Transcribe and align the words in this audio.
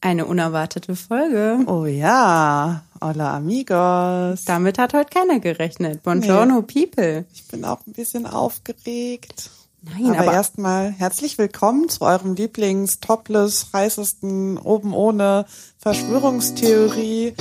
Eine 0.00 0.26
unerwartete 0.26 0.94
Folge. 0.94 1.58
Oh 1.66 1.84
ja, 1.86 2.82
hola 3.02 3.36
amigos. 3.36 4.44
Damit 4.44 4.78
hat 4.78 4.94
heute 4.94 5.10
keiner 5.12 5.40
gerechnet. 5.40 6.04
Buongiorno, 6.04 6.60
Nee. 6.72 6.84
people. 6.86 7.24
Ich 7.34 7.48
bin 7.48 7.64
auch 7.64 7.80
ein 7.86 7.92
bisschen 7.94 8.24
aufgeregt. 8.24 9.50
Nein, 9.82 10.10
aber, 10.10 10.18
aber- 10.20 10.32
erstmal 10.34 10.92
herzlich 10.92 11.36
willkommen 11.38 11.88
zu 11.88 12.02
eurem 12.02 12.34
Lieblings-Topless, 12.34 13.68
heißesten, 13.72 14.58
oben 14.58 14.92
ohne 14.94 15.46
Verschwörungstheorie. 15.78 17.34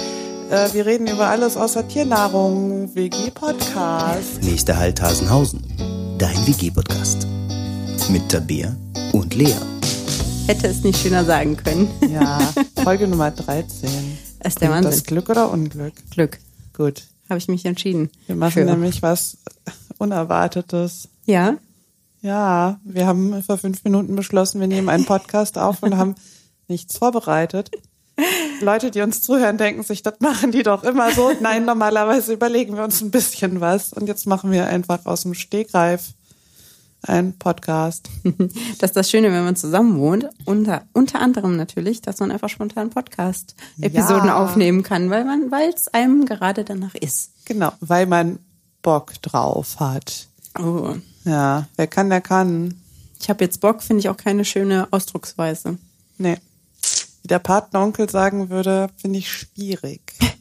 Äh, 0.50 0.74
wir 0.74 0.86
reden 0.88 1.08
über 1.08 1.28
alles 1.28 1.58
außer 1.58 1.88
Tiernahrung, 1.88 2.96
WG-Podcast. 2.96 4.42
Nächster 4.42 4.78
Halt 4.78 5.00
Hasenhausen. 5.02 5.62
Dein 6.18 6.38
WG-Podcast. 6.48 7.28
Mit 8.10 8.30
Tabea 8.30 8.76
und 9.14 9.36
Lea. 9.36 9.54
Hätte 10.48 10.68
es 10.68 10.84
nicht 10.84 11.00
schöner 11.00 11.26
sagen 11.26 11.58
können. 11.58 11.90
Ja, 12.10 12.40
Folge 12.84 13.08
Nummer 13.08 13.32
13. 13.32 14.18
ist 14.44 14.62
der 14.62 14.70
Wahnsinn. 14.70 14.92
das 14.92 15.04
Glück 15.04 15.30
oder 15.30 15.52
Unglück? 15.52 15.94
Glück. 16.12 16.40
Gut. 16.74 17.04
Habe 17.30 17.38
ich 17.38 17.48
mich 17.50 17.66
entschieden. 17.66 18.10
Wir 18.28 18.36
machen 18.36 18.54
Für. 18.54 18.64
nämlich 18.66 19.02
was 19.02 19.38
Unerwartetes. 19.98 21.10
Ja, 21.26 21.58
Ja, 22.22 22.80
wir 22.84 23.06
haben 23.06 23.44
vor 23.44 23.58
fünf 23.58 23.84
Minuten 23.84 24.16
beschlossen, 24.16 24.60
wir 24.62 24.68
nehmen 24.68 24.90
einen 24.90 25.06
Podcast 25.06 25.58
auf 25.58 25.84
und 25.84 25.98
haben 25.98 26.16
nichts 26.68 26.98
vorbereitet. 26.98 27.70
Leute, 28.62 28.90
die 28.90 29.02
uns 29.02 29.22
zuhören, 29.22 29.58
denken 29.58 29.84
sich, 29.84 30.02
das 30.02 30.20
machen 30.20 30.52
die 30.52 30.64
doch 30.64 30.84
immer 30.84 31.12
so. 31.12 31.32
Nein, 31.42 31.66
normalerweise 31.66 32.34
überlegen 32.34 32.76
wir 32.76 32.84
uns 32.84 33.02
ein 33.02 33.12
bisschen 33.12 33.60
was 33.62 33.94
und 33.94 34.08
jetzt 34.08 34.26
machen 34.26 34.52
wir 34.52 34.66
einfach 34.68 35.06
aus 35.06 35.22
dem 35.24 35.34
Stegreif 35.36 36.14
einen 37.10 37.38
Podcast. 37.38 38.10
das 38.80 38.92
ist 38.92 38.96
das 38.96 39.10
Schöne, 39.10 39.32
wenn 39.32 39.44
man 39.44 39.56
zusammen 39.56 39.98
wohnt. 40.00 40.28
Unter, 40.46 40.84
unter 40.94 41.20
anderem 41.20 41.56
natürlich, 41.56 42.02
dass 42.02 42.20
man 42.20 42.32
einfach 42.32 42.50
spontan 42.50 42.90
Podcast-Episoden 42.90 44.28
Ja. 44.28 44.44
aufnehmen 44.44 44.84
kann, 44.84 45.10
weil 45.10 45.26
man, 45.26 45.52
weil 45.52 45.70
es 45.70 45.88
einem 45.90 46.26
gerade 46.26 46.64
danach 46.64 46.96
ist. 46.96 47.32
Genau, 47.46 47.72
weil 47.80 48.06
man 48.06 48.40
Bock 48.82 49.14
drauf 49.22 49.80
hat. 49.80 50.28
Oh. 50.60 50.96
Ja, 51.26 51.68
wer 51.76 51.88
kann, 51.88 52.10
der 52.10 52.22
kann. 52.22 52.76
Ich 53.20 53.30
habe 53.30 53.44
jetzt 53.44 53.60
Bock, 53.62 53.82
finde 53.82 54.00
ich 54.02 54.10
auch 54.10 54.18
keine 54.18 54.46
schöne 54.46 54.88
Ausdrucksweise. 54.92 55.78
Nee. 56.18 56.38
Wie 57.22 57.28
der 57.28 57.40
Patenonkel 57.40 58.10
sagen 58.10 58.50
würde, 58.50 58.90
finde 58.98 59.20
ich 59.20 59.32
schwierig. 59.32 60.02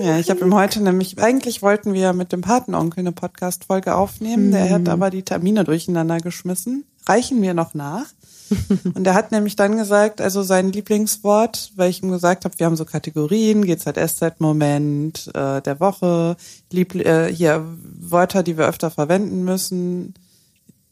Ja, 0.00 0.18
ich 0.18 0.30
habe 0.30 0.40
ihm 0.40 0.54
heute 0.54 0.82
nämlich, 0.82 1.18
eigentlich 1.18 1.62
wollten 1.62 1.92
wir 1.92 2.12
mit 2.12 2.32
dem 2.32 2.40
Patenonkel 2.40 3.00
eine 3.00 3.12
Podcast-Folge 3.12 3.94
aufnehmen. 3.94 4.50
Der 4.50 4.70
hat 4.70 4.88
aber 4.88 5.10
die 5.10 5.22
Termine 5.22 5.64
durcheinander 5.64 6.18
geschmissen. 6.18 6.84
Reichen 7.06 7.40
mir 7.40 7.54
noch 7.54 7.74
nach. 7.74 8.06
Und 8.94 9.06
er 9.06 9.14
hat 9.14 9.32
nämlich 9.32 9.56
dann 9.56 9.76
gesagt, 9.76 10.20
also 10.20 10.42
sein 10.42 10.72
Lieblingswort, 10.72 11.72
weil 11.76 11.90
ich 11.90 12.02
ihm 12.02 12.10
gesagt 12.10 12.44
habe, 12.44 12.58
wir 12.58 12.66
haben 12.66 12.76
so 12.76 12.84
Kategorien, 12.84 13.64
GZSZ-Moment 13.64 15.30
äh, 15.34 15.62
der 15.62 15.80
Woche, 15.80 16.36
Liebl 16.70 17.00
äh, 17.00 17.32
hier 17.32 17.64
Wörter, 18.00 18.42
die 18.42 18.58
wir 18.58 18.66
öfter 18.66 18.90
verwenden 18.90 19.44
müssen, 19.44 20.14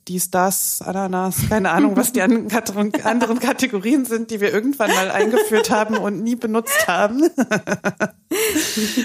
dies, 0.09 0.31
das, 0.31 0.83
Ananas, 0.83 1.37
keine 1.49 1.71
Ahnung, 1.71 1.97
was 1.97 2.13
die 2.13 2.23
an- 2.23 2.49
anderen 3.05 3.39
Kategorien 3.39 4.05
sind, 4.05 4.31
die 4.31 4.41
wir 4.41 4.53
irgendwann 4.53 4.91
mal 4.91 5.11
eingeführt 5.11 5.71
haben 5.71 5.97
und 5.97 6.23
nie 6.23 6.35
benutzt 6.37 6.87
haben. 6.89 7.23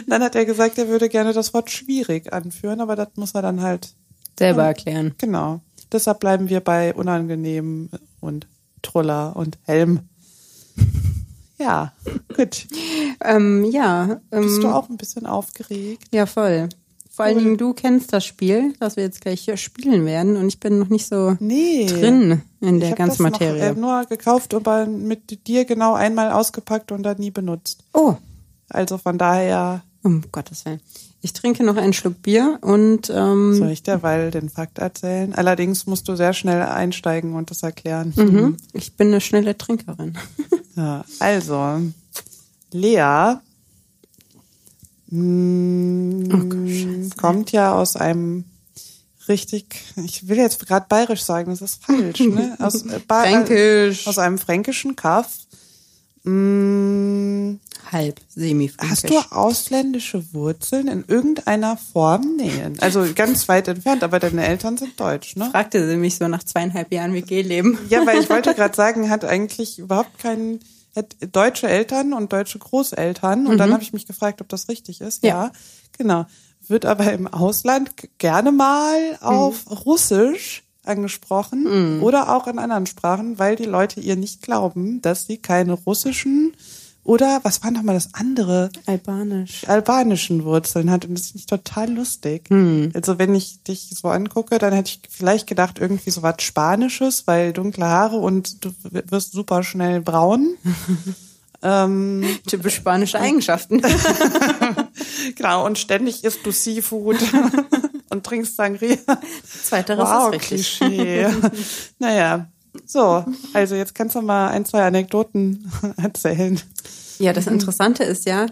dann 0.08 0.23
hat 0.23 0.36
er 0.36 0.45
gesagt, 0.45 0.78
er 0.78 0.88
würde 0.88 1.09
gerne 1.09 1.34
das 1.34 1.53
Wort 1.53 1.70
schwierig 1.70 2.34
anführen, 2.34 2.81
aber 2.81 2.95
das 2.95 3.09
muss 3.16 3.34
er 3.36 3.42
dann 3.42 3.62
halt, 3.62 3.94
Selber 4.40 4.64
erklären. 4.66 5.14
genau. 5.18 5.62
Deshalb 5.92 6.20
bleiben 6.20 6.50
wir 6.50 6.59
bei 6.59 6.94
unangenehm 6.94 7.90
und 8.20 8.48
Truller 8.81 9.36
und 9.36 9.58
Helm. 9.64 10.02
Ja, 11.58 11.94
gut. 12.36 12.68
Ähm, 13.23 13.64
ja. 13.72 14.20
Ähm, 14.31 14.42
Bist 14.44 14.62
du 14.62 14.68
auch 14.68 14.90
ein 14.90 14.98
bisschen 14.98 15.25
aufgeregt? 15.25 16.03
Ja, 16.12 16.25
voll. 16.25 16.70
Vor 17.18 17.26
allen 17.26 17.40
Dingen, 17.40 17.58
du 17.58 17.73
kennst 17.73 18.14
das 18.14 18.23
Spiel, 18.26 18.73
das 18.80 18.96
wir 18.96 19.03
jetzt 19.03 19.22
gleich 19.22 19.41
hier 19.41 19.58
spielen 19.58 20.06
werden 20.06 20.38
und 20.38 20.47
ich 20.47 20.59
bin 20.59 20.78
noch 20.80 20.90
nicht 20.90 21.08
so 21.08 21.36
Nee. 21.40 21.88
drin 21.88 22.44
in 22.62 22.80
der 22.80 22.91
ich 22.91 22.96
ganzen 22.96 23.24
das 23.24 23.31
noch, 23.34 23.40
Materie. 23.40 23.69
äh, 23.72 23.74
nur 23.74 24.06
gekauft, 24.06 24.53
aber 24.53 24.86
mit 24.86 25.47
dir 25.47 25.66
genau 25.66 25.94
einmal 25.96 26.31
ausgepackt 26.31 26.91
und 26.91 27.02
dann 27.03 27.18
nie 27.18 27.31
benutzt. 27.31 27.84
oh, 27.94 28.16
Also 28.69 28.97
von 29.00 29.18
daher 29.18 29.81
um 30.03 30.24
Gottes 30.31 30.64
Willen. 30.66 30.80
Ich 31.22 31.34
trinke 31.34 31.64
noch 31.64 31.75
einen 31.75 31.94
Schluck 31.94 32.22
Bier 32.22 32.59
und 32.62 33.12
ähm, 33.14 33.56
soll 33.56 33.72
ich 33.72 33.81
derweil 33.81 34.30
den 34.30 34.50
Fakt 34.50 34.78
erzählen. 34.78 35.34
Allerdings 35.34 35.88
musst 35.88 36.08
du 36.08 36.16
sehr 36.16 36.34
schnell 36.34 36.62
einsteigen 36.62 37.34
und 37.34 37.50
das 37.50 37.64
erklären. 37.64 38.14
mhm, 38.16 38.58
ich 38.74 38.96
bin 38.96 39.08
eine 39.08 39.22
schnelle 39.22 39.58
Trinkerin. 39.58 40.16
Ja, 40.75 41.03
also, 41.20 41.80
Lea 42.72 43.38
mh, 45.09 47.09
kommt 47.18 47.51
ja 47.51 47.73
aus 47.73 47.95
einem 47.95 48.45
richtig, 49.28 49.84
ich 49.97 50.28
will 50.28 50.38
jetzt 50.38 50.66
gerade 50.66 50.85
bayerisch 50.88 51.23
sagen, 51.23 51.51
das 51.51 51.62
ist 51.62 51.84
falsch, 51.84 52.22
ne? 52.22 52.56
Aus, 52.59 52.85
äh, 52.85 53.00
Fränkisch. 53.07 54.07
Aus 54.07 54.17
einem 54.17 54.38
fränkischen 54.38 54.96
Kaff. 54.96 55.29
Mh, 56.23 57.57
Halb, 57.91 58.19
semi 58.35 58.72
Hast 58.78 59.09
du 59.09 59.17
ausländische 59.31 60.34
Wurzeln 60.34 60.88
in 60.88 61.06
irgendeiner 61.07 61.78
Form? 61.78 62.35
Nee, 62.38 62.51
also 62.79 63.06
ganz 63.16 63.47
weit 63.47 63.67
entfernt, 63.69 64.03
aber 64.03 64.19
deine 64.19 64.46
Eltern 64.46 64.78
sind 64.78 65.00
deutsch, 65.00 65.35
ne? 65.35 65.50
Fragte 65.51 65.88
sie 65.88 65.96
mich 65.96 66.17
so 66.17 66.28
nach 66.28 66.44
zweieinhalb 66.44 66.91
Jahren 66.91 67.13
WG-Leben. 67.13 67.78
Ja, 67.90 68.06
weil 68.06 68.19
ich 68.19 68.29
wollte 68.29 68.53
gerade 68.56 68.75
sagen, 68.75 69.09
hat 69.09 69.23
eigentlich 69.23 69.79
überhaupt 69.79 70.19
keinen, 70.19 70.59
deutsche 71.31 71.68
Eltern 71.68 72.13
und 72.13 72.31
deutsche 72.34 72.59
Großeltern. 72.59 73.47
Und 73.47 73.58
dann 73.58 73.72
habe 73.74 73.84
ich 73.84 73.94
mich 73.94 74.06
gefragt, 74.06 74.41
ob 74.41 74.50
das 74.50 74.68
richtig 74.69 75.02
ist. 75.02 75.24
Ja, 75.24 75.46
Ja. 75.46 75.52
genau. 75.97 76.25
Wird 76.68 76.85
aber 76.85 77.13
im 77.13 77.28
Ausland 77.28 77.91
gerne 78.18 78.52
mal 78.52 79.18
auf 79.22 79.85
Russisch 79.85 80.63
angesprochen 80.84 82.02
oder 82.02 82.35
auch 82.35 82.47
in 82.47 82.59
anderen 82.59 82.85
Sprachen, 82.85 83.40
weil 83.40 83.56
die 83.56 83.66
Leute 83.66 84.00
ihr 84.00 84.16
nicht 84.16 84.41
glauben, 84.41 85.02
dass 85.02 85.25
sie 85.28 85.38
keine 85.38 85.74
russischen 85.74 86.53
oder 87.07 87.40
was 87.44 87.63
war 87.63 87.72
nochmal 87.72 87.95
das 87.95 88.13
andere? 88.13 88.69
Albanisch. 88.85 89.66
albanischen 89.66 90.44
Wurzeln 90.44 90.91
hat 90.91 91.06
und 91.06 91.18
das 91.18 91.28
finde 91.28 91.40
ich 91.40 91.45
total 91.45 91.90
lustig. 91.94 92.51
Also 92.94 93.18
wenn 93.18 93.34
ich 93.34 93.63
dich 93.63 93.90
so 93.95 94.09
angucke, 94.09 94.59
dann 94.59 94.73
hätte 94.73 94.91
ich 94.91 95.00
vielleicht 95.09 95.47
gedacht 95.47 95.79
irgendwie 95.79 96.12
so 96.12 96.22
was 96.22 96.41
Spanisches, 96.41 97.25
weil 97.25 97.53
dunkle 97.53 97.85
Haare 97.85 98.17
und 98.17 98.66
du 98.66 98.72
wirst 98.81 99.31
super 99.31 99.63
schnell 99.63 100.01
braun. 100.01 100.57
ähm, 101.63 102.25
Typisch 102.46 102.75
spanische 102.75 103.19
Eigenschaften. 103.22 103.81
genau, 105.35 105.66
und 105.66 105.79
ständig 105.79 106.25
isst 106.25 106.46
du 106.46 106.51
Seafood 106.51 107.17
und 108.09 108.25
trinkst 108.25 108.57
Sangria. 108.57 108.97
Zweiteres 109.63 110.09
wow, 110.09 110.34
ist 110.34 110.51
richtig. 110.51 110.78
Klischee. 110.78 111.28
naja, 112.00 112.47
so, 112.86 113.26
also 113.54 113.76
jetzt 113.76 113.96
kannst 113.96 114.16
du 114.16 114.22
mal 114.22 114.50
ein, 114.50 114.66
zwei 114.66 114.84
Anekdoten 114.86 115.72
erzählen. 115.98 116.60
Ja, 117.20 117.34
das 117.34 117.48
Interessante 117.48 118.04
ist 118.04 118.26
ja, 118.26 118.46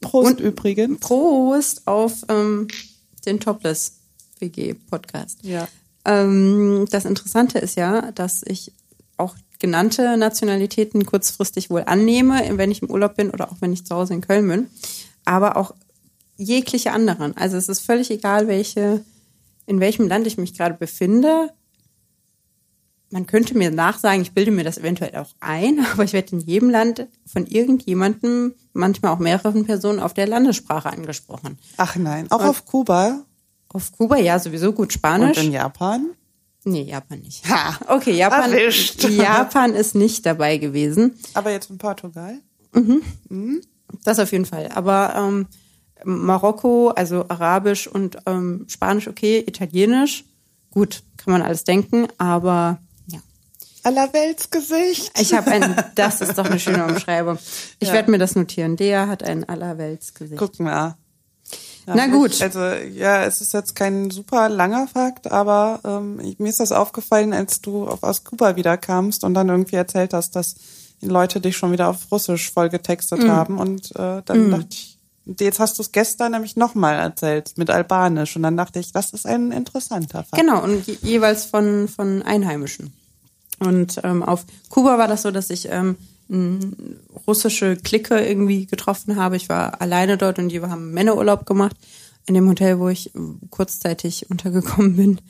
Prost 0.00 0.32
Und- 0.32 0.40
übrigens. 0.40 1.00
Prost 1.00 1.86
auf 1.86 2.24
ähm, 2.28 2.68
den 3.24 3.40
Topless 3.40 3.92
WG 4.38 4.74
Podcast. 4.74 5.38
Ja. 5.42 5.66
Ähm, 6.04 6.86
das 6.90 7.04
Interessante 7.06 7.58
ist 7.58 7.76
ja, 7.76 8.12
dass 8.12 8.42
ich 8.44 8.72
auch 9.16 9.34
genannte 9.60 10.16
Nationalitäten 10.18 11.06
kurzfristig 11.06 11.70
wohl 11.70 11.84
annehme, 11.86 12.42
wenn 12.58 12.70
ich 12.70 12.82
im 12.82 12.90
Urlaub 12.90 13.16
bin 13.16 13.30
oder 13.30 13.50
auch 13.50 13.56
wenn 13.60 13.72
ich 13.72 13.86
zu 13.86 13.94
Hause 13.94 14.12
in 14.14 14.20
Köln 14.20 14.46
bin, 14.48 14.66
aber 15.24 15.56
auch 15.56 15.74
jegliche 16.36 16.92
anderen. 16.92 17.34
Also 17.36 17.56
es 17.56 17.68
ist 17.68 17.80
völlig 17.80 18.10
egal, 18.10 18.48
welche, 18.48 19.04
in 19.66 19.80
welchem 19.80 20.08
Land 20.08 20.26
ich 20.26 20.36
mich 20.36 20.54
gerade 20.54 20.74
befinde. 20.74 21.50
Man 23.14 23.26
könnte 23.26 23.56
mir 23.56 23.70
nachsagen, 23.70 24.22
ich 24.22 24.32
bilde 24.32 24.50
mir 24.50 24.64
das 24.64 24.76
eventuell 24.76 25.14
auch 25.14 25.28
ein, 25.38 25.86
aber 25.92 26.02
ich 26.02 26.12
werde 26.14 26.32
in 26.32 26.40
jedem 26.40 26.68
Land 26.68 27.06
von 27.32 27.46
irgendjemandem, 27.46 28.54
manchmal 28.72 29.12
auch 29.12 29.20
mehreren 29.20 29.64
Personen 29.64 30.00
auf 30.00 30.14
der 30.14 30.26
Landessprache 30.26 30.90
angesprochen. 30.90 31.56
Ach 31.76 31.94
nein, 31.94 32.28
auch 32.32 32.42
auf 32.42 32.64
Kuba 32.64 33.22
Auf 33.68 33.92
Kuba 33.92 34.16
ja 34.16 34.40
sowieso 34.40 34.72
gut 34.72 34.86
und 34.86 34.92
Spanisch. 34.94 35.38
in 35.38 35.52
Japan. 35.52 36.06
Nee, 36.64 36.82
Japan 36.82 37.20
nicht. 37.20 37.48
Ha, 37.48 37.78
Okay, 37.86 38.16
Japan, 38.16 38.50
erwischt. 38.52 39.04
Japan 39.08 39.74
ist 39.74 39.94
nicht 39.94 40.26
dabei 40.26 40.58
gewesen. 40.58 41.14
Aber 41.34 41.52
jetzt 41.52 41.70
in 41.70 41.78
Portugal. 41.78 42.40
Das 44.02 44.18
auf 44.18 44.32
jeden 44.32 44.46
Fall. 44.46 44.70
Aber 44.74 45.14
ähm, 45.16 45.46
Marokko, 46.04 46.88
also 46.88 47.26
Arabisch 47.28 47.86
und 47.86 48.16
ähm, 48.26 48.64
Spanisch, 48.68 49.06
okay, 49.06 49.44
Italienisch, 49.46 50.24
gut, 50.72 51.04
kann 51.16 51.32
man 51.32 51.42
alles 51.42 51.62
denken, 51.62 52.08
aber. 52.18 52.78
Allerweltsgesicht. 53.84 55.18
Ich 55.20 55.34
habe 55.34 55.50
ein, 55.50 55.74
das 55.94 56.20
ist 56.20 56.36
doch 56.38 56.46
eine 56.46 56.58
schöne 56.58 56.84
Umschreibung. 56.86 57.38
Ich 57.78 57.88
Ja. 57.88 57.94
werde 57.94 58.10
mir 58.10 58.18
das 58.18 58.34
notieren. 58.34 58.76
Der 58.76 59.08
hat 59.08 59.22
ein 59.22 59.48
Allerweltsgesicht. 59.48 60.38
Guck 60.38 60.58
mal. 60.60 60.96
Ja, 61.86 61.94
Na 61.96 62.06
gut. 62.06 62.40
Also 62.40 62.60
ja, 62.60 63.24
es 63.24 63.40
ist 63.42 63.52
jetzt 63.52 63.76
kein 63.76 64.10
super 64.10 64.48
langer 64.48 64.88
Fakt, 64.88 65.30
aber 65.30 65.80
ähm, 65.84 66.18
ich- 66.20 66.38
mir 66.38 66.48
ist 66.48 66.60
das 66.60 66.72
aufgefallen, 66.72 67.32
als 67.34 67.60
du 67.60 67.86
auf, 67.86 68.02
aus 68.02 68.24
Kuba 68.24 68.56
wiederkamst 68.56 69.22
und 69.22 69.34
dann 69.34 69.48
irgendwie 69.50 69.76
erzählt 69.76 70.14
hast, 70.14 70.34
dass 70.34 70.54
die 71.02 71.08
Leute 71.08 71.40
dich 71.42 71.56
schon 71.56 71.72
wieder 71.72 71.88
auf 71.88 72.10
Russisch 72.10 72.50
vollgetextet 72.50 73.24
Mhm. 73.24 73.30
haben. 73.30 73.58
Und 73.58 73.90
äh, 73.96 74.22
dann 74.24 74.50
dachte 74.50 74.68
ich, 74.70 74.98
jetzt 75.38 75.60
hast 75.60 75.76
du 75.78 75.82
es 75.82 75.92
gestern 75.92 76.32
nämlich 76.32 76.56
nochmal 76.56 76.94
erzählt 76.98 77.52
mit 77.56 77.68
Albanisch. 77.68 78.34
Und 78.36 78.44
dann 78.44 78.56
dachte 78.56 78.78
ich, 78.78 78.90
das 78.92 79.10
ist 79.10 79.26
ein 79.26 79.52
interessanter 79.52 80.24
Fall. 80.24 80.40
Genau, 80.40 80.62
und 80.62 80.86
je, 80.86 80.96
jeweils 81.02 81.44
von, 81.44 81.88
von 81.88 82.22
Einheimischen. 82.22 82.94
Und 83.60 84.00
ähm, 84.02 84.22
auf 84.22 84.44
Kuba 84.68 84.98
war 84.98 85.08
das 85.08 85.22
so, 85.22 85.30
dass 85.30 85.50
ich 85.50 85.68
ähm, 85.70 85.96
eine 86.30 86.58
russische 87.26 87.76
Clique 87.76 88.18
irgendwie 88.18 88.66
getroffen 88.66 89.16
habe. 89.16 89.36
Ich 89.36 89.48
war 89.48 89.80
alleine 89.80 90.16
dort 90.16 90.38
und 90.38 90.48
die 90.48 90.60
haben 90.60 90.92
Männerurlaub 90.92 91.46
gemacht 91.46 91.76
in 92.26 92.34
dem 92.34 92.48
Hotel, 92.48 92.78
wo 92.78 92.88
ich 92.88 93.12
kurzzeitig 93.50 94.26
untergekommen 94.30 94.96
bin. 94.96 95.20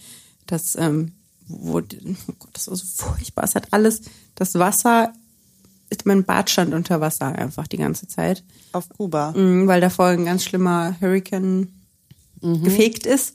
Das, 0.46 0.76
ähm, 0.76 1.12
wo, 1.48 1.78
oh 1.78 2.32
Gott, 2.38 2.50
das 2.52 2.68
war 2.68 2.76
so 2.76 2.86
furchtbar. 2.86 3.44
Es 3.44 3.54
hat 3.54 3.72
alles, 3.72 4.02
das 4.34 4.54
Wasser, 4.54 5.12
mein 6.04 6.24
Bad 6.24 6.50
stand 6.50 6.74
unter 6.74 7.00
Wasser 7.00 7.26
einfach 7.26 7.68
die 7.68 7.76
ganze 7.76 8.08
Zeit. 8.08 8.42
Auf 8.72 8.88
Kuba. 8.88 9.32
Mhm, 9.32 9.68
weil 9.68 9.80
davor 9.80 10.06
ein 10.06 10.24
ganz 10.24 10.44
schlimmer 10.44 10.96
Hurricane 11.00 11.68
gefegt 12.42 13.06
ist 13.06 13.34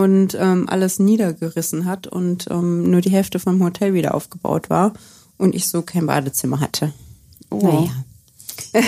und 0.00 0.34
ähm, 0.38 0.66
alles 0.68 0.98
niedergerissen 0.98 1.84
hat 1.84 2.06
und 2.06 2.46
ähm, 2.50 2.90
nur 2.90 3.00
die 3.00 3.10
Hälfte 3.10 3.38
vom 3.38 3.62
Hotel 3.62 3.92
wieder 3.94 4.14
aufgebaut 4.14 4.70
war 4.70 4.92
und 5.38 5.54
ich 5.54 5.68
so 5.68 5.82
kein 5.82 6.06
Badezimmer 6.06 6.60
hatte. 6.60 6.92
Oh. 7.50 7.58
Naja. 7.62 7.90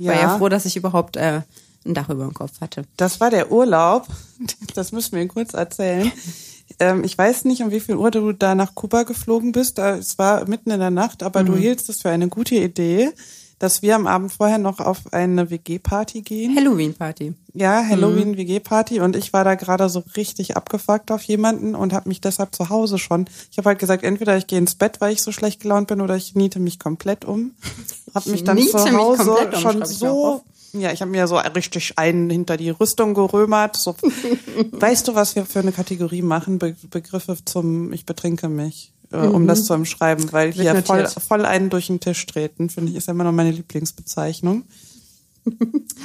War 0.00 0.14
ja 0.14 0.20
Ja. 0.20 0.38
froh, 0.38 0.48
dass 0.48 0.64
ich 0.66 0.76
überhaupt 0.76 1.16
äh, 1.16 1.42
ein 1.84 1.94
Dach 1.94 2.08
über 2.08 2.24
dem 2.24 2.34
Kopf 2.34 2.60
hatte. 2.60 2.84
Das 2.96 3.20
war 3.20 3.30
der 3.30 3.50
Urlaub. 3.52 4.06
Das 4.74 4.92
müssen 4.92 5.16
wir 5.16 5.28
kurz 5.28 5.52
erzählen. 5.52 6.10
Ähm, 6.78 7.04
ich 7.04 7.16
weiß 7.18 7.44
nicht, 7.44 7.62
um 7.62 7.70
wie 7.72 7.80
viel 7.80 7.96
Uhr 7.96 8.10
du 8.10 8.32
da 8.32 8.54
nach 8.54 8.74
Kuba 8.74 9.02
geflogen 9.02 9.52
bist. 9.52 9.78
Es 9.78 10.16
war 10.18 10.48
mitten 10.48 10.70
in 10.70 10.80
der 10.80 10.90
Nacht, 10.90 11.22
aber 11.22 11.42
du 11.44 11.54
hieltst 11.56 11.90
es 11.90 12.00
für 12.00 12.08
eine 12.10 12.28
gute 12.28 12.54
Idee, 12.54 13.10
dass 13.60 13.82
wir 13.82 13.94
am 13.94 14.06
Abend 14.06 14.32
vorher 14.32 14.58
noch 14.58 14.80
auf 14.80 15.12
eine 15.12 15.50
WG-Party 15.50 16.22
gehen. 16.22 16.56
Halloween-Party. 16.56 17.34
Ja, 17.52 17.84
Halloween 17.86 18.36
WG-Party 18.36 19.00
und 19.00 19.14
ich 19.14 19.32
war 19.32 19.44
da 19.44 19.54
gerade 19.54 19.88
so 19.88 20.02
richtig 20.16 20.56
abgefuckt 20.56 21.12
auf 21.12 21.22
jemanden 21.22 21.74
und 21.74 21.92
habe 21.92 22.08
mich 22.08 22.20
deshalb 22.20 22.54
zu 22.54 22.70
Hause 22.70 22.98
schon. 22.98 23.26
Ich 23.50 23.58
habe 23.58 23.68
halt 23.68 23.78
gesagt, 23.78 24.02
entweder 24.02 24.36
ich 24.36 24.46
gehe 24.46 24.58
ins 24.58 24.76
Bett, 24.76 25.00
weil 25.00 25.12
ich 25.12 25.22
so 25.22 25.30
schlecht 25.30 25.60
gelaunt 25.60 25.88
bin, 25.88 26.00
oder 26.00 26.16
ich 26.16 26.34
niete 26.34 26.58
mich 26.58 26.78
komplett 26.78 27.24
um. 27.24 27.52
Habe 28.14 28.30
mich 28.30 28.44
dann 28.44 28.58
zu 28.58 28.92
Hause 28.92 29.30
um, 29.30 29.60
schon 29.60 29.84
so 29.84 30.42
ja, 30.72 30.92
ich 30.92 31.00
habe 31.00 31.10
mir 31.10 31.26
so 31.26 31.36
richtig 31.36 31.98
einen 31.98 32.30
hinter 32.30 32.56
die 32.56 32.70
Rüstung 32.70 33.14
gerömert. 33.14 33.76
So, 33.76 33.96
weißt 34.70 35.08
du, 35.08 35.14
was 35.14 35.34
wir 35.34 35.44
für 35.44 35.58
eine 35.58 35.72
Kategorie 35.72 36.22
machen? 36.22 36.58
Be 36.58 36.76
Begriffe 36.90 37.36
zum 37.44 37.92
Ich 37.92 38.06
betrinke 38.06 38.48
mich, 38.48 38.92
äh, 39.12 39.18
um 39.18 39.46
das 39.46 39.64
zu 39.64 39.74
umschreiben, 39.74 40.32
weil 40.32 40.52
hier 40.52 40.82
voll, 40.82 41.06
voll 41.06 41.44
einen 41.44 41.70
durch 41.70 41.88
den 41.88 42.00
Tisch 42.00 42.24
treten, 42.26 42.70
finde 42.70 42.90
ich, 42.90 42.98
ist 42.98 43.08
immer 43.08 43.24
noch 43.24 43.32
meine 43.32 43.50
Lieblingsbezeichnung. 43.50 44.64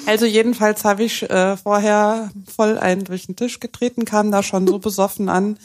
Also 0.05 0.25
jedenfalls 0.25 0.83
habe 0.83 1.03
ich 1.03 1.27
äh, 1.29 1.57
vorher 1.57 2.29
voll 2.45 2.77
einen 2.77 3.03
durch 3.05 3.25
den 3.25 3.35
Tisch 3.35 3.59
getreten, 3.59 4.05
kam 4.05 4.31
da 4.31 4.43
schon 4.43 4.67
so 4.67 4.77
besoffen 4.77 5.29
an, 5.29 5.57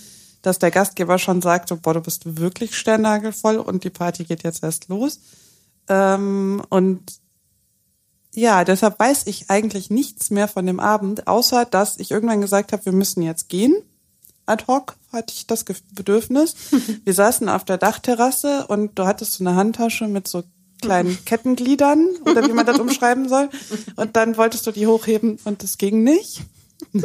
dass 0.42 0.58
der 0.58 0.70
Gastgeber 0.70 1.18
schon 1.18 1.42
sagte, 1.42 1.76
boah, 1.76 1.94
du 1.94 2.00
bist 2.00 2.38
wirklich 2.38 2.76
sternagelvoll 2.76 3.58
und 3.58 3.84
die 3.84 3.90
Party 3.90 4.24
geht 4.24 4.42
jetzt 4.42 4.62
erst 4.62 4.88
los. 4.88 5.20
Ähm, 5.88 6.62
und 6.70 7.20
ja, 8.34 8.64
deshalb 8.64 8.98
weiß 8.98 9.26
ich 9.26 9.50
eigentlich 9.50 9.90
nichts 9.90 10.30
mehr 10.30 10.48
von 10.48 10.64
dem 10.64 10.80
Abend, 10.80 11.26
außer 11.26 11.64
dass 11.64 11.98
ich 11.98 12.10
irgendwann 12.10 12.40
gesagt 12.40 12.72
habe, 12.72 12.84
wir 12.84 12.92
müssen 12.92 13.22
jetzt 13.22 13.48
gehen. 13.48 13.74
Ad 14.50 14.64
hoc 14.66 14.96
hatte 15.12 15.32
ich 15.34 15.46
das 15.46 15.64
Bedürfnis. 15.94 16.54
Wir 17.04 17.14
saßen 17.14 17.48
auf 17.48 17.64
der 17.64 17.78
Dachterrasse 17.78 18.66
und 18.66 18.98
du 18.98 19.06
hattest 19.06 19.34
so 19.34 19.44
eine 19.44 19.54
Handtasche 19.54 20.08
mit 20.08 20.26
so 20.28 20.42
kleinen 20.82 21.16
Kettengliedern 21.24 22.06
oder 22.24 22.46
wie 22.46 22.52
man 22.52 22.66
das 22.66 22.78
umschreiben 22.78 23.28
soll. 23.28 23.48
Und 23.96 24.16
dann 24.16 24.36
wolltest 24.36 24.66
du 24.66 24.72
die 24.72 24.86
hochheben 24.86 25.38
und 25.44 25.62
das 25.62 25.78
ging 25.78 26.02
nicht. 26.02 26.42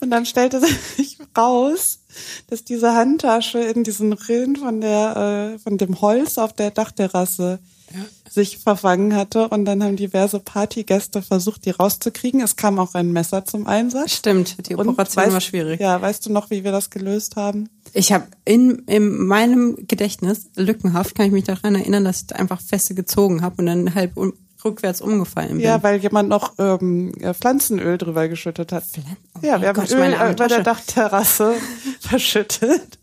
Und 0.00 0.10
dann 0.10 0.26
stellte 0.26 0.60
sich 0.60 1.18
raus, 1.36 2.00
dass 2.48 2.64
diese 2.64 2.94
Handtasche 2.94 3.58
in 3.58 3.82
diesen 3.82 4.12
Rillen 4.12 4.56
von 4.56 4.82
der 4.82 5.54
äh, 5.54 5.58
von 5.58 5.78
dem 5.78 6.02
Holz 6.02 6.36
auf 6.36 6.52
der 6.52 6.70
Dachterrasse 6.70 7.58
sich 8.28 8.58
verfangen 8.58 9.14
hatte 9.16 9.48
und 9.48 9.64
dann 9.64 9.82
haben 9.82 9.96
diverse 9.96 10.38
Partygäste 10.40 11.22
versucht, 11.22 11.64
die 11.64 11.70
rauszukriegen. 11.70 12.40
Es 12.42 12.56
kam 12.56 12.78
auch 12.78 12.94
ein 12.94 13.12
Messer 13.12 13.44
zum 13.44 13.66
Einsatz. 13.66 14.12
Stimmt, 14.12 14.68
die 14.68 14.76
Operation 14.76 15.24
weißt- 15.24 15.32
war 15.32 15.40
schwierig. 15.40 15.80
Ja, 15.80 16.00
weißt 16.00 16.26
du 16.26 16.32
noch, 16.32 16.50
wie 16.50 16.62
wir 16.64 16.72
das 16.72 16.90
gelöst 16.90 17.36
haben? 17.36 17.68
Ich 17.94 18.12
habe 18.12 18.26
in, 18.44 18.82
in 18.86 19.26
meinem 19.26 19.76
Gedächtnis, 19.88 20.50
lückenhaft, 20.56 21.14
kann 21.14 21.26
ich 21.26 21.32
mich 21.32 21.44
daran 21.44 21.74
erinnern, 21.74 22.04
dass 22.04 22.22
ich 22.28 22.36
einfach 22.36 22.60
feste 22.60 22.94
gezogen 22.94 23.40
habe 23.42 23.56
und 23.58 23.66
dann 23.66 23.94
halb 23.94 24.16
um, 24.18 24.34
rückwärts 24.62 25.00
umgefallen 25.00 25.52
bin. 25.52 25.60
Ja, 25.60 25.82
weil 25.82 25.98
jemand 26.00 26.28
noch 26.28 26.52
ähm, 26.58 27.14
äh, 27.20 27.32
Pflanzenöl 27.32 27.96
drüber 27.96 28.28
geschüttet 28.28 28.72
hat. 28.72 28.84
Oh 29.36 29.46
ja, 29.46 29.60
wir 29.60 29.68
haben 29.68 29.76
Gott, 29.76 29.90
Öl 29.90 30.14
arme 30.14 30.32
äh, 30.32 30.34
bei 30.34 30.48
der. 30.48 30.62
Dachterrasse 30.62 31.54
verschüttet. 32.00 32.98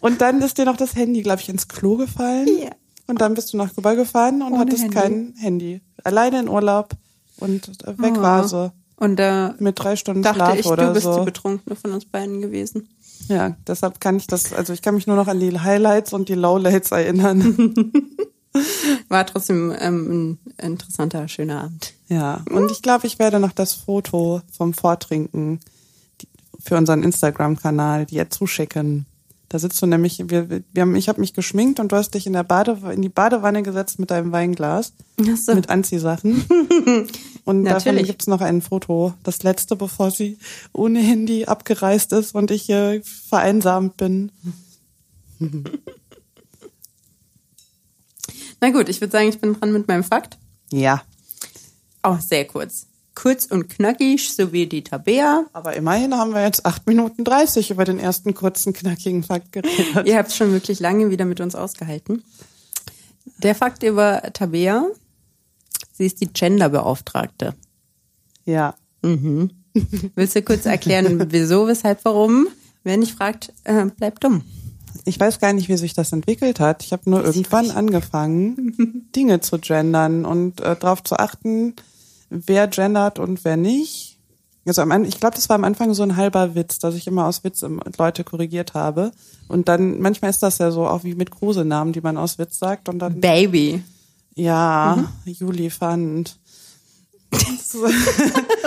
Und 0.00 0.20
dann 0.20 0.40
ist 0.42 0.58
dir 0.58 0.64
noch 0.64 0.76
das 0.76 0.94
Handy, 0.94 1.22
glaube 1.22 1.40
ich, 1.40 1.48
ins 1.48 1.66
Klo 1.68 1.96
gefallen. 1.96 2.46
Ja. 2.62 2.70
Und 3.08 3.20
dann 3.20 3.34
bist 3.34 3.52
du 3.52 3.56
nach 3.56 3.72
Dubai 3.72 3.94
gefahren 3.96 4.42
und 4.42 4.52
Ohne 4.52 4.60
hattest 4.60 4.82
Handy. 4.84 4.94
kein 4.96 5.34
Handy. 5.38 5.80
Alleine 6.04 6.40
in 6.40 6.48
Urlaub 6.48 6.90
und 7.38 7.68
weg 7.98 8.14
Ah. 8.18 8.22
war 8.22 8.48
sie. 8.48 8.72
Und 8.96 9.16
da 9.16 9.54
Mit 9.58 9.78
drei 9.78 9.96
Stunden 9.96 10.22
dachte 10.22 10.36
Schlaf 10.40 10.58
ich, 10.58 10.66
oder 10.66 10.88
du 10.88 10.92
bist 10.92 11.04
so. 11.04 11.18
die 11.18 11.24
Betrunkene 11.24 11.74
von 11.76 11.92
uns 11.92 12.04
beiden 12.04 12.40
gewesen. 12.40 12.88
Ja, 13.28 13.56
deshalb 13.66 14.00
kann 14.00 14.16
ich 14.16 14.26
das, 14.26 14.52
also 14.52 14.72
ich 14.72 14.82
kann 14.82 14.94
mich 14.94 15.06
nur 15.06 15.16
noch 15.16 15.26
an 15.28 15.40
die 15.40 15.58
Highlights 15.58 16.12
und 16.12 16.28
die 16.28 16.34
Lowlights 16.34 16.90
erinnern. 16.92 17.92
War 19.08 19.26
trotzdem 19.26 19.72
ähm, 19.78 20.38
ein 20.58 20.66
interessanter, 20.72 21.28
schöner 21.28 21.62
Abend. 21.64 21.94
Ja, 22.08 22.42
und 22.50 22.70
ich 22.70 22.82
glaube, 22.82 23.06
ich 23.06 23.18
werde 23.18 23.38
noch 23.40 23.52
das 23.52 23.72
Foto 23.74 24.40
vom 24.50 24.72
Vortrinken 24.74 25.60
für 26.58 26.76
unseren 26.76 27.02
Instagram-Kanal 27.02 28.06
dir 28.06 28.30
zuschicken. 28.30 29.06
Da 29.50 29.58
sitzt 29.58 29.80
du 29.80 29.86
nämlich, 29.86 30.22
wir, 30.26 30.48
wir 30.50 30.82
haben, 30.82 30.94
ich 30.94 31.08
habe 31.08 31.20
mich 31.20 31.32
geschminkt 31.32 31.80
und 31.80 31.90
du 31.90 31.96
hast 31.96 32.12
dich 32.12 32.26
in 32.26 32.34
der 32.34 32.42
Bade, 32.42 32.78
in 32.92 33.00
die 33.00 33.08
Badewanne 33.08 33.62
gesetzt 33.62 33.98
mit 33.98 34.10
deinem 34.10 34.30
Weinglas, 34.30 34.92
Ach 35.22 35.36
so. 35.36 35.54
mit 35.54 35.70
Anziehsachen. 35.70 36.44
Und 37.44 37.64
davon 37.64 37.94
Natürlich. 37.94 38.08
gibt's 38.08 38.26
noch 38.26 38.42
ein 38.42 38.60
Foto, 38.60 39.14
das 39.22 39.42
letzte, 39.42 39.74
bevor 39.74 40.10
sie 40.10 40.36
ohne 40.74 41.00
Handy 41.00 41.46
abgereist 41.46 42.12
ist 42.12 42.34
und 42.34 42.50
ich 42.50 42.68
äh, 42.68 43.00
vereinsamt 43.02 43.96
bin. 43.96 44.30
Na 48.60 48.68
gut, 48.68 48.90
ich 48.90 49.00
würde 49.00 49.12
sagen, 49.12 49.30
ich 49.30 49.40
bin 49.40 49.54
dran 49.54 49.72
mit 49.72 49.88
meinem 49.88 50.04
Fakt. 50.04 50.36
Ja. 50.70 51.02
Auch 52.02 52.20
sehr 52.20 52.44
kurz. 52.44 52.87
Kurz 53.20 53.46
und 53.46 53.68
knackig, 53.68 54.32
so 54.32 54.52
wie 54.52 54.68
die 54.68 54.84
Tabea. 54.84 55.46
Aber 55.52 55.74
immerhin 55.74 56.14
haben 56.14 56.34
wir 56.34 56.44
jetzt 56.44 56.64
acht 56.64 56.86
Minuten 56.86 57.24
dreißig 57.24 57.72
über 57.72 57.84
den 57.84 57.98
ersten 57.98 58.32
kurzen, 58.32 58.72
knackigen 58.72 59.24
Fakt 59.24 59.50
geredet. 59.50 60.06
Ihr 60.06 60.16
habt 60.16 60.32
schon 60.32 60.52
wirklich 60.52 60.78
lange 60.78 61.10
wieder 61.10 61.24
mit 61.24 61.40
uns 61.40 61.56
ausgehalten. 61.56 62.22
Der 63.38 63.56
Fakt 63.56 63.82
über 63.82 64.22
Tabea. 64.32 64.86
Sie 65.94 66.06
ist 66.06 66.20
die 66.20 66.32
Genderbeauftragte. 66.32 67.56
Ja. 68.44 68.76
Willst 69.02 70.36
du 70.36 70.42
kurz 70.42 70.64
erklären, 70.64 71.20
wieso, 71.32 71.66
weshalb, 71.66 72.04
warum? 72.04 72.46
Wer 72.84 72.98
nicht 72.98 73.16
fragt, 73.16 73.52
äh, 73.64 73.86
bleibt 73.86 74.22
dumm. 74.22 74.44
Ich 75.06 75.18
weiß 75.18 75.40
gar 75.40 75.52
nicht, 75.52 75.68
wie 75.68 75.76
sich 75.76 75.92
das 75.92 76.12
entwickelt 76.12 76.60
hat. 76.60 76.84
Ich 76.84 76.92
habe 76.92 77.10
nur 77.10 77.24
irgendwann 77.24 77.72
angefangen, 77.72 79.08
Dinge 79.16 79.40
zu 79.40 79.58
gendern 79.58 80.24
und 80.24 80.60
äh, 80.60 80.76
darauf 80.76 81.02
zu 81.02 81.16
achten, 81.16 81.74
wer 82.30 82.66
gendert 82.68 83.18
und 83.18 83.44
wer 83.44 83.56
nicht. 83.56 84.18
Also 84.66 84.82
am, 84.82 85.04
ich 85.04 85.18
glaube, 85.18 85.34
das 85.34 85.48
war 85.48 85.56
am 85.56 85.64
Anfang 85.64 85.94
so 85.94 86.02
ein 86.02 86.16
halber 86.16 86.54
Witz, 86.54 86.78
dass 86.78 86.94
ich 86.94 87.06
immer 87.06 87.26
aus 87.26 87.42
Witz 87.42 87.64
Leute 87.96 88.22
korrigiert 88.22 88.74
habe. 88.74 89.12
Und 89.48 89.68
dann, 89.68 90.00
manchmal 90.00 90.30
ist 90.30 90.42
das 90.42 90.58
ja 90.58 90.70
so, 90.70 90.86
auch 90.86 91.04
wie 91.04 91.14
mit 91.14 91.30
Kosenamen, 91.30 91.92
die 91.92 92.02
man 92.02 92.18
aus 92.18 92.38
Witz 92.38 92.58
sagt. 92.58 92.88
Und 92.88 92.98
dann, 92.98 93.20
Baby. 93.20 93.82
ja, 94.34 95.08
Juli 95.24 95.70
fand. 95.70 96.38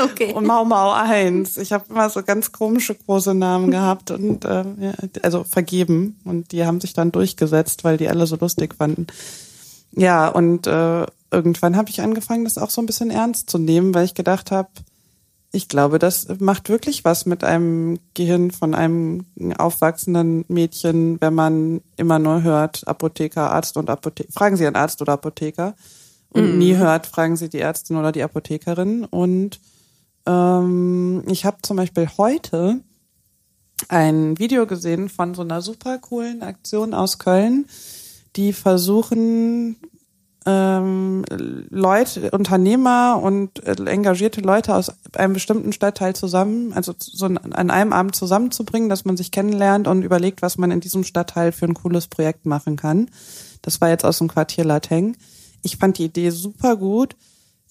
Okay. 0.04 0.34
Und 0.34 0.46
Mau 0.46 0.66
Mau 0.66 0.92
1. 0.92 1.58
Ich 1.58 1.74
habe 1.74 1.86
immer 1.90 2.10
so 2.10 2.24
ganz 2.24 2.52
komische 2.52 2.96
Kosenamen 2.96 3.70
gehabt 3.72 4.10
und 4.10 4.46
äh, 4.46 4.64
ja, 4.80 4.94
also 5.22 5.44
vergeben. 5.44 6.20
Und 6.24 6.52
die 6.52 6.66
haben 6.66 6.82
sich 6.82 6.94
dann 6.94 7.12
durchgesetzt, 7.12 7.84
weil 7.84 7.98
die 7.98 8.08
alle 8.08 8.26
so 8.26 8.38
lustig 8.38 8.76
fanden. 8.76 9.08
Ja, 9.92 10.30
und 10.30 10.66
äh, 10.68 11.06
irgendwann 11.32 11.78
habe 11.78 11.90
ich 11.90 12.02
angefangen, 12.02 12.44
das 12.44 12.58
auch 12.58 12.70
so 12.70 12.82
ein 12.82 12.86
bisschen 12.86 13.10
ernst 13.10 13.50
zu 13.50 13.58
nehmen, 13.58 13.94
weil 13.94 14.06
ich 14.06 14.14
gedacht 14.14 14.52
habe, 14.52 14.70
ich 15.54 15.68
glaube, 15.68 16.00
das 16.00 16.28
macht 16.40 16.70
wirklich 16.70 17.04
was 17.04 17.26
mit 17.26 17.44
einem 17.44 18.00
Gehirn 18.14 18.52
von 18.52 18.74
einem 18.74 19.26
aufwachsenden 19.58 20.46
Mädchen, 20.48 21.20
wenn 21.20 21.34
man 21.34 21.82
immer 21.98 22.20
nur 22.20 22.44
hört, 22.44 22.88
Apotheker, 22.88 23.52
Arzt 23.52 23.76
und 23.76 23.90
Apotheker. 23.90 24.32
Fragen 24.32 24.56
Sie 24.56 24.66
einen 24.66 24.78
Arzt 24.78 25.02
oder 25.02 25.14
Apotheker. 25.14 25.76
Und 26.30 26.58
nie 26.58 26.76
hört, 26.76 27.08
fragen 27.08 27.36
Sie 27.36 27.50
die 27.50 27.60
Ärztin 27.60 27.98
oder 27.98 28.14
die 28.14 28.24
Apothekerin. 28.24 29.04
Und 29.04 29.60
ähm, 30.26 31.24
ich 31.28 31.44
habe 31.44 31.58
zum 31.62 31.76
Beispiel 31.76 32.08
heute 32.18 32.80
ein 33.90 34.40
Video 34.40 34.66
gesehen 34.66 35.10
von 35.10 35.34
so 35.34 35.42
einer 35.42 35.62
super 35.62 35.98
coolen 35.98 36.44
Aktion 36.44 36.94
aus 36.94 37.20
Köln. 37.20 37.66
die 38.38 38.54
versuchen, 38.54 39.76
ähm, 40.46 41.24
Leute, 41.70 42.32
Unternehmer 42.32 43.20
und 43.22 43.64
äh, 43.66 43.76
engagierte 43.86 44.42
Leute 44.42 44.76
aus 44.76 44.92
einem 45.16 45.34
bestimmten 45.34 45.72
Stadtteil 45.72 46.16
zusammen, 46.16 46.74
also 46.74 46.94
so 46.98 47.26
an 47.26 47.70
einem 47.70 47.94
Abend 47.94 48.16
zusammenzubringen, 48.16 48.90
dass 48.90 49.06
man 49.06 49.18
sich 49.18 49.32
kennenlernt 49.32 49.88
und 49.88 50.04
überlegt, 50.04 50.42
was 50.42 50.58
man 50.58 50.72
in 50.72 50.80
diesem 50.80 51.04
Stadtteil 51.04 51.52
für 51.52 51.66
ein 51.66 51.76
cooles 51.76 52.08
Projekt 52.08 52.46
machen 52.46 52.76
kann. 52.76 53.10
Das 53.62 53.82
war 53.82 53.90
jetzt 53.90 54.06
aus 54.06 54.18
dem 54.18 54.28
Quartier 54.28 54.66
Lateng. 54.66 55.16
Ich 55.62 55.78
fand 55.78 56.00
die 56.00 56.06
Idee 56.06 56.32
super 56.32 56.76
gut. 56.76 57.16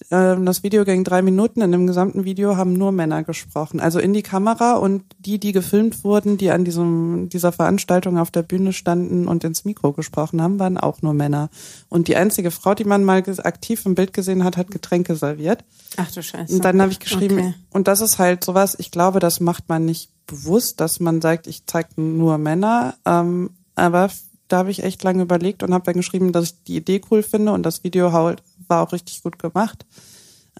Ähm, 0.09 0.45
das 0.45 0.63
Video 0.63 0.83
ging 0.85 1.03
drei 1.03 1.21
Minuten. 1.21 1.61
In 1.61 1.71
dem 1.71 1.87
gesamten 1.87 2.23
Video 2.23 2.57
haben 2.57 2.73
nur 2.73 2.91
Männer 2.91 3.23
gesprochen. 3.23 3.79
Also 3.79 3.99
in 3.99 4.13
die 4.13 4.23
Kamera 4.23 4.73
und 4.73 5.03
die, 5.19 5.39
die 5.39 5.51
gefilmt 5.51 6.03
wurden, 6.03 6.37
die 6.37 6.51
an 6.51 6.65
diesem, 6.65 7.29
dieser 7.29 7.51
Veranstaltung 7.51 8.17
auf 8.17 8.31
der 8.31 8.43
Bühne 8.43 8.73
standen 8.73 9.27
und 9.27 9.43
ins 9.43 9.65
Mikro 9.65 9.93
gesprochen 9.93 10.41
haben, 10.41 10.59
waren 10.59 10.77
auch 10.77 11.01
nur 11.01 11.13
Männer. 11.13 11.49
Und 11.89 12.07
die 12.07 12.15
einzige 12.15 12.51
Frau, 12.51 12.73
die 12.73 12.85
man 12.85 13.03
mal 13.03 13.23
aktiv 13.43 13.85
im 13.85 13.95
Bild 13.95 14.13
gesehen 14.13 14.43
hat, 14.43 14.57
hat 14.57 14.71
Getränke 14.71 15.15
serviert. 15.15 15.63
Ach 15.97 16.11
du 16.11 16.23
Scheiße. 16.23 16.53
Und 16.53 16.65
dann 16.65 16.81
habe 16.81 16.91
ich 16.91 16.99
geschrieben, 16.99 17.37
okay. 17.37 17.53
und 17.71 17.87
das 17.87 18.01
ist 18.01 18.17
halt 18.17 18.43
sowas, 18.43 18.75
ich 18.79 18.91
glaube, 18.91 19.19
das 19.19 19.39
macht 19.39 19.69
man 19.69 19.85
nicht 19.85 20.09
bewusst, 20.25 20.79
dass 20.79 20.99
man 20.99 21.21
sagt, 21.21 21.47
ich 21.47 21.65
zeige 21.65 22.01
nur 22.01 22.37
Männer. 22.37 22.95
Ähm, 23.05 23.51
aber 23.75 24.09
da 24.47 24.57
habe 24.57 24.71
ich 24.71 24.83
echt 24.83 25.03
lange 25.03 25.23
überlegt 25.23 25.63
und 25.63 25.73
habe 25.73 25.85
dann 25.85 25.95
geschrieben, 25.95 26.31
dass 26.31 26.45
ich 26.45 26.63
die 26.63 26.77
Idee 26.77 27.01
cool 27.09 27.23
finde 27.23 27.53
und 27.53 27.63
das 27.63 27.83
Video 27.83 28.11
halt 28.11 28.43
war 28.71 28.81
auch 28.81 28.93
richtig 28.93 29.21
gut 29.21 29.37
gemacht. 29.37 29.85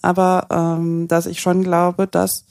Aber 0.03 0.47
ähm, 0.51 1.07
dass 1.07 1.25
ich 1.25 1.41
schon 1.41 1.63
glaube, 1.63 2.05
dass 2.05 2.45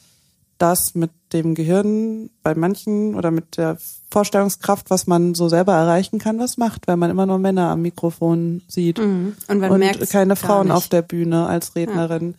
das 0.58 0.94
mit 0.94 1.10
dem 1.32 1.54
Gehirn 1.54 2.30
bei 2.42 2.54
manchen 2.54 3.14
oder 3.14 3.30
mit 3.30 3.56
der 3.56 3.78
Vorstellungskraft, 4.10 4.90
was 4.90 5.06
man 5.06 5.34
so 5.34 5.48
selber 5.48 5.72
erreichen 5.72 6.18
kann, 6.18 6.38
was 6.38 6.58
macht, 6.58 6.86
wenn 6.86 6.98
man 6.98 7.10
immer 7.10 7.26
nur 7.26 7.38
Männer 7.38 7.68
am 7.70 7.82
Mikrofon 7.82 8.62
sieht 8.68 8.98
mhm. 8.98 9.36
und, 9.48 9.60
man 9.60 9.70
und 9.70 10.10
keine 10.10 10.36
Frauen 10.36 10.70
auf 10.70 10.88
der 10.88 11.02
Bühne 11.02 11.46
als 11.46 11.76
Rednerin. 11.76 12.34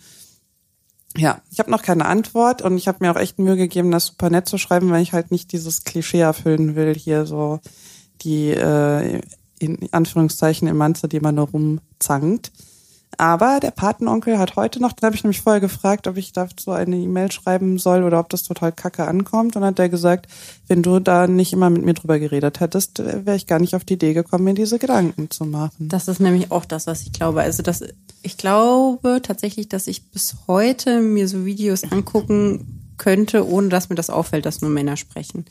Ja, 1.15 1.21
ja 1.21 1.41
ich 1.51 1.59
habe 1.59 1.71
noch 1.71 1.81
keine 1.81 2.05
Antwort 2.05 2.61
und 2.61 2.77
ich 2.77 2.87
habe 2.87 2.99
mir 3.01 3.11
auch 3.11 3.19
echt 3.19 3.39
Mühe 3.39 3.57
gegeben, 3.57 3.91
das 3.91 4.07
super 4.07 4.29
nett 4.29 4.47
zu 4.47 4.57
schreiben, 4.57 4.91
weil 4.91 5.01
ich 5.01 5.13
halt 5.13 5.31
nicht 5.31 5.51
dieses 5.51 5.83
Klischee 5.83 6.19
erfüllen 6.19 6.75
will, 6.75 6.93
hier 6.93 7.25
so 7.25 7.59
die 8.21 8.51
äh, 8.51 9.21
in 9.57 9.89
Anführungszeichen 9.91 10.67
Emanze, 10.67 11.07
die 11.07 11.19
man 11.19 11.35
nur 11.35 11.49
rumzankt. 11.49 12.51
Aber 13.18 13.60
der 13.60 13.72
Patenonkel 13.72 14.39
hat 14.39 14.56
heute 14.56 14.82
noch, 14.82 14.94
den 14.94 15.06
habe 15.06 15.15
ich 15.15 15.24
nämlich 15.24 15.41
vorher 15.41 15.60
gefragt, 15.62 16.08
ob 16.08 16.18
ich 16.18 16.32
dazu 16.32 16.72
eine 16.72 16.96
E-Mail 16.98 17.32
schreiben 17.32 17.77
soll 17.77 18.03
oder 18.03 18.20
ob 18.20 18.30
das 18.30 18.44
total 18.44 18.72
kacke 18.72 19.08
ankommt. 19.08 19.56
Und 19.56 19.63
hat 19.63 19.80
er 19.80 19.89
gesagt, 19.89 20.27
wenn 20.68 20.82
du 20.82 21.00
da 21.00 21.27
nicht 21.27 21.53
immer 21.53 21.70
mit 21.70 21.84
mir 21.84 21.94
drüber 21.94 22.20
geredet 22.20 22.60
hättest, 22.60 23.00
wäre 23.00 23.36
ich 23.36 23.48
gar 23.48 23.60
nicht 23.60 23.75
auf 23.75 23.84
die 23.84 23.94
Idee 23.94 24.13
gekommen, 24.13 24.46
mir 24.46 24.53
diese 24.53 24.80
Gedanken 24.80 25.30
zu 25.30 25.46
machen. 25.46 25.89
Das 25.89 26.08
ist 26.08 26.20
nämlich 26.20 26.51
auch 26.51 26.65
das, 26.65 26.88
was 26.88 27.01
ich 27.01 27.12
glaube. 27.12 27.41
Also 27.41 27.63
das, 27.63 27.84
ich 28.22 28.38
glaube 28.38 29.22
tatsächlich, 29.22 29.70
dass 29.70 29.88
ich 29.88 30.10
bis 30.10 30.36
heute 30.48 31.01
mir 31.01 31.27
so 31.27 31.46
Videos 31.46 31.84
angucken 31.84 32.94
könnte, 32.98 33.48
ohne 33.48 33.70
dass 33.70 33.89
mir 33.89 33.96
das 33.96 34.10
auffällt, 34.10 34.46
dass 34.46 34.62
nur 34.62 34.70
Männer 34.70 34.96
sprechen 34.96 35.46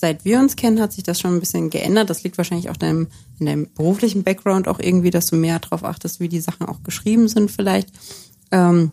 seit 0.00 0.24
wir 0.24 0.38
uns 0.38 0.54
kennen, 0.54 0.80
hat 0.80 0.92
sich 0.92 1.02
das 1.02 1.20
schon 1.20 1.34
ein 1.34 1.40
bisschen 1.40 1.70
geändert. 1.70 2.08
Das 2.08 2.22
liegt 2.22 2.38
wahrscheinlich 2.38 2.70
auch 2.70 2.76
deinem, 2.76 3.08
in 3.40 3.46
deinem 3.46 3.68
beruflichen 3.74 4.22
Background 4.22 4.68
auch 4.68 4.78
irgendwie, 4.78 5.10
dass 5.10 5.26
du 5.26 5.36
mehr 5.36 5.58
darauf 5.58 5.84
achtest, 5.84 6.20
wie 6.20 6.28
die 6.28 6.40
Sachen 6.40 6.66
auch 6.66 6.84
geschrieben 6.84 7.26
sind 7.26 7.50
vielleicht. 7.50 7.90
Ähm, 8.52 8.92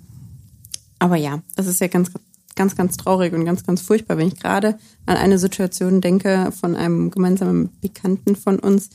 aber 0.97 1.15
ja, 1.15 1.43
das 1.55 1.67
ist 1.67 1.79
ja 1.79 1.87
ganz, 1.87 2.11
ganz, 2.55 2.75
ganz 2.75 2.97
traurig 2.97 3.33
und 3.33 3.45
ganz, 3.45 3.63
ganz 3.63 3.81
furchtbar, 3.81 4.17
wenn 4.17 4.29
ich 4.29 4.39
gerade 4.39 4.79
an 5.05 5.17
eine 5.17 5.37
Situation 5.37 6.01
denke 6.01 6.51
von 6.59 6.75
einem 6.75 7.11
gemeinsamen 7.11 7.69
Bekannten 7.81 8.35
von 8.35 8.57
uns, 8.57 8.89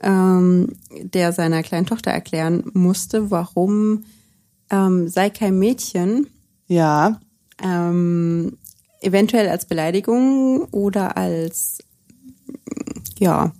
ähm, 0.00 0.76
der 1.02 1.32
seiner 1.32 1.62
kleinen 1.62 1.84
Tochter 1.84 2.10
erklären 2.10 2.70
musste, 2.72 3.30
warum 3.30 4.04
ähm, 4.70 5.08
sei 5.08 5.28
kein 5.28 5.58
Mädchen. 5.58 6.26
Ja. 6.68 7.20
Ähm, 7.62 8.56
eventuell 9.00 9.48
als 9.48 9.66
Beleidigung 9.66 10.64
oder 10.70 11.16
als, 11.16 11.78
ja, 13.18 13.52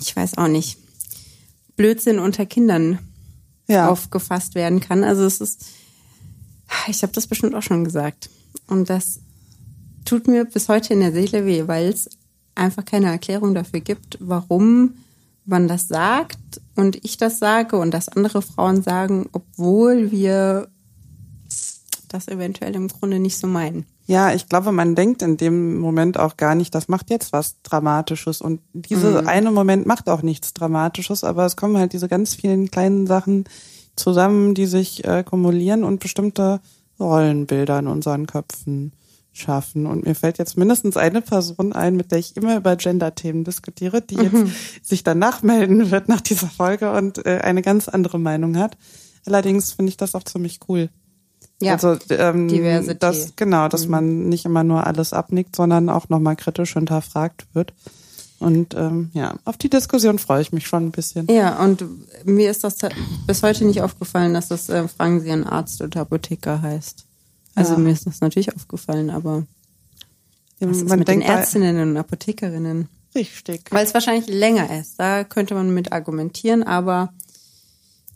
ich 0.00 0.14
weiß 0.14 0.36
auch 0.38 0.48
nicht, 0.48 0.78
Blödsinn 1.76 2.18
unter 2.18 2.46
Kindern 2.46 2.98
ja. 3.66 3.88
aufgefasst 3.88 4.54
werden 4.54 4.80
kann. 4.80 5.02
Also 5.02 5.24
es 5.24 5.40
ist, 5.40 5.66
ich 6.88 7.02
habe 7.02 7.12
das 7.12 7.26
bestimmt 7.26 7.54
auch 7.54 7.62
schon 7.62 7.84
gesagt. 7.84 8.30
Und 8.66 8.90
das 8.90 9.20
tut 10.04 10.28
mir 10.28 10.44
bis 10.44 10.68
heute 10.68 10.94
in 10.94 11.00
der 11.00 11.12
Seele 11.12 11.46
weh, 11.46 11.66
weil 11.66 11.88
es 11.88 12.08
einfach 12.54 12.84
keine 12.84 13.06
Erklärung 13.06 13.54
dafür 13.54 13.80
gibt, 13.80 14.18
warum 14.20 14.94
man 15.44 15.68
das 15.68 15.88
sagt 15.88 16.60
und 16.74 17.04
ich 17.04 17.16
das 17.16 17.38
sage 17.38 17.76
und 17.76 17.92
das 17.92 18.08
andere 18.08 18.40
Frauen 18.40 18.82
sagen, 18.82 19.28
obwohl 19.32 20.10
wir 20.10 20.68
das 22.14 22.28
eventuell 22.28 22.74
im 22.74 22.88
Grunde 22.88 23.18
nicht 23.18 23.36
so 23.36 23.46
meinen. 23.46 23.86
Ja, 24.06 24.32
ich 24.32 24.48
glaube, 24.48 24.70
man 24.70 24.94
denkt 24.94 25.22
in 25.22 25.36
dem 25.36 25.78
Moment 25.78 26.18
auch 26.18 26.36
gar 26.36 26.54
nicht, 26.54 26.74
das 26.74 26.88
macht 26.88 27.10
jetzt 27.10 27.32
was 27.32 27.60
Dramatisches. 27.62 28.40
Und 28.40 28.60
dieser 28.72 29.22
mhm. 29.22 29.28
eine 29.28 29.50
Moment 29.50 29.86
macht 29.86 30.08
auch 30.08 30.22
nichts 30.22 30.54
Dramatisches, 30.54 31.24
aber 31.24 31.44
es 31.44 31.56
kommen 31.56 31.76
halt 31.78 31.92
diese 31.92 32.08
ganz 32.08 32.34
vielen 32.34 32.70
kleinen 32.70 33.06
Sachen 33.06 33.44
zusammen, 33.96 34.54
die 34.54 34.66
sich 34.66 35.04
äh, 35.04 35.24
kumulieren 35.24 35.84
und 35.84 36.00
bestimmte 36.00 36.60
Rollenbilder 37.00 37.78
in 37.78 37.86
unseren 37.86 38.26
Köpfen 38.26 38.92
schaffen. 39.32 39.86
Und 39.86 40.04
mir 40.04 40.14
fällt 40.14 40.38
jetzt 40.38 40.56
mindestens 40.56 40.96
eine 40.96 41.20
Person 41.20 41.72
ein, 41.72 41.96
mit 41.96 42.12
der 42.12 42.18
ich 42.18 42.36
immer 42.36 42.56
über 42.56 42.76
Gender-Themen 42.76 43.44
diskutiere, 43.44 44.00
die 44.00 44.14
jetzt 44.14 44.32
mhm. 44.32 44.52
sich 44.82 45.02
danach 45.02 45.42
melden 45.42 45.90
wird 45.90 46.08
nach 46.08 46.20
dieser 46.20 46.46
Folge 46.46 46.92
und 46.92 47.26
äh, 47.26 47.40
eine 47.42 47.62
ganz 47.62 47.88
andere 47.88 48.18
Meinung 48.18 48.56
hat. 48.58 48.76
Allerdings 49.26 49.72
finde 49.72 49.90
ich 49.90 49.96
das 49.96 50.14
auch 50.14 50.22
ziemlich 50.22 50.60
cool. 50.68 50.90
Ja, 51.60 51.74
also 51.74 51.96
ähm, 52.10 52.48
Diversität. 52.48 53.02
Das, 53.02 53.36
genau, 53.36 53.68
dass 53.68 53.86
mhm. 53.86 53.90
man 53.90 54.28
nicht 54.28 54.44
immer 54.44 54.64
nur 54.64 54.86
alles 54.86 55.12
abnickt, 55.12 55.56
sondern 55.56 55.88
auch 55.88 56.08
nochmal 56.08 56.36
kritisch 56.36 56.74
hinterfragt 56.74 57.46
wird. 57.54 57.72
Und 58.40 58.74
ähm, 58.74 59.10
ja, 59.14 59.36
auf 59.44 59.56
die 59.56 59.70
Diskussion 59.70 60.18
freue 60.18 60.42
ich 60.42 60.52
mich 60.52 60.66
schon 60.66 60.86
ein 60.86 60.90
bisschen. 60.90 61.26
Ja, 61.30 61.62
und 61.62 61.84
mir 62.24 62.50
ist 62.50 62.64
das 62.64 62.76
bis 63.26 63.42
heute 63.42 63.64
nicht 63.64 63.80
aufgefallen, 63.80 64.34
dass 64.34 64.48
das 64.48 64.68
äh, 64.68 64.86
Fragen 64.88 65.20
Sie 65.20 65.30
einen 65.30 65.44
Arzt 65.44 65.80
oder 65.80 66.00
Apotheker 66.00 66.60
heißt. 66.60 67.06
Also 67.54 67.74
ja. 67.74 67.78
mir 67.78 67.92
ist 67.92 68.06
das 68.06 68.20
natürlich 68.20 68.54
aufgefallen, 68.54 69.10
aber 69.10 69.44
was 70.60 70.78
ist 70.78 70.88
man 70.88 70.98
mit 70.98 71.08
den 71.08 71.20
Ärztinnen 71.20 71.80
und 71.80 71.96
Apothekerinnen? 71.96 72.88
Richtig. 73.14 73.70
Weil 73.70 73.84
es 73.84 73.94
wahrscheinlich 73.94 74.26
länger 74.26 74.78
ist. 74.78 74.98
Da 74.98 75.24
könnte 75.24 75.54
man 75.54 75.72
mit 75.72 75.92
argumentieren, 75.92 76.62
aber 76.62 77.12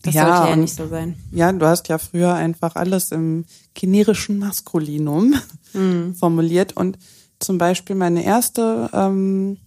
das 0.02 0.14
ja, 0.14 0.36
sollte 0.36 0.50
ja 0.50 0.56
nicht 0.56 0.74
so 0.74 0.86
sein. 0.88 1.16
Ja, 1.32 1.52
du 1.52 1.66
hast 1.66 1.88
ja 1.88 1.98
früher 1.98 2.34
einfach 2.34 2.76
alles 2.76 3.10
im 3.10 3.44
generischen 3.74 4.38
Maskulinum 4.38 5.34
mhm. 5.72 6.14
formuliert 6.14 6.76
und 6.76 6.98
zum 7.40 7.58
Beispiel 7.58 7.96
meine 7.96 8.24
erste, 8.24 8.90
ähm, 8.92 9.58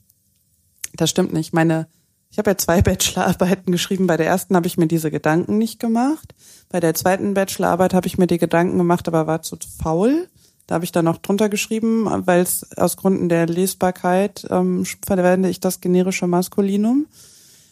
das 0.96 1.10
stimmt 1.10 1.34
nicht, 1.34 1.54
meine, 1.54 1.88
ich 2.30 2.38
habe 2.38 2.52
ja 2.52 2.58
zwei 2.58 2.82
Bachelorarbeiten 2.82 3.72
geschrieben. 3.72 4.08
Bei 4.08 4.18
der 4.18 4.28
ersten 4.28 4.56
habe 4.56 4.68
ich 4.68 4.78
mir 4.78 4.88
diese 4.88 5.12
Gedanken 5.12 5.58
nicht 5.58 5.80
gemacht. 5.80 6.34
Bei 6.70 6.80
der 6.80 6.94
zweiten 6.94 7.34
Bachelorarbeit 7.34 7.94
habe 7.94 8.08
ich 8.08 8.18
mir 8.18 8.28
die 8.28 8.38
Gedanken 8.38 8.78
gemacht, 8.78 9.08
aber 9.08 9.28
war 9.28 9.42
zu 9.42 9.58
faul. 9.82 10.28
Da 10.68 10.76
habe 10.76 10.86
ich 10.86 10.94
dann 10.94 11.06
noch 11.06 11.18
drunter 11.18 11.50
geschrieben, 11.50 12.06
weil 12.26 12.42
es 12.42 12.66
aus 12.78 12.96
Gründen 12.96 13.28
der 13.28 13.48
Lesbarkeit 13.48 14.48
ähm, 14.50 14.86
verwende 15.06 15.50
ich 15.50 15.60
das 15.60 15.82
generische 15.82 16.28
Maskulinum. 16.28 17.08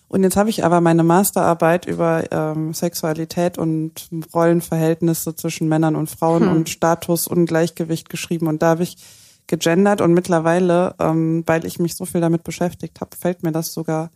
Und 0.09 0.23
jetzt 0.23 0.37
habe 0.37 0.49
ich 0.49 0.65
aber 0.65 0.81
meine 0.81 1.03
Masterarbeit 1.03 1.85
über 1.85 2.23
ähm, 2.31 2.73
Sexualität 2.73 3.59
und 3.59 4.09
Rollenverhältnisse 4.33 5.35
zwischen 5.35 5.69
Männern 5.69 5.95
und 5.95 6.09
Frauen 6.09 6.49
hm. 6.49 6.51
und 6.51 6.69
Status 6.69 7.27
und 7.27 7.45
Gleichgewicht 7.45 8.09
geschrieben. 8.09 8.47
Und 8.47 8.63
da 8.63 8.69
habe 8.69 8.83
ich 8.83 8.97
gegendert 9.45 10.01
und 10.01 10.13
mittlerweile, 10.13 10.95
ähm, 10.99 11.43
weil 11.45 11.63
ich 11.63 11.77
mich 11.77 11.95
so 11.95 12.05
viel 12.05 12.21
damit 12.21 12.43
beschäftigt 12.43 13.01
habe, 13.01 13.15
fällt 13.15 13.43
mir 13.43 13.51
das 13.51 13.71
sogar 13.71 14.09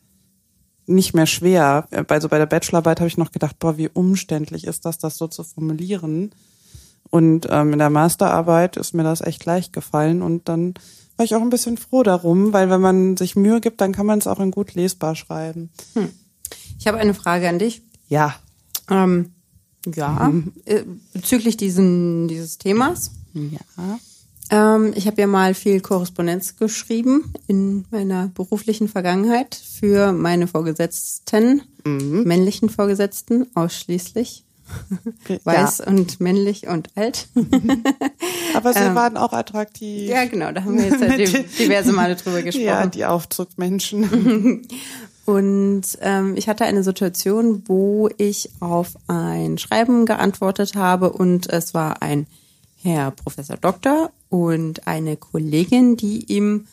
nicht 0.87 1.13
mehr 1.13 1.27
schwer. 1.27 1.87
Also 2.07 2.27
bei 2.27 2.39
der 2.39 2.47
Bachelorarbeit 2.47 2.99
habe 2.99 3.07
ich 3.07 3.17
noch 3.17 3.31
gedacht, 3.31 3.59
boah, 3.59 3.77
wie 3.77 3.89
umständlich 3.89 4.65
ist 4.65 4.85
das, 4.85 4.97
das 4.97 5.17
so 5.17 5.27
zu 5.27 5.43
formulieren. 5.43 6.31
Und 7.09 7.47
ähm, 7.51 7.73
in 7.73 7.79
der 7.79 7.91
Masterarbeit 7.91 8.77
ist 8.77 8.93
mir 8.93 9.03
das 9.03 9.21
echt 9.21 9.45
leicht 9.45 9.73
gefallen 9.73 10.23
und 10.23 10.49
dann 10.49 10.73
war 11.17 11.25
ich 11.25 11.35
auch 11.35 11.41
ein 11.41 11.49
bisschen 11.49 11.77
froh 11.77 12.03
darum, 12.03 12.53
weil 12.53 12.69
wenn 12.69 12.81
man 12.81 13.17
sich 13.17 13.35
Mühe 13.35 13.61
gibt, 13.61 13.81
dann 13.81 13.91
kann 13.91 14.05
man 14.05 14.19
es 14.19 14.27
auch 14.27 14.39
in 14.39 14.51
gut 14.51 14.73
lesbar 14.73 15.15
schreiben. 15.15 15.69
Hm. 15.93 16.09
Ich 16.79 16.87
habe 16.87 16.97
eine 16.97 17.13
Frage 17.13 17.47
an 17.47 17.59
dich. 17.59 17.81
Ja. 18.07 18.35
Ähm, 18.89 19.31
ja, 19.85 20.29
mhm. 20.29 20.53
Äh, 20.65 20.83
bezüglich 21.13 21.57
diesen, 21.57 22.27
dieses 22.27 22.57
Themas. 22.57 23.11
Ja. 23.33 23.99
Ähm, 24.49 24.93
ich 24.95 25.07
habe 25.07 25.21
ja 25.21 25.27
mal 25.27 25.53
viel 25.53 25.81
Korrespondenz 25.81 26.57
geschrieben 26.57 27.33
in 27.47 27.85
meiner 27.91 28.27
beruflichen 28.27 28.87
Vergangenheit 28.87 29.55
für 29.55 30.11
meine 30.11 30.47
Vorgesetzten, 30.47 31.63
mhm. 31.85 32.23
männlichen 32.23 32.69
Vorgesetzten 32.69 33.47
ausschließlich. 33.55 34.43
Weiß 35.43 35.79
und 35.81 36.19
männlich 36.19 36.67
und 36.67 36.89
alt. 36.95 37.27
Aber 38.53 38.73
sie 38.73 38.79
waren 38.95 39.17
auch 39.17 39.33
attraktiv. 39.33 40.09
Ja, 40.09 40.25
genau, 40.25 40.51
da 40.51 40.63
haben 40.63 40.77
wir 40.77 40.85
jetzt 40.85 41.01
halt 41.01 41.19
di- 41.33 41.63
diverse 41.63 41.91
Male 41.91 42.15
drüber 42.15 42.41
gesprochen. 42.41 42.65
Ja, 42.65 42.85
die 42.87 43.05
Aufzugmenschen. 43.05 44.67
Und 45.25 45.83
ähm, 46.01 46.35
ich 46.35 46.49
hatte 46.49 46.65
eine 46.65 46.83
Situation, 46.83 47.63
wo 47.67 48.09
ich 48.17 48.49
auf 48.59 48.89
ein 49.07 49.57
Schreiben 49.57 50.05
geantwortet 50.05 50.75
habe 50.75 51.11
und 51.13 51.47
es 51.49 51.73
war 51.73 52.01
ein 52.01 52.27
Herr 52.81 53.11
Professor 53.11 53.55
Doktor 53.55 54.11
und 54.27 54.85
eine 54.87 55.15
Kollegin, 55.15 55.95
die 55.95 56.25
ihm, 56.25 56.67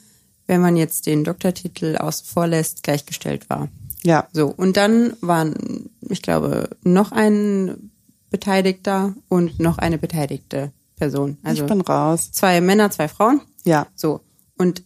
wenn 0.49 0.61
man 0.61 0.76
jetzt 0.76 1.07
den 1.07 1.23
Doktortitel 1.23 1.97
außen 1.97 2.26
vor 2.26 2.49
lässt, 2.49 2.83
gleichgestellt 2.83 3.49
war. 3.49 3.69
Ja. 4.02 4.28
So, 4.33 4.49
und 4.49 4.76
dann 4.76 5.14
waren, 5.21 5.90
ich 6.09 6.23
glaube, 6.23 6.71
noch 6.83 7.12
ein 7.12 7.90
Beteiligter 8.30 9.14
und 9.28 9.59
noch 9.61 9.78
eine 9.78 9.99
beteiligte 9.99 10.73
Person. 10.97 11.38
Also 11.42 11.62
ich 11.62 11.69
bin 11.69 11.80
raus. 11.80 12.30
zwei 12.33 12.61
Männer, 12.61 12.90
zwei 12.90 13.09
Frauen. 13.09 13.40
Ja. 13.64 13.87
So. 13.95 14.21
Und 14.57 14.85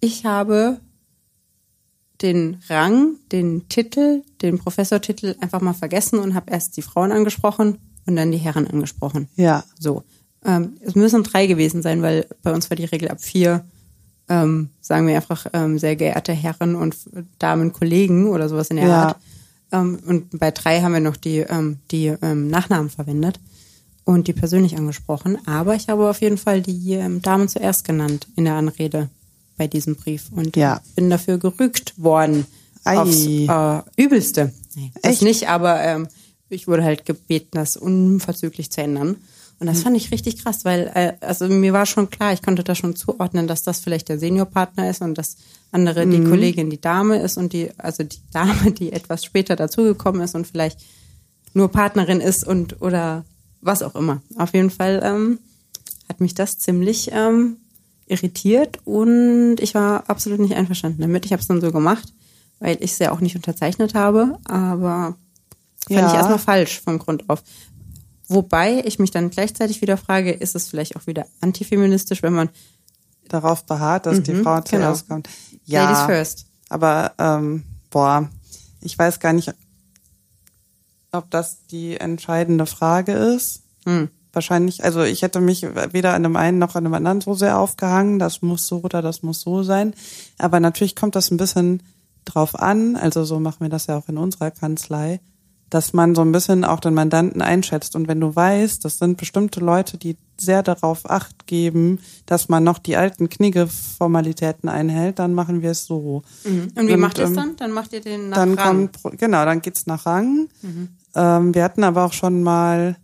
ich 0.00 0.24
habe 0.24 0.80
den 2.22 2.58
Rang, 2.68 3.16
den 3.30 3.68
Titel, 3.68 4.22
den 4.42 4.58
Professortitel 4.58 5.36
einfach 5.40 5.60
mal 5.60 5.74
vergessen 5.74 6.18
und 6.18 6.34
habe 6.34 6.50
erst 6.50 6.76
die 6.76 6.82
Frauen 6.82 7.12
angesprochen 7.12 7.78
und 8.06 8.16
dann 8.16 8.30
die 8.30 8.38
Herren 8.38 8.66
angesprochen. 8.66 9.28
Ja. 9.36 9.64
So. 9.78 10.04
Ähm, 10.44 10.76
es 10.80 10.94
müssen 10.94 11.22
drei 11.22 11.46
gewesen 11.46 11.82
sein, 11.82 12.02
weil 12.02 12.26
bei 12.42 12.52
uns 12.52 12.70
war 12.70 12.76
die 12.76 12.84
Regel 12.84 13.08
ab 13.08 13.20
vier, 13.20 13.64
ähm, 14.32 14.70
sagen 14.80 15.06
wir 15.06 15.16
einfach, 15.16 15.46
ähm, 15.52 15.78
sehr 15.78 15.96
geehrte 15.96 16.32
Herren 16.32 16.74
und 16.74 16.96
Damen, 17.38 17.72
Kollegen 17.72 18.28
oder 18.28 18.48
sowas 18.48 18.68
in 18.68 18.76
der 18.76 18.88
Ja. 18.88 19.02
Art. 19.08 19.16
Ähm, 19.72 19.98
und 20.06 20.38
bei 20.38 20.50
drei 20.50 20.80
haben 20.80 20.92
wir 20.94 21.00
noch 21.00 21.16
die, 21.16 21.38
ähm, 21.38 21.78
die 21.90 22.06
ähm, 22.22 22.48
Nachnamen 22.48 22.90
verwendet 22.90 23.38
und 24.04 24.28
die 24.28 24.32
persönlich 24.32 24.76
angesprochen. 24.76 25.38
Aber 25.46 25.74
ich 25.74 25.88
habe 25.88 26.08
auf 26.08 26.20
jeden 26.20 26.38
Fall 26.38 26.62
die 26.62 26.94
ähm, 26.94 27.20
Damen 27.22 27.48
zuerst 27.48 27.84
genannt 27.84 28.26
in 28.36 28.44
der 28.44 28.54
Anrede 28.54 29.08
bei 29.58 29.66
diesem 29.66 29.96
Brief 29.96 30.30
und 30.30 30.56
Ja. 30.56 30.80
bin 30.96 31.10
dafür 31.10 31.38
gerügt 31.38 31.94
worden. 32.02 32.46
Ei. 32.84 32.98
Aufs 32.98 33.26
äh, 33.26 34.02
Übelste. 34.02 34.52
Nee, 34.74 34.90
das 35.02 35.12
Echt? 35.12 35.22
nicht, 35.22 35.48
aber 35.48 35.80
ähm, 35.82 36.08
ich 36.48 36.66
wurde 36.68 36.82
halt 36.84 37.04
gebeten, 37.06 37.48
das 37.52 37.76
unverzüglich 37.76 38.70
zu 38.72 38.80
ändern. 38.82 39.16
Und 39.62 39.68
Hm. 39.68 39.74
das 39.74 39.82
fand 39.84 39.96
ich 39.96 40.10
richtig 40.10 40.42
krass, 40.42 40.64
weil 40.64 40.90
äh, 40.94 41.12
also 41.24 41.46
mir 41.48 41.72
war 41.72 41.86
schon 41.86 42.10
klar, 42.10 42.32
ich 42.32 42.42
konnte 42.42 42.64
da 42.64 42.74
schon 42.74 42.96
zuordnen, 42.96 43.46
dass 43.46 43.62
das 43.62 43.78
vielleicht 43.78 44.08
der 44.08 44.18
Seniorpartner 44.18 44.90
ist 44.90 45.00
und 45.02 45.16
das 45.16 45.36
andere 45.70 46.04
Mhm. 46.04 46.10
die 46.10 46.24
Kollegin 46.28 46.68
die 46.68 46.80
Dame 46.80 47.22
ist 47.22 47.36
und 47.38 47.52
die 47.52 47.70
also 47.78 48.02
die 48.02 48.18
Dame, 48.32 48.72
die 48.72 48.92
etwas 48.92 49.24
später 49.24 49.54
dazugekommen 49.54 50.20
ist 50.20 50.34
und 50.34 50.46
vielleicht 50.48 50.80
nur 51.54 51.68
Partnerin 51.70 52.20
ist 52.20 52.44
und 52.44 52.82
oder 52.82 53.24
was 53.60 53.82
auch 53.84 53.94
immer. 53.94 54.20
Auf 54.36 54.52
jeden 54.52 54.70
Fall 54.70 55.00
ähm, 55.04 55.38
hat 56.08 56.20
mich 56.20 56.34
das 56.34 56.58
ziemlich 56.58 57.10
ähm, 57.12 57.58
irritiert 58.06 58.80
und 58.84 59.58
ich 59.60 59.74
war 59.76 60.10
absolut 60.10 60.40
nicht 60.40 60.54
einverstanden 60.56 61.00
damit. 61.02 61.24
Ich 61.24 61.32
habe 61.32 61.40
es 61.40 61.46
dann 61.46 61.60
so 61.60 61.70
gemacht, 61.70 62.12
weil 62.58 62.76
ich 62.80 62.90
es 62.92 62.98
ja 62.98 63.12
auch 63.12 63.20
nicht 63.20 63.36
unterzeichnet 63.36 63.94
habe, 63.94 64.38
aber 64.44 65.16
fand 65.86 66.00
Ja. 66.00 66.08
ich 66.08 66.14
erstmal 66.14 66.38
falsch 66.40 66.80
vom 66.80 66.98
Grund 66.98 67.30
auf. 67.30 67.42
Wobei 68.28 68.82
ich 68.84 68.98
mich 68.98 69.10
dann 69.10 69.30
gleichzeitig 69.30 69.82
wieder 69.82 69.96
frage, 69.96 70.32
ist 70.32 70.54
es 70.54 70.68
vielleicht 70.68 70.96
auch 70.96 71.06
wieder 71.06 71.26
antifeministisch, 71.40 72.22
wenn 72.22 72.32
man 72.32 72.48
Darauf 73.28 73.64
beharrt, 73.64 74.06
dass 74.06 74.22
die 74.22 74.34
Frau 74.34 74.60
zuerst 74.60 75.06
genau. 75.06 75.14
kommt. 75.14 75.28
Ja. 75.64 75.84
Ladies 75.84 76.02
first. 76.04 76.46
Aber, 76.68 77.12
ähm, 77.18 77.62
boah, 77.88 78.28
ich 78.82 78.98
weiß 78.98 79.20
gar 79.20 79.32
nicht, 79.32 79.54
ob 81.12 81.30
das 81.30 81.66
die 81.70 81.96
entscheidende 81.96 82.66
Frage 82.66 83.12
ist. 83.12 83.62
Hm. 83.86 84.08
Wahrscheinlich, 84.34 84.84
also 84.84 85.02
ich 85.02 85.22
hätte 85.22 85.40
mich 85.40 85.62
weder 85.92 86.14
an 86.14 86.22
dem 86.22 86.36
einen 86.36 86.58
noch 86.58 86.74
an 86.74 86.84
dem 86.84 86.94
anderen 86.94 87.20
so 87.20 87.34
sehr 87.34 87.58
aufgehangen, 87.58 88.18
das 88.18 88.42
muss 88.42 88.66
so 88.66 88.80
oder 88.82 89.02
das 89.02 89.22
muss 89.22 89.40
so 89.40 89.62
sein. 89.62 89.94
Aber 90.38 90.58
natürlich 90.58 90.96
kommt 90.96 91.14
das 91.16 91.30
ein 91.30 91.36
bisschen 91.36 91.82
drauf 92.24 92.58
an, 92.58 92.96
also 92.96 93.24
so 93.24 93.40
machen 93.40 93.60
wir 93.60 93.68
das 93.68 93.86
ja 93.86 93.96
auch 93.96 94.08
in 94.08 94.18
unserer 94.18 94.50
Kanzlei, 94.50 95.20
dass 95.72 95.94
man 95.94 96.14
so 96.14 96.20
ein 96.20 96.32
bisschen 96.32 96.66
auch 96.66 96.80
den 96.80 96.92
Mandanten 96.92 97.40
einschätzt. 97.40 97.96
Und 97.96 98.06
wenn 98.06 98.20
du 98.20 98.36
weißt, 98.36 98.84
das 98.84 98.98
sind 98.98 99.16
bestimmte 99.16 99.60
Leute, 99.60 99.96
die 99.96 100.18
sehr 100.38 100.62
darauf 100.62 101.08
acht 101.08 101.46
geben, 101.46 101.98
dass 102.26 102.50
man 102.50 102.62
noch 102.62 102.78
die 102.78 102.96
alten 102.96 103.30
Knigge-Formalitäten 103.30 104.68
einhält, 104.68 105.18
dann 105.18 105.32
machen 105.32 105.62
wir 105.62 105.70
es 105.70 105.86
so. 105.86 106.24
Und 106.44 106.88
wie 106.88 106.92
Und, 106.92 107.00
macht 107.00 107.16
ihr 107.16 107.24
es 107.24 107.30
ähm, 107.30 107.36
dann? 107.36 107.56
Dann 107.56 107.72
macht 107.72 107.94
ihr 107.94 108.02
den 108.02 108.28
nach 108.28 108.36
Dann 108.36 108.52
Rang. 108.52 108.90
kommt, 108.92 109.18
genau, 109.18 109.46
dann 109.46 109.62
geht's 109.62 109.86
nach 109.86 110.04
Rang. 110.04 110.48
Ähm, 111.14 111.54
wir 111.54 111.64
hatten 111.64 111.84
aber 111.84 112.04
auch 112.04 112.12
schon 112.12 112.42
mal, 112.42 112.96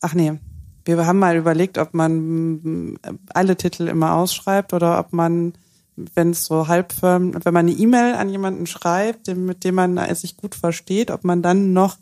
ach 0.00 0.14
nee, 0.14 0.38
wir 0.84 1.06
haben 1.06 1.18
mal 1.18 1.36
überlegt, 1.36 1.78
ob 1.78 1.92
man 1.92 2.92
mm, 2.92 2.98
alle 3.34 3.56
Titel 3.56 3.88
immer 3.88 4.14
ausschreibt 4.14 4.72
oder 4.74 5.00
ob 5.00 5.12
man, 5.12 5.54
wenn 6.14 6.30
es 6.30 6.44
so 6.44 6.68
halbfirm, 6.68 7.34
wenn 7.44 7.54
man 7.54 7.66
eine 7.68 7.76
E-Mail 7.76 8.14
an 8.14 8.28
jemanden 8.30 8.66
schreibt, 8.66 9.34
mit 9.34 9.64
dem 9.64 9.74
man 9.74 9.96
äh, 9.96 10.14
sich 10.14 10.36
gut 10.36 10.54
versteht, 10.54 11.10
ob 11.10 11.24
man 11.24 11.42
dann 11.42 11.72
noch 11.72 11.96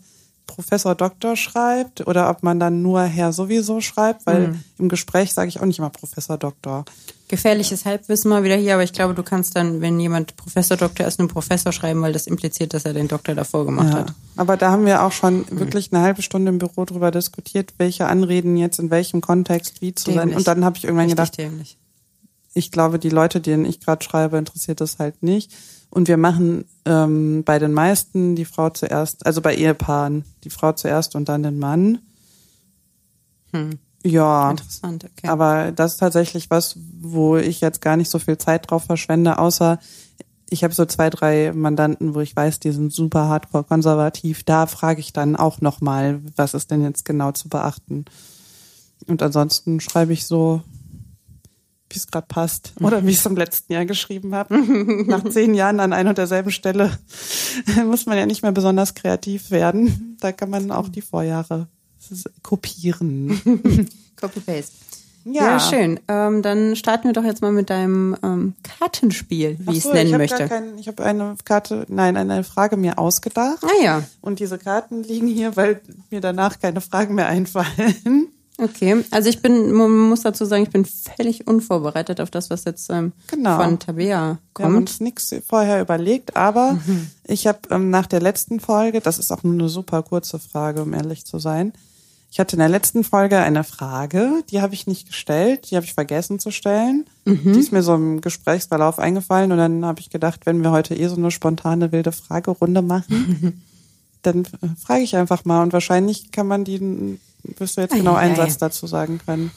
Professor 0.47 0.95
Doktor 0.95 1.37
schreibt 1.37 2.07
oder 2.07 2.29
ob 2.31 2.43
man 2.43 2.59
dann 2.59 2.83
nur 2.83 3.03
Herr 3.03 3.33
sowieso 3.33 3.81
schreibt, 3.81 4.27
weil 4.27 4.57
im 4.79 4.89
Gespräch 4.89 5.35
sage 5.35 5.49
ich 5.49 5.61
auch 5.61 5.67
nicht 5.67 5.79
immer 5.79 5.91
Professor 5.91 6.39
Doktor. 6.39 6.85
Gefährliches 7.29 7.85
Halbwissen 7.85 8.31
mal 8.31 8.43
wieder 8.43 8.57
hier, 8.57 8.75
aber 8.75 8.83
ich 8.83 8.95
glaube, 8.95 9.13
du 9.13 9.23
kannst 9.23 9.55
dann, 9.55 9.83
wenn 9.83 10.01
jemand 10.01 10.35
Professor 10.37 10.79
Doktor 10.79 11.07
ist, 11.07 11.21
einen 11.21 11.29
Professor 11.29 11.71
schreiben, 11.73 12.01
weil 12.01 12.15
das 12.15 12.27
impliziert, 12.27 12.73
dass 12.73 12.87
er 12.87 12.95
den 12.95 13.07
Doktor 13.07 13.35
davor 13.35 13.67
gemacht 13.67 13.91
Ja, 13.91 13.99
hat. 14.01 14.15
aber 14.37 14.57
da 14.57 14.71
haben 14.71 14.87
wir 14.87 15.03
auch 15.03 15.13
schon 15.13 15.45
wirklich 15.51 15.93
eine 15.93 16.03
halbe 16.03 16.23
Stunde 16.23 16.49
im 16.49 16.59
Büro 16.59 16.87
drüber 16.87 17.11
diskutiert, 17.11 17.75
welche 17.77 18.07
Anreden 18.07 18.57
jetzt 18.57 18.79
in 18.79 18.91
welchem 18.91 19.21
Kontext 19.21 19.83
wie 19.83 19.95
zu 19.95 20.11
sein. 20.13 20.35
Und 20.35 20.49
dann 20.49 20.65
habe 20.65 20.79
ich 20.79 20.85
irgendwann 20.85 21.11
Richtig 21.11 21.33
gedacht, 21.33 21.39
dämlich. 21.39 21.77
Ich 22.55 22.73
glaube, 22.73 22.99
die 22.99 23.11
Leute, 23.11 23.41
denen 23.41 23.65
ich 23.65 23.81
gerade 23.81 24.05
schreibe, 24.05 24.39
interessiert 24.39 24.81
das 24.81 24.99
halt 24.99 25.23
nicht. 25.23 25.53
Und 25.91 26.09
wir 26.09 26.17
machen 26.17 26.65
ähm, 26.85 27.45
bei 27.45 27.59
den 27.59 27.73
meisten 27.73 28.37
die 28.37 28.45
Frau 28.45 28.71
zuerst, 28.71 29.25
also 29.27 29.41
bei 29.41 29.55
Ehepaaren, 29.55 30.25
die 30.45 30.51
Frau 30.51 30.73
zuerst 30.73 31.15
und 31.15 31.29
dann 31.29 31.43
den 31.43 31.59
Mann. 31.59 31.99
Hm. 33.53 33.79
Ja, 34.05 34.51
Interessant, 34.51 35.05
okay. 35.05 35.27
aber 35.27 35.73
das 35.73 35.95
ist 35.95 35.99
tatsächlich 35.99 36.51
was, 36.51 36.79
wo 37.01 37.37
ich 37.37 37.61
jetzt 37.61 37.81
gar 37.81 37.97
nicht 37.97 38.11
so 38.11 38.19
viel 38.19 38.39
Zeit 38.39 38.71
drauf 38.71 38.85
verschwende, 38.85 39.39
außer 39.39 39.79
ich 40.51 40.65
habe 40.65 40.73
so 40.73 40.87
zwei, 40.87 41.11
drei 41.11 41.53
Mandanten, 41.55 42.15
wo 42.15 42.21
ich 42.21 42.35
weiß, 42.35 42.61
die 42.61 42.71
sind 42.71 42.93
super 42.93 43.29
hardcore 43.29 43.65
konservativ. 43.65 44.45
Da 44.45 44.67
frage 44.67 45.01
ich 45.01 45.13
dann 45.13 45.37
auch 45.37 45.61
nochmal, 45.61 46.21
was 46.37 46.55
ist 46.55 46.71
denn 46.71 46.83
jetzt 46.83 47.05
genau 47.05 47.33
zu 47.33 47.49
beachten. 47.49 48.07
Und 49.07 49.23
ansonsten 49.23 49.81
schreibe 49.81 50.13
ich 50.13 50.27
so, 50.27 50.63
wie 51.91 51.97
es 51.97 52.07
gerade 52.07 52.27
passt. 52.27 52.73
Oder 52.81 53.05
wie 53.05 53.11
ich 53.11 53.19
es 53.19 53.27
im 53.27 53.37
letzten 53.37 53.73
Jahr 53.73 53.87
geschrieben 53.87 54.35
habe. 54.35 54.59
Nach 55.07 55.25
zehn 55.25 55.55
Jahren 55.55 55.81
an 55.81 55.93
einer 55.93 56.11
und 56.11 56.19
derselben 56.19 56.51
Stelle 56.51 56.99
muss 57.87 58.07
man 58.07 58.19
ja 58.19 58.27
nicht 58.27 58.43
mehr 58.43 58.53
besonders 58.53 58.95
kreativ 58.95 59.51
werden. 59.51 60.17
Da 60.21 60.33
kann 60.33 60.51
man 60.51 60.71
auch 60.71 60.89
die 60.89 61.03
Vorjahre 61.03 61.69
kopieren. 62.43 63.89
Copy-Paste. 64.17 64.73
Ja, 65.25 65.61
schön. 65.61 66.01
Ähm, 66.09 66.43
dann 66.43 66.75
starten 66.75 67.09
wir 67.09 67.13
doch 67.13 67.25
jetzt 67.25 67.43
mal 67.43 67.53
mit 67.53 67.69
deinem 67.69 68.17
ähm, 68.23 68.55
Kartenspiel, 68.63 69.59
wie 69.59 69.65
Ach 69.67 69.73
ich 69.73 69.79
es 69.79 69.85
so, 69.85 69.93
nennen 69.93 70.07
ich 70.07 70.13
hab 70.15 70.21
möchte. 70.21 70.49
Kein, 70.49 70.79
ich 70.79 70.89
habe 70.89 71.05
eine 71.05 71.37
Karte, 71.45 71.85
nein, 71.89 72.17
eine 72.17 72.45
Frage 72.45 72.79
mir 72.79 72.99
ausgedacht. 72.99 73.63
ah 73.63 73.83
ja, 73.85 74.03
Und 74.23 74.39
diese 74.41 74.57
Karten 74.57 75.03
liegen 75.03 75.27
hier, 75.27 75.55
weil 75.57 75.83
mir 76.11 76.21
danach 76.21 76.59
keine 76.61 76.81
Fragen 76.81 77.15
mehr 77.15 77.27
einfallen. 77.29 78.29
Okay. 78.59 79.05
Also 79.11 79.29
ich 79.29 79.41
bin, 79.41 79.73
man 79.73 79.91
muss 80.09 80.23
dazu 80.23 80.45
sagen, 80.45 80.65
ich 80.65 80.71
bin 80.71 80.85
völlig 80.85 81.47
unvorbereitet 81.47 82.21
auf 82.21 82.31
das, 82.31 82.51
was 82.51 82.65
jetzt 82.65 82.91
ähm, 82.91 83.13
Genau. 83.29 83.57
von 83.63 83.79
Tabea 83.79 84.39
Wir 84.57 84.65
haben 84.65 84.75
kommt. 84.75 84.77
uns 84.91 85.01
nichts 85.01 85.35
vorher 85.49 85.81
überlegt, 85.81 86.37
aber 86.37 86.75
Mhm. 86.75 87.09
ich 87.25 87.47
habe 87.47 87.61
ähm, 87.71 87.91
nach 87.91 88.07
der 88.07 88.21
letzten 88.21 88.61
Folge, 88.61 89.01
das 89.01 89.19
ist 89.19 89.33
auch 89.33 89.43
nur 89.43 89.55
eine 89.55 89.69
super 89.69 90.03
kurze 90.03 90.39
Frage, 90.39 90.83
um 90.83 90.93
ehrlich 90.95 91.25
zu 91.25 91.39
sein. 91.39 91.73
Ich 92.31 92.39
hatte 92.39 92.57
in 92.57 92.61
der 92.61 92.69
letzten 92.69 93.05
Folge 93.05 93.39
eine 93.39 93.65
Frage, 93.65 94.43
die 94.51 94.61
habe 94.61 94.75
ich 94.75 94.87
nicht 94.87 95.07
gestellt, 95.09 95.71
die 95.71 95.77
habe 95.77 95.87
ich 95.87 95.95
vergessen 95.95 96.39
zu 96.39 96.51
stellen. 96.51 97.07
Mhm. 97.25 97.55
Die 97.55 97.59
ist 97.61 97.73
mir 97.73 97.83
so 97.83 97.95
im 97.95 98.21
Gesprächsverlauf 98.21 98.99
eingefallen 98.99 99.51
und 99.51 99.57
dann 99.57 99.83
habe 99.87 100.01
ich 100.01 100.11
gedacht, 100.11 100.41
wenn 100.45 100.63
wir 100.63 100.71
heute 100.71 100.95
eh 100.95 101.09
so 101.09 101.17
eine 101.17 101.31
spontane 101.31 101.91
wilde 101.91 102.13
Fragerunde 102.13 102.83
machen, 102.83 103.63
dann 104.23 104.45
äh, 104.45 104.69
frage 104.79 105.03
ich 105.05 105.17
einfach 105.17 105.47
mal 105.47 105.63
und 105.63 105.73
wahrscheinlich 105.73 106.31
kann 106.31 106.47
man 106.47 106.65
die, 106.65 107.19
wirst 107.43 107.77
du 107.77 107.83
jetzt 107.83 107.95
genau 107.95 108.15
einen. 108.15 108.37
Satz 108.37 108.59
dazu 108.59 108.87
sagen 108.87 109.21
können. 109.25 109.51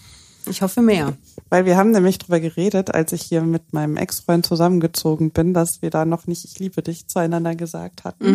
Ich 0.48 0.62
hoffe 0.62 0.82
mehr. 0.82 1.14
Weil 1.50 1.66
wir 1.66 1.78
haben 1.78 1.92
nämlich 1.92 2.18
drüber 2.18 2.40
geredet, 2.40 2.94
als 2.94 3.12
ich 3.12 3.22
hier 3.22 3.42
mit 3.42 3.74
meinem 3.74 3.98
Ex-Freund 3.98 4.46
zusammengezogen 4.46 5.32
bin, 5.32 5.54
dass 5.54 5.82
wir 5.82 5.90
da 5.90 6.06
noch 6.06 6.28
nicht 6.28 6.46
Ich 6.46 6.58
liebe 6.60 6.82
dich 6.82 7.08
zueinander 7.08 7.56
gesagt 7.56 8.04
hatten. 8.04 8.26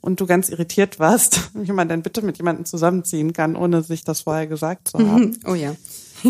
Und 0.00 0.20
du 0.20 0.26
ganz 0.26 0.48
irritiert 0.48 0.98
warst, 0.98 1.50
wie 1.54 1.72
man 1.72 1.88
denn 1.88 2.02
bitte 2.02 2.22
mit 2.22 2.38
jemandem 2.38 2.64
zusammenziehen 2.64 3.32
kann, 3.32 3.56
ohne 3.56 3.82
sich 3.82 4.04
das 4.04 4.22
vorher 4.22 4.46
gesagt 4.46 4.88
zu 4.88 4.98
haben. 4.98 5.38
Oh 5.46 5.54
ja. 5.54 5.74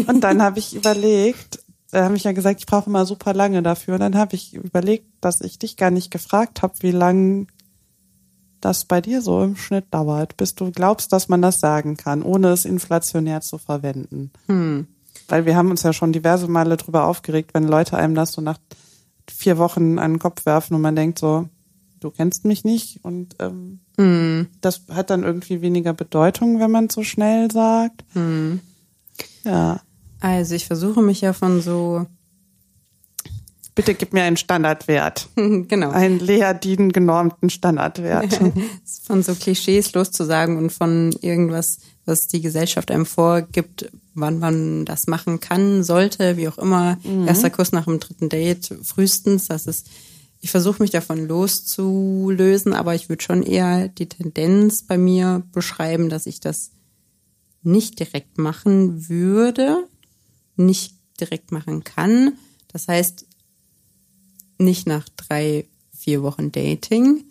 Und 0.06 0.22
dann 0.22 0.42
habe 0.42 0.58
ich 0.58 0.74
überlegt, 0.74 1.60
da 1.90 2.04
habe 2.04 2.16
ich 2.16 2.24
ja 2.24 2.32
gesagt, 2.32 2.60
ich 2.60 2.66
brauche 2.66 2.90
immer 2.90 3.06
super 3.06 3.34
lange 3.34 3.62
dafür. 3.62 3.94
Und 3.94 4.00
dann 4.00 4.16
habe 4.16 4.34
ich 4.34 4.54
überlegt, 4.54 5.06
dass 5.20 5.40
ich 5.40 5.58
dich 5.58 5.76
gar 5.76 5.90
nicht 5.90 6.10
gefragt 6.10 6.62
habe, 6.62 6.74
wie 6.80 6.90
lang 6.90 7.46
das 8.64 8.84
bei 8.84 9.00
dir 9.00 9.20
so 9.20 9.42
im 9.42 9.56
Schnitt 9.56 9.86
dauert, 9.90 10.36
bis 10.36 10.54
du 10.54 10.70
glaubst, 10.70 11.12
dass 11.12 11.28
man 11.28 11.42
das 11.42 11.60
sagen 11.60 11.96
kann, 11.96 12.22
ohne 12.22 12.48
es 12.48 12.64
inflationär 12.64 13.40
zu 13.40 13.58
verwenden. 13.58 14.30
Hm. 14.46 14.86
Weil 15.28 15.46
wir 15.46 15.56
haben 15.56 15.70
uns 15.70 15.82
ja 15.82 15.92
schon 15.92 16.12
diverse 16.12 16.48
Male 16.48 16.76
drüber 16.76 17.06
aufgeregt, 17.06 17.52
wenn 17.54 17.68
Leute 17.68 17.96
einem 17.96 18.14
das 18.14 18.32
so 18.32 18.40
nach 18.42 18.58
vier 19.30 19.58
Wochen 19.58 19.98
an 19.98 20.14
den 20.14 20.18
Kopf 20.18 20.46
werfen 20.46 20.74
und 20.74 20.82
man 20.82 20.96
denkt 20.96 21.18
so, 21.18 21.48
du 22.00 22.10
kennst 22.10 22.44
mich 22.44 22.64
nicht 22.64 23.04
und 23.04 23.36
ähm, 23.38 23.80
Hm. 23.96 24.48
das 24.60 24.82
hat 24.90 25.10
dann 25.10 25.22
irgendwie 25.22 25.60
weniger 25.60 25.92
Bedeutung, 25.92 26.58
wenn 26.60 26.70
man 26.70 26.86
es 26.86 26.94
so 26.94 27.02
schnell 27.02 27.50
sagt. 27.50 28.04
Hm. 28.12 28.60
Ja. 29.44 29.80
Also 30.20 30.54
ich 30.54 30.66
versuche 30.66 31.02
mich 31.02 31.20
ja 31.20 31.32
von 31.32 31.60
so, 31.60 32.06
Bitte 33.74 33.94
gib 33.94 34.12
mir 34.12 34.22
einen 34.22 34.36
Standardwert. 34.36 35.28
genau, 35.34 35.90
Einen 35.90 36.20
Leadin 36.20 36.92
genormten 36.92 37.50
Standardwert. 37.50 38.38
von 39.02 39.22
so 39.22 39.34
Klischees 39.34 39.92
loszusagen 39.94 40.56
und 40.56 40.70
von 40.70 41.12
irgendwas, 41.20 41.78
was 42.04 42.28
die 42.28 42.40
Gesellschaft 42.40 42.90
einem 42.92 43.06
vorgibt, 43.06 43.90
wann 44.14 44.38
man 44.38 44.84
das 44.84 45.08
machen 45.08 45.40
kann, 45.40 45.82
sollte, 45.82 46.36
wie 46.36 46.48
auch 46.48 46.58
immer. 46.58 46.98
Erster 47.26 47.50
Kuss 47.50 47.72
nach 47.72 47.86
dem 47.86 47.98
dritten 47.98 48.28
Date, 48.28 48.72
frühestens. 48.82 49.46
Das 49.46 49.66
ist, 49.66 49.88
ich 50.40 50.52
versuche 50.52 50.80
mich 50.80 50.92
davon 50.92 51.26
loszulösen, 51.26 52.74
aber 52.74 52.94
ich 52.94 53.08
würde 53.08 53.24
schon 53.24 53.42
eher 53.42 53.88
die 53.88 54.08
Tendenz 54.08 54.84
bei 54.84 54.98
mir 54.98 55.42
beschreiben, 55.52 56.08
dass 56.10 56.26
ich 56.26 56.38
das 56.38 56.70
nicht 57.64 57.98
direkt 57.98 58.38
machen 58.38 59.08
würde, 59.08 59.88
nicht 60.54 60.94
direkt 61.18 61.50
machen 61.50 61.82
kann. 61.82 62.34
Das 62.68 62.86
heißt, 62.86 63.26
nicht 64.58 64.86
nach 64.86 65.08
drei, 65.16 65.66
vier 65.96 66.22
Wochen 66.22 66.52
Dating, 66.52 67.24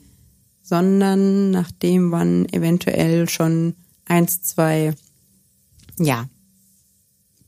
sondern 0.62 1.52
nachdem 1.52 2.10
man 2.10 2.48
eventuell 2.50 3.30
schon 3.30 3.76
eins, 4.06 4.42
zwei, 4.42 4.96
ja, 5.98 6.28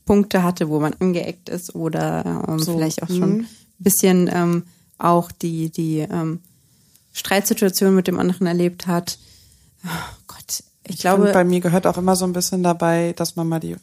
Punkte 0.04 0.42
hatte, 0.42 0.68
wo 0.68 0.78
man 0.78 0.94
angeeckt 0.94 1.48
ist 1.48 1.74
oder 1.74 2.44
ähm, 2.48 2.58
So, 2.58 2.74
vielleicht 2.74 3.02
auch 3.02 3.08
mhm. 3.08 3.18
schon 3.18 3.40
ein 3.40 3.48
bisschen 3.78 4.30
ähm, 4.32 4.62
auch 4.98 5.32
die, 5.32 5.70
die 5.70 5.98
ähm, 5.98 6.40
Streitsituation 7.12 7.94
mit 7.94 8.06
dem 8.06 8.18
anderen 8.18 8.46
erlebt 8.46 8.86
hat. 8.86 9.18
Oh 9.84 9.88
ich, 10.86 10.94
Ich 10.94 11.00
glaube, 11.00 11.32
bei 11.32 11.44
mir 11.44 11.60
gehört 11.60 11.86
auch 11.86 11.98
immer 11.98 12.14
so 12.16 12.24
ein 12.24 12.32
bisschen 12.32 12.62
dabei, 12.62 13.12
dass 13.16 13.36
man 13.36 13.48
mal 13.48 13.60
die 13.60 13.76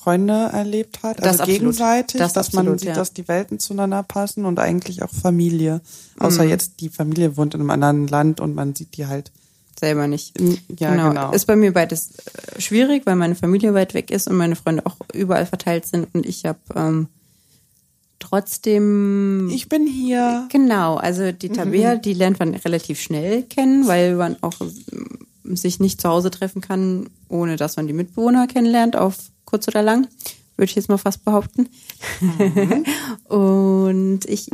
Freunde 0.00 0.50
erlebt 0.52 1.02
hat, 1.02 1.18
Das 1.18 1.26
also 1.26 1.42
absolut. 1.42 1.58
gegenseitig, 1.60 2.18
Das 2.18 2.32
dass 2.32 2.52
man 2.52 2.60
absolut, 2.66 2.80
sieht, 2.80 2.88
ja. 2.90 2.94
dass 2.94 3.12
die 3.12 3.26
Welten 3.28 3.58
zueinander 3.58 4.02
passen 4.02 4.44
und 4.44 4.58
eigentlich 4.58 5.02
auch 5.02 5.10
Familie. 5.10 5.80
Außer 6.18 6.44
Mhm. 6.44 6.50
jetzt 6.50 6.80
die 6.80 6.88
Familie 6.88 7.36
wohnt 7.36 7.54
in 7.54 7.60
einem 7.60 7.70
anderen 7.70 8.06
Land 8.08 8.40
und 8.40 8.54
man 8.54 8.74
sieht 8.74 8.96
die 8.96 9.06
halt. 9.06 9.30
selber 9.78 10.06
nicht. 10.06 10.34
Ja, 10.78 10.94
genau. 11.08 11.32
Ist 11.32 11.46
bei 11.46 11.56
mir 11.56 11.72
beides 11.72 12.10
äh, 12.56 12.60
schwierig, 12.60 13.06
weil 13.06 13.16
meine 13.16 13.34
Familie 13.34 13.72
weit 13.72 13.94
weg 13.94 14.10
ist 14.10 14.28
und 14.28 14.36
meine 14.36 14.54
Freunde 14.54 14.84
auch 14.84 14.96
überall 15.14 15.46
verteilt 15.46 15.86
sind 15.86 16.08
und 16.14 16.26
ich 16.26 16.44
habe 16.44 16.58
ähm, 16.76 17.08
trotzdem 18.18 19.48
Ich 19.50 19.68
bin 19.68 19.86
hier. 19.86 20.46
genau, 20.52 20.96
also 20.96 21.32
die 21.32 21.48
Tabea, 21.48 21.96
die 21.96 22.12
lernt 22.12 22.38
man 22.38 22.54
relativ 22.54 23.00
schnell 23.00 23.42
kennen, 23.44 23.86
weil 23.86 24.14
man 24.16 24.36
auch 24.42 24.52
sich 25.56 25.80
nicht 25.80 26.00
zu 26.00 26.08
Hause 26.08 26.30
treffen 26.30 26.60
kann, 26.60 27.10
ohne 27.28 27.56
dass 27.56 27.76
man 27.76 27.86
die 27.86 27.92
Mitbewohner 27.92 28.46
kennenlernt, 28.46 28.96
auf 28.96 29.16
kurz 29.44 29.68
oder 29.68 29.82
lang, 29.82 30.06
würde 30.56 30.70
ich 30.70 30.76
jetzt 30.76 30.88
mal 30.88 30.98
fast 30.98 31.24
behaupten. 31.24 31.68
und 33.28 34.20
ich 34.26 34.50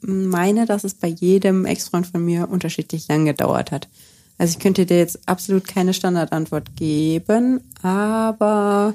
meine, 0.00 0.66
dass 0.66 0.84
es 0.84 0.94
bei 0.94 1.08
jedem 1.08 1.64
Ex-Freund 1.64 2.06
von 2.06 2.24
mir 2.24 2.48
unterschiedlich 2.48 3.08
lang 3.08 3.24
gedauert 3.24 3.70
hat. 3.70 3.88
Also 4.36 4.52
ich 4.52 4.58
könnte 4.58 4.84
dir 4.84 4.98
jetzt 4.98 5.28
absolut 5.28 5.66
keine 5.66 5.94
Standardantwort 5.94 6.76
geben, 6.76 7.60
aber 7.82 8.94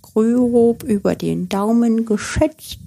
grob 0.00 0.82
über 0.82 1.14
den 1.14 1.48
Daumen 1.48 2.04
geschätzt. 2.06 2.78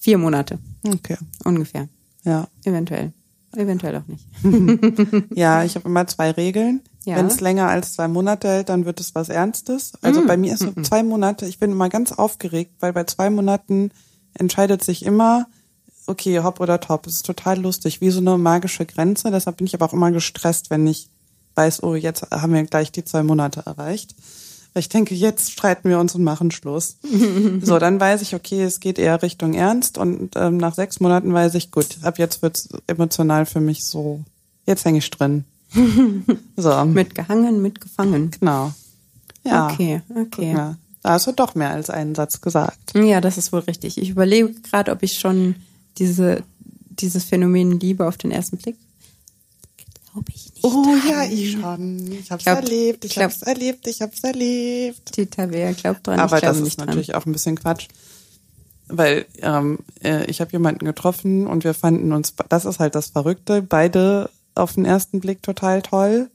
Vier 0.00 0.18
Monate 0.18 0.58
Okay. 0.84 1.16
ungefähr. 1.44 1.88
Ja. 2.24 2.48
Eventuell. 2.64 3.12
Eventuell 3.56 3.96
auch 3.96 4.06
nicht. 4.06 4.26
Ja, 5.36 5.64
ich 5.64 5.74
habe 5.74 5.88
immer 5.88 6.06
zwei 6.06 6.30
Regeln. 6.30 6.80
Ja. 7.04 7.16
Wenn 7.16 7.26
es 7.26 7.40
länger 7.40 7.68
als 7.68 7.94
zwei 7.94 8.08
Monate 8.08 8.48
hält, 8.48 8.68
dann 8.68 8.84
wird 8.84 9.00
es 9.00 9.14
was 9.14 9.28
Ernstes. 9.28 9.92
Also 10.02 10.22
Mm, 10.22 10.26
bei 10.26 10.36
mir 10.36 10.54
ist 10.54 10.60
so 10.60 10.72
zwei 10.82 11.02
Monate, 11.02 11.46
ich 11.46 11.58
bin 11.58 11.72
immer 11.72 11.88
ganz 11.88 12.12
aufgeregt, 12.12 12.74
weil 12.80 12.92
bei 12.92 13.04
zwei 13.04 13.28
Monaten 13.28 13.90
entscheidet 14.34 14.84
sich 14.84 15.04
immer, 15.04 15.46
okay, 16.06 16.40
hopp 16.40 16.60
oder 16.60 16.80
top. 16.80 17.06
Es 17.06 17.16
ist 17.16 17.26
total 17.26 17.60
lustig, 17.60 18.00
wie 18.00 18.10
so 18.10 18.20
eine 18.20 18.38
magische 18.38 18.86
Grenze. 18.86 19.30
Deshalb 19.30 19.56
bin 19.58 19.66
ich 19.66 19.74
aber 19.74 19.86
auch 19.86 19.92
immer 19.92 20.12
gestresst, 20.12 20.70
wenn 20.70 20.86
ich 20.86 21.08
weiß, 21.54 21.82
oh, 21.82 21.94
jetzt 21.94 22.22
haben 22.30 22.54
wir 22.54 22.62
gleich 22.64 22.92
die 22.92 23.04
zwei 23.04 23.22
Monate 23.22 23.62
erreicht. 23.66 24.14
Weil 24.74 24.80
ich 24.80 24.88
denke, 24.88 25.14
jetzt 25.14 25.52
streiten 25.52 25.88
wir 25.88 25.98
uns 25.98 26.14
und 26.14 26.24
machen 26.24 26.50
Schluss. 26.50 26.96
so, 27.62 27.78
dann 27.78 28.00
weiß 28.00 28.22
ich, 28.22 28.34
okay, 28.34 28.62
es 28.62 28.80
geht 28.80 28.98
eher 28.98 29.22
Richtung 29.22 29.54
Ernst 29.54 29.98
und 29.98 30.30
ähm, 30.36 30.56
nach 30.56 30.74
sechs 30.74 31.00
Monaten 31.00 31.32
weiß 31.32 31.54
ich, 31.54 31.70
gut, 31.70 31.98
ab 32.02 32.18
jetzt 32.18 32.42
wird's 32.42 32.68
emotional 32.86 33.44
für 33.44 33.60
mich 33.60 33.84
so, 33.84 34.20
jetzt 34.66 34.84
hänge 34.84 34.98
ich 34.98 35.10
drin. 35.10 35.44
so, 36.56 36.84
Mitgehangen, 36.84 37.60
mitgefangen. 37.62 38.30
genau. 38.30 38.72
Ja. 39.44 39.70
Okay, 39.70 40.02
okay. 40.14 40.52
Ja, 40.52 40.76
da 41.02 41.10
hast 41.10 41.26
du 41.26 41.32
doch 41.32 41.54
mehr 41.54 41.70
als 41.70 41.90
einen 41.90 42.14
Satz 42.14 42.40
gesagt. 42.40 42.94
Ja, 42.94 43.20
das 43.20 43.38
ist 43.38 43.52
wohl 43.52 43.60
richtig. 43.60 43.98
Ich 43.98 44.10
überlege 44.10 44.52
gerade, 44.70 44.92
ob 44.92 45.02
ich 45.02 45.18
schon 45.18 45.56
diese, 45.98 46.44
dieses 46.90 47.24
Phänomen 47.24 47.80
Liebe 47.80 48.06
auf 48.06 48.16
den 48.16 48.30
ersten 48.30 48.56
Blick. 48.58 48.76
Glaube 50.12 50.30
ich 50.34 50.52
nicht. 50.54 50.64
Oh 50.64 50.82
dran. 50.84 51.00
ja, 51.08 51.24
ich 51.24 51.52
schon. 51.52 52.12
Ich 52.12 52.30
hab's 52.30 52.44
Glaub- 52.44 52.58
erlebt, 52.58 53.04
ich 53.04 53.12
glaub- 53.12 53.24
hab's 53.24 53.42
erlebt, 53.42 53.86
ich 53.86 54.02
hab's 54.02 54.20
erlebt. 54.22 55.16
Die 55.16 55.26
Tabea 55.26 55.72
glaubt 55.72 56.06
dran, 56.06 56.20
Aber 56.20 56.36
ich 56.36 56.42
glaube 56.42 56.58
das 56.58 56.68
ist 56.68 56.78
dran. 56.78 56.86
natürlich 56.86 57.14
auch 57.14 57.24
ein 57.26 57.32
bisschen 57.32 57.56
Quatsch. 57.56 57.88
Weil 58.88 59.24
ähm, 59.38 59.78
äh, 60.02 60.26
ich 60.26 60.40
habe 60.40 60.52
jemanden 60.52 60.84
getroffen 60.84 61.46
und 61.46 61.64
wir 61.64 61.72
fanden 61.72 62.12
uns, 62.12 62.34
das 62.48 62.64
ist 62.66 62.78
halt 62.78 62.94
das 62.94 63.06
Verrückte, 63.08 63.62
beide 63.62 64.28
auf 64.54 64.74
den 64.74 64.84
ersten 64.84 65.20
Blick 65.20 65.42
total 65.42 65.80
toll. 65.80 66.28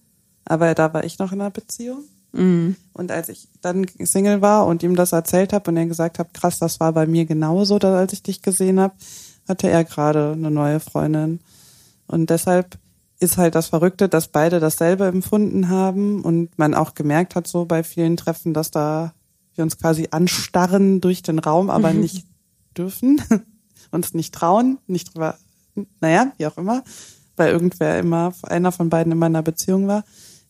Aber 0.46 0.74
da 0.74 0.94
war 0.94 1.04
ich 1.04 1.20
noch 1.20 1.32
in 1.32 1.42
einer 1.42 1.52
Beziehung. 1.52 2.04
Mhm. 2.32 2.76
Und 2.94 3.12
als 3.12 3.30
ich 3.30 3.48
dann 3.62 3.86
Single 4.00 4.42
war 4.42 4.66
und 4.66 4.82
ihm 4.82 4.96
das 4.96 5.12
erzählt 5.12 5.54
habe 5.54 5.70
und 5.70 5.78
er 5.78 5.86
gesagt 5.86 6.18
hat, 6.20 6.34
krass, 6.34 6.58
das 6.58 6.80
war 6.80 6.94
bei 6.94 7.06
mir 7.06 7.26
genauso, 7.26 7.78
da, 7.80 7.98
als 7.98 8.14
ich 8.14 8.24
dich 8.24 8.42
gesehen 8.42 8.80
habe, 8.80 8.96
hatte 9.48 9.70
er 9.70 9.84
gerade 9.84 10.32
eine 10.32 10.50
neue 10.50 10.80
Freundin. 10.80 11.42
Und 12.08 12.30
deshalb 12.30 12.78
ist 13.20 13.38
halt 13.38 13.56
das 13.56 13.68
Verrückte, 13.68 14.10
dass 14.10 14.28
beide 14.28 14.60
dasselbe 14.60 15.06
empfunden 15.06 15.70
haben 15.70 16.22
und 16.22 16.58
man 16.58 16.74
auch 16.74 16.94
gemerkt 16.94 17.36
hat 17.36 17.48
so 17.48 17.66
bei 17.66 17.84
vielen 17.84 18.18
Treffen, 18.18 18.54
dass 18.54 18.72
da 18.72 19.14
wir 19.56 19.64
uns 19.64 19.78
quasi 19.78 20.10
anstarren 20.12 21.02
durch 21.02 21.24
den 21.24 21.40
Raum, 21.40 21.70
aber 21.70 21.94
nicht 21.94 22.28
dürfen, 22.78 23.22
uns 23.92 24.14
nicht 24.14 24.34
trauen, 24.34 24.78
nicht 24.86 25.14
drüber, 25.14 25.38
naja, 26.00 26.32
wie 26.38 26.46
auch 26.46 26.58
immer, 26.58 26.84
weil 27.36 27.52
irgendwer 27.52 27.98
immer, 28.00 28.34
einer 28.44 28.72
von 28.72 28.90
beiden 28.90 29.12
immer 29.12 29.28
in 29.28 29.36
einer 29.36 29.44
Beziehung 29.44 29.88
war. 29.88 30.04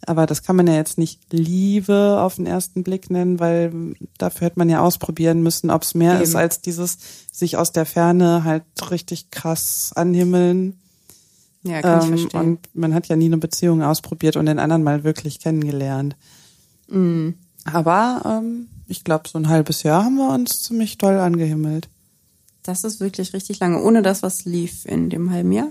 Aber 0.05 0.25
das 0.25 0.43
kann 0.43 0.55
man 0.55 0.67
ja 0.67 0.75
jetzt 0.75 0.97
nicht 0.97 1.33
Liebe 1.33 2.19
auf 2.21 2.35
den 2.35 2.45
ersten 2.45 2.83
Blick 2.83 3.09
nennen, 3.09 3.39
weil 3.39 3.95
dafür 4.17 4.47
hätte 4.47 4.59
man 4.59 4.69
ja 4.69 4.81
ausprobieren 4.81 5.41
müssen, 5.41 5.71
ob 5.71 5.81
es 5.81 5.95
mehr 5.95 6.15
Eben. 6.15 6.23
ist 6.23 6.35
als 6.35 6.61
dieses 6.61 6.97
sich 7.31 7.57
aus 7.57 7.71
der 7.71 7.85
Ferne 7.85 8.43
halt 8.43 8.63
richtig 8.91 9.31
krass 9.31 9.91
anhimmeln. 9.95 10.79
Ja, 11.63 11.81
kann 11.81 11.99
ich 11.99 12.05
Ähm, 12.05 12.17
verstehen. 12.19 12.39
und 12.39 12.59
man 12.73 12.93
hat 12.93 13.07
ja 13.07 13.15
nie 13.15 13.25
eine 13.25 13.37
Beziehung 13.37 13.81
ausprobiert 13.83 14.35
und 14.35 14.45
den 14.45 14.59
anderen 14.59 14.83
mal 14.83 15.03
wirklich 15.03 15.39
kennengelernt. 15.39 16.15
Mm. 16.87 17.29
Aber 17.65 18.21
ähm, 18.25 18.67
ich 18.87 19.03
glaube, 19.03 19.27
so 19.27 19.37
ein 19.37 19.49
halbes 19.49 19.83
Jahr 19.83 20.05
haben 20.05 20.15
wir 20.15 20.33
uns 20.33 20.61
ziemlich 20.63 20.97
toll 20.97 21.17
angehimmelt. 21.17 21.89
Das 22.63 22.83
ist 22.83 22.99
wirklich 22.99 23.33
richtig 23.33 23.59
lange, 23.59 23.81
ohne 23.81 24.01
das, 24.01 24.23
was 24.23 24.45
lief 24.45 24.85
in 24.85 25.09
dem 25.09 25.31
halben 25.31 25.51
Jahr. 25.51 25.69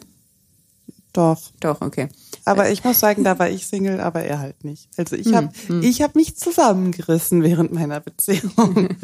Doch. 1.12 1.40
Doch, 1.60 1.80
okay. 1.80 2.08
Aber 2.44 2.70
ich 2.70 2.84
muss 2.84 3.00
sagen, 3.00 3.24
da 3.24 3.38
war 3.38 3.48
ich 3.48 3.66
Single, 3.66 4.00
aber 4.00 4.22
er 4.24 4.38
halt 4.38 4.64
nicht. 4.64 4.88
Also 4.98 5.16
ich 5.16 5.32
habe 5.32 5.48
ich 5.80 6.02
hab 6.02 6.14
mich 6.14 6.36
zusammengerissen 6.36 7.42
während 7.42 7.72
meiner 7.72 8.00
Beziehung. 8.00 8.90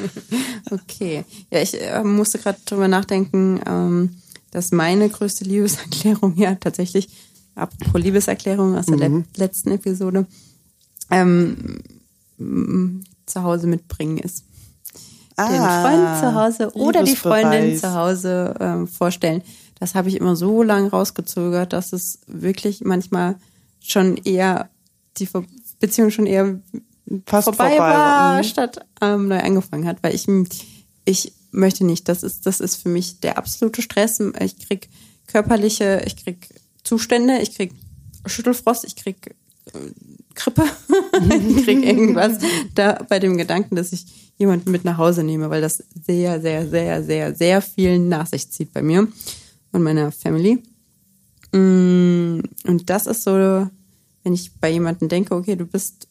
Okay. 0.71 1.25
Ja, 1.51 1.61
ich 1.61 1.79
äh, 1.79 2.03
musste 2.03 2.39
gerade 2.39 2.59
drüber 2.65 2.89
nachdenken, 2.89 3.61
ähm, 3.67 4.17
dass 4.53 4.71
meine 4.71 5.09
größte 5.09 5.43
Liebeserklärung 5.45 6.37
ja 6.37 6.55
tatsächlich, 6.55 7.09
apropos 7.57 8.01
Liebeserklärung 8.01 8.77
aus 8.77 8.87
der 8.87 8.97
le 8.97 9.25
letzten 9.37 9.73
Episode, 9.73 10.27
ähm, 11.11 11.83
zu 13.27 13.43
Hause 13.43 13.67
mitbringen 13.67 14.19
ist. 14.19 14.45
Den 15.39 15.47
Freund 15.63 16.19
zu 16.21 16.35
Hause 16.35 16.71
oder 16.75 17.03
die 17.03 17.17
Freundin 17.17 17.75
Ah, 17.77 17.81
zu 17.81 17.95
Hause 17.95 18.55
ähm, 18.61 18.87
vorstellen. 18.87 19.43
Das 19.81 19.95
habe 19.95 20.09
ich 20.09 20.17
immer 20.17 20.37
so 20.37 20.63
lange 20.63 20.91
rausgezögert, 20.91 21.73
dass 21.73 21.93
es 21.93 22.21
wirklich 22.27 22.83
manchmal 22.85 23.37
schon 23.81 24.17
eher 24.19 24.69
die 25.17 25.27
Ver 25.27 25.45
Beziehung 25.81 26.11
schon 26.11 26.27
eher 26.27 26.61
Fast 27.27 27.47
vorbei, 27.47 27.71
vorbei 27.71 27.79
war, 27.79 28.39
Mhm. 28.39 28.45
statt 28.45 28.87
ähm, 29.01 29.27
neu 29.29 29.41
angefangen 29.41 29.87
hat, 29.87 30.03
weil 30.03 30.15
ich 30.15 30.27
ich 31.05 31.33
möchte 31.53 31.85
nicht, 31.85 32.09
das 32.09 32.23
ist 32.23 32.47
das 32.47 32.61
ist 32.61 32.77
für 32.77 32.89
mich 32.89 33.21
der 33.21 33.39
absolute 33.39 33.83
Stress. 33.83 34.21
Ich 34.41 34.59
krieg 34.59 34.89
körperliche, 35.27 36.03
ich 36.07 36.17
krieg 36.17 36.49
Zustände, 36.83 37.39
ich 37.41 37.55
krieg 37.55 37.73
Schüttelfrost, 38.27 38.85
ich 38.85 38.97
krieg 38.97 39.35
äh, 39.67 39.79
Krippe, 40.35 40.65
ich 41.49 41.65
krieg 41.65 41.85
irgendwas 41.85 42.39
da 42.75 43.05
bei 43.09 43.19
dem 43.19 43.37
Gedanken, 43.37 43.77
dass 43.77 43.93
ich 43.93 44.07
jemanden 44.39 44.71
mit 44.71 44.85
nach 44.85 44.99
Hause 44.99 45.23
nehme, 45.23 45.51
weil 45.51 45.61
das 45.61 45.85
sehr, 46.07 46.41
sehr, 46.41 46.69
sehr, 46.69 47.05
sehr, 47.05 47.35
sehr 47.35 47.63
viel 47.63 47.99
nach 47.99 48.27
sich 48.27 48.51
zieht 48.51 48.73
bei 48.73 48.83
mir 48.83 49.07
und 49.73 49.83
meiner 49.83 50.11
Family. 50.11 50.63
Mm, 51.53 52.41
Und 52.65 52.91
das 52.91 53.07
ist 53.07 53.23
so, 53.23 53.33
wenn 54.25 54.33
ich 54.33 54.53
bei 54.61 54.71
jemandem 54.71 55.09
denke, 55.09 55.35
okay, 55.35 55.57
du 55.57 55.67
bist 55.67 56.09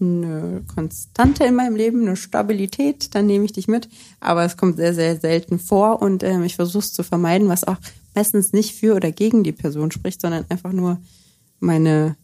eine 0.00 0.62
Konstante 0.74 1.44
in 1.44 1.54
meinem 1.54 1.76
Leben, 1.76 2.02
eine 2.02 2.16
Stabilität, 2.16 3.14
dann 3.14 3.26
nehme 3.26 3.44
ich 3.44 3.52
dich 3.52 3.68
mit. 3.68 3.88
Aber 4.20 4.44
es 4.44 4.56
kommt 4.56 4.76
sehr, 4.76 4.94
sehr 4.94 5.18
selten 5.18 5.58
vor 5.58 6.02
und 6.02 6.22
ähm, 6.22 6.42
ich 6.42 6.56
versuche 6.56 6.84
es 6.84 6.92
zu 6.92 7.02
vermeiden, 7.02 7.48
was 7.48 7.64
auch 7.64 7.76
meistens 8.14 8.52
nicht 8.52 8.74
für 8.74 8.94
oder 8.94 9.12
gegen 9.12 9.44
die 9.44 9.52
Person 9.52 9.90
spricht, 9.90 10.20
sondern 10.20 10.44
einfach 10.48 10.72
nur 10.72 10.98
meine 11.60 12.16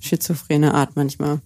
schizophrene 0.00 0.74
Art 0.74 0.90
manchmal, 0.94 1.40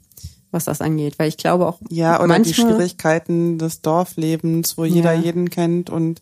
was 0.50 0.64
das 0.64 0.80
angeht. 0.80 1.18
Weil 1.18 1.28
ich 1.28 1.36
glaube 1.36 1.66
auch 1.66 1.78
Ja, 1.90 2.16
oder 2.16 2.24
die 2.24 2.28
manchmal, 2.28 2.66
Schwierigkeiten 2.68 3.58
des 3.58 3.80
Dorflebens, 3.82 4.76
wo 4.76 4.84
jeder 4.84 5.12
Ja. 5.14 5.20
jeden 5.20 5.50
kennt 5.50 5.90
und 5.90 6.20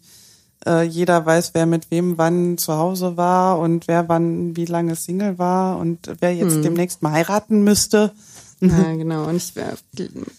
äh, 0.66 0.82
jeder 0.82 1.24
weiß, 1.24 1.54
wer 1.54 1.66
mit 1.66 1.90
wem 1.90 2.18
wann 2.18 2.58
zu 2.58 2.74
Hause 2.74 3.16
war 3.16 3.58
und 3.60 3.86
wer 3.88 4.08
wann 4.08 4.56
wie 4.56 4.64
lange 4.64 4.96
Single 4.96 5.38
war 5.38 5.78
und 5.78 6.10
wer 6.20 6.34
jetzt 6.34 6.56
Hm. 6.56 6.62
demnächst 6.62 7.00
mal 7.02 7.12
heiraten 7.12 7.62
müsste. 7.62 8.12
Ja, 8.68 8.92
genau. 8.94 9.28
Und 9.28 9.36
ich 9.36 9.52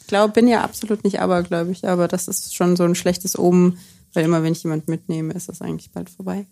glaube, 0.08 0.34
bin 0.34 0.48
ja 0.48 0.62
absolut 0.64 1.04
nicht 1.04 1.22
abergläubig, 1.22 1.88
aber 1.88 2.08
das 2.08 2.28
ist 2.28 2.54
schon 2.54 2.76
so 2.76 2.84
ein 2.84 2.96
schlechtes 2.96 3.38
Omen, 3.40 3.78
weil 4.14 4.26
immer 4.26 4.44
wenn 4.44 4.52
ich 4.52 4.64
jemand 4.64 4.88
mitnehme, 4.88 5.34
ist 5.34 5.48
das 5.50 5.62
eigentlich 5.62 5.92
bald 5.92 6.10
vorbei. 6.10 6.46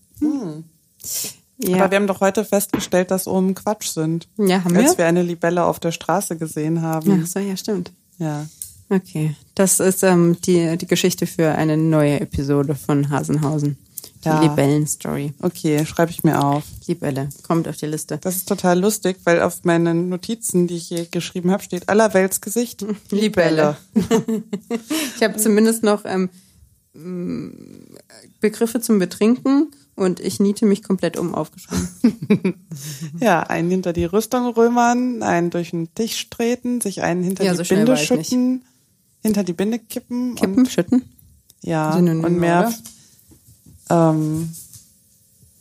Ja, 1.59 1.77
Aber 1.77 1.91
wir 1.91 1.95
haben 1.97 2.07
doch 2.07 2.21
heute 2.21 2.45
festgestellt, 2.45 3.11
dass 3.11 3.27
oben 3.27 3.55
Quatsch 3.55 3.87
sind. 3.89 4.27
ja 4.37 4.63
haben 4.63 4.75
Als 4.77 4.91
wir? 4.91 4.99
wir 4.99 5.05
eine 5.07 5.23
Libelle 5.23 5.65
auf 5.65 5.79
der 5.79 5.91
Straße 5.91 6.37
gesehen 6.37 6.81
haben. 6.81 7.21
Ach 7.23 7.27
so, 7.27 7.39
ja, 7.39 7.57
stimmt. 7.57 7.91
Ja. 8.19 8.45
Okay, 8.89 9.35
das 9.55 9.79
ist 9.81 10.03
ähm, 10.03 10.37
die, 10.45 10.77
die 10.77 10.87
Geschichte 10.87 11.27
für 11.27 11.51
eine 11.53 11.75
neue 11.75 12.21
Episode 12.21 12.75
von 12.75 13.09
Hasenhausen. 13.09 13.77
Die 14.23 14.29
Ja. 14.29 14.41
Libellen-Story. 14.41 15.33
Okay, 15.41 15.85
schreibe 15.85 16.11
ich 16.11 16.23
mir 16.23 16.43
auf. 16.43 16.63
Libelle, 16.87 17.29
kommt 17.43 17.67
auf 17.67 17.77
die 17.77 17.85
Liste. 17.85 18.17
Das 18.19 18.35
ist 18.35 18.47
total 18.47 18.79
lustig, 18.79 19.17
weil 19.25 19.41
auf 19.41 19.63
meinen 19.63 20.09
Notizen, 20.09 20.67
die 20.67 20.75
ich 20.77 20.87
hier 20.87 21.05
geschrieben 21.05 21.51
habe, 21.51 21.61
steht 21.63 21.87
Allerweltsgesicht. 21.89 22.85
Libelle. 23.11 23.77
Ich 25.15 25.23
habe 25.23 25.37
zumindest 25.37 25.83
noch 25.83 26.03
ähm, 26.05 26.29
Begriffe 28.39 28.81
zum 28.81 28.99
Betrinken 28.99 29.71
und 29.95 30.19
ich 30.19 30.39
niete 30.39 30.65
mich 30.65 30.83
komplett 30.83 31.17
um 31.17 31.35
aufgeschrieben. 31.35 31.87
Ja, 33.19 33.41
einen 33.41 33.69
hinter 33.71 33.93
die 33.93 34.05
Rüstung 34.05 34.47
römern, 34.47 35.23
einen 35.23 35.49
durch 35.49 35.71
den 35.71 35.93
Tisch 35.95 36.29
treten, 36.29 36.81
sich 36.81 37.01
einen 37.01 37.23
hinter 37.23 37.43
Ja, 37.43 37.53
die 37.53 37.63
so 37.63 37.75
Binde 37.75 37.97
schütten, 37.97 38.63
hinter 39.23 39.43
die 39.43 39.53
Binde 39.53 39.79
kippen. 39.79 40.35
Kippen, 40.35 40.59
Und, 40.59 40.71
schütten. 40.71 41.03
ja, 41.63 41.93
Synonyme, 41.93 42.27
und 42.27 42.39
mehr, 42.39 42.59
oder? 42.67 42.73
Ähm, 43.89 44.53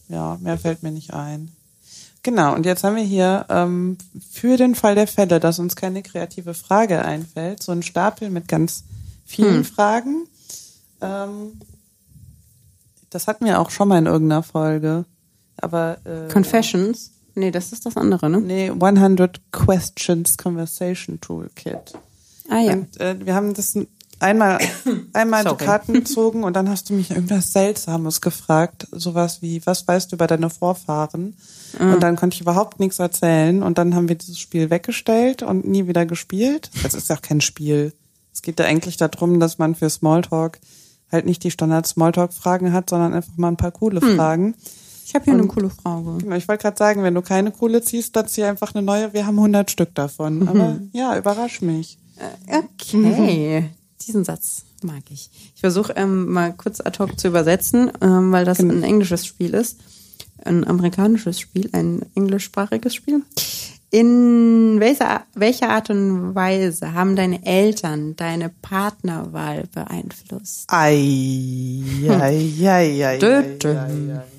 ja, 0.08 0.38
mehr 0.40 0.58
fällt 0.58 0.82
mir 0.82 0.92
nicht 0.92 1.12
ein. 1.12 1.50
Genau, 2.22 2.54
und 2.54 2.66
jetzt 2.66 2.82
haben 2.82 2.96
wir 2.96 3.04
hier 3.04 3.46
ähm, 3.48 3.98
für 4.30 4.56
den 4.56 4.74
Fall 4.74 4.96
der 4.96 5.06
Fälle, 5.06 5.38
dass 5.38 5.58
uns 5.60 5.76
keine 5.76 6.02
kreative 6.02 6.54
Frage 6.54 7.04
einfällt, 7.04 7.62
so 7.62 7.70
einen 7.70 7.84
Stapel 7.84 8.30
mit 8.30 8.48
ganz 8.48 8.82
vielen 9.24 9.58
Hm. 9.58 9.64
Fragen. 9.64 10.26
Ähm, 11.00 11.60
das 13.10 13.28
hatten 13.28 13.44
wir 13.44 13.60
auch 13.60 13.70
schon 13.70 13.88
mal 13.88 13.98
in 13.98 14.06
irgendeiner 14.06 14.42
Folge. 14.42 15.04
Aber 15.58 15.98
äh, 16.04 16.28
Confessions. 16.32 17.12
Nee, 17.34 17.50
das 17.50 17.72
ist 17.72 17.86
das 17.86 17.96
andere, 17.96 18.28
ne? 18.28 18.40
Nee, 18.40 18.70
100 18.70 19.40
Questions 19.52 20.36
Conversation 20.36 21.20
Toolkit. 21.20 21.94
Ah 22.48 22.58
ja. 22.58 22.72
Und 22.72 23.00
äh, 23.00 23.16
wir 23.24 23.34
haben 23.34 23.54
das 23.54 23.74
einmal 24.18 24.58
einmal 25.12 25.44
die. 25.44 25.54
Karten 25.56 25.92
gezogen 25.94 26.44
und 26.44 26.54
dann 26.54 26.68
hast 26.68 26.90
du 26.90 26.94
mich 26.94 27.10
irgendwas 27.10 27.52
Seltsames 27.52 28.20
gefragt, 28.20 28.86
sowas 28.92 29.42
wie 29.42 29.60
was 29.66 29.86
weißt 29.86 30.12
du 30.12 30.16
über 30.16 30.26
deine 30.26 30.50
Vorfahren? 30.50 31.36
Ah. 31.78 31.92
Und 31.94 32.02
dann 32.02 32.16
konnte 32.16 32.34
ich 32.34 32.40
überhaupt 32.40 32.80
nichts 32.80 32.98
erzählen 32.98 33.62
und 33.62 33.78
dann 33.78 33.94
haben 33.94 34.08
wir 34.08 34.16
dieses 34.16 34.38
Spiel 34.38 34.70
weggestellt 34.70 35.42
und 35.42 35.66
nie 35.66 35.86
wieder 35.86 36.06
gespielt. 36.06 36.70
Das 36.82 36.94
ist 36.94 37.08
ja 37.08 37.16
auch 37.16 37.22
kein 37.22 37.40
Spiel. 37.40 37.92
Es 38.32 38.42
geht 38.42 38.58
ja 38.60 38.66
eigentlich 38.66 38.96
darum, 38.96 39.40
dass 39.40 39.58
man 39.58 39.74
für 39.74 39.88
Smalltalk 39.90 40.58
halt 41.12 41.24
nicht 41.26 41.42
die 41.44 41.50
Standard 41.50 41.86
Smalltalk 41.86 42.32
Fragen 42.32 42.72
hat, 42.72 42.90
sondern 42.90 43.14
einfach 43.14 43.36
mal 43.36 43.48
ein 43.48 43.56
paar 43.56 43.70
coole 43.72 44.00
Hm. 44.00 44.16
Fragen. 44.16 44.54
Ich 45.04 45.14
habe 45.14 45.24
hier 45.24 45.34
eine 45.34 45.42
Und- 45.44 45.48
coole 45.48 45.70
Frage. 45.70 46.18
Genau, 46.18 46.34
Ich 46.36 46.48
wollte 46.48 46.62
gerade 46.62 46.76
sagen, 46.76 47.02
wenn 47.04 47.14
du 47.14 47.22
keine 47.22 47.52
Kohle 47.52 47.80
ziehst, 47.80 48.16
dann 48.16 48.26
zieh 48.26 48.42
einfach 48.42 48.74
eine 48.74 48.82
neue. 48.84 49.12
Wir 49.12 49.24
haben 49.26 49.36
100 49.38 49.70
Stück 49.70 49.94
davon. 49.94 50.48
Aber 50.48 50.78
ja, 50.92 51.16
überrasch 51.16 51.60
mich. 51.62 51.96
Okay, 52.48 53.70
diesen 54.02 54.24
Satz 54.24 54.64
mag 54.82 55.02
ich. 55.10 55.30
Ich 55.54 55.60
versuche 55.60 55.94
ähm, 55.96 56.26
mal 56.26 56.52
kurz 56.52 56.80
ad 56.80 56.98
hoc 56.98 57.18
zu 57.18 57.28
übersetzen, 57.28 57.90
ähm, 58.00 58.32
weil 58.32 58.44
das 58.44 58.60
ein 58.60 58.82
englisches 58.82 59.26
Spiel 59.26 59.54
ist. 59.54 59.78
Ein 60.44 60.66
amerikanisches 60.66 61.40
Spiel, 61.40 61.68
ein 61.72 62.04
englischsprachiges 62.14 62.94
Spiel. 62.94 63.22
In 63.90 64.76
welcher, 64.78 65.24
welcher 65.34 65.70
Art 65.70 65.90
und 65.90 66.34
Weise 66.34 66.92
haben 66.92 67.16
deine 67.16 67.44
Eltern 67.46 68.16
deine 68.16 68.50
Partnerwahl 68.50 69.64
beeinflusst? 69.72 70.64
Ei, 70.68 71.82
ei, 72.08 72.52
ei, 72.60 72.66
ei, 72.66 73.06
ei, 73.06 73.18
dö. 73.18 73.42
ei, 73.64 73.72
ei. 73.72 74.36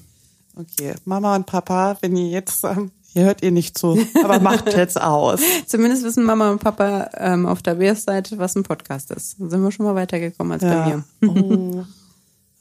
Okay, 0.60 0.96
Mama 1.06 1.36
und 1.36 1.46
Papa, 1.46 1.98
wenn 2.02 2.16
ihr 2.18 2.30
jetzt, 2.30 2.64
ähm, 2.64 2.92
ihr 3.18 3.26
hört 3.26 3.42
ihr 3.44 3.52
nicht 3.52 3.78
zu, 3.78 3.98
aber 4.24 4.40
macht 4.42 4.74
jetzt 4.74 5.00
aus. 5.02 5.42
Zumindest 5.66 6.04
wissen 6.04 6.24
Mama 6.24 6.52
und 6.52 6.60
Papa 6.60 7.10
ähm, 7.18 7.46
auf 7.46 7.62
der 7.62 7.76
BS-Seite, 7.76 8.38
was 8.38 8.56
ein 8.56 8.64
Podcast 8.64 9.12
ist. 9.12 9.36
Da 9.40 9.50
sind 9.50 9.62
wir 9.64 9.72
schon 9.72 9.86
mal 9.86 9.96
weitergekommen 9.96 10.54
als 10.54 10.62
bei 10.62 10.70
Ja. 10.70 11.04
mir. 11.20 11.30
Oh. 11.30 11.84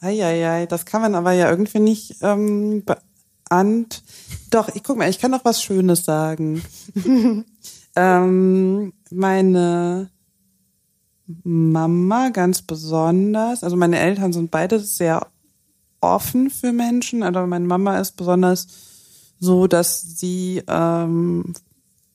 Ei, 0.01 0.23
ei, 0.25 0.49
ei, 0.49 0.67
das 0.67 0.85
kann 0.85 1.01
man 1.03 1.15
aber 1.15 1.33
ja 1.33 1.49
irgendwie 1.51 1.79
nicht 1.81 2.17
ähm, 2.23 2.83
beant. 2.85 4.03
Doch, 4.51 4.69
ich 4.75 4.83
guck 4.83 4.99
mal, 4.99 5.09
ich 5.09 5.19
kann 5.19 5.31
noch 5.31 5.45
was 5.45 5.63
Schönes 5.63 6.05
sagen. 6.05 6.63
ähm, 7.97 8.93
meine 9.11 10.11
Mama 11.45 12.29
ganz 12.31 12.63
besonders, 12.63 13.65
also 13.65 13.77
meine 13.77 13.99
Eltern 13.99 14.33
sind 14.33 14.51
beide 14.51 14.79
sehr 14.79 15.27
offen 16.01 16.51
für 16.51 16.73
Menschen, 16.73 17.23
aber 17.23 17.47
meine 17.47 17.67
Mama 17.67 17.99
ist 17.99 18.17
besonders 18.17 18.69
so, 19.39 19.67
dass 19.67 20.01
sie 20.19 20.63
ähm, 20.69 21.55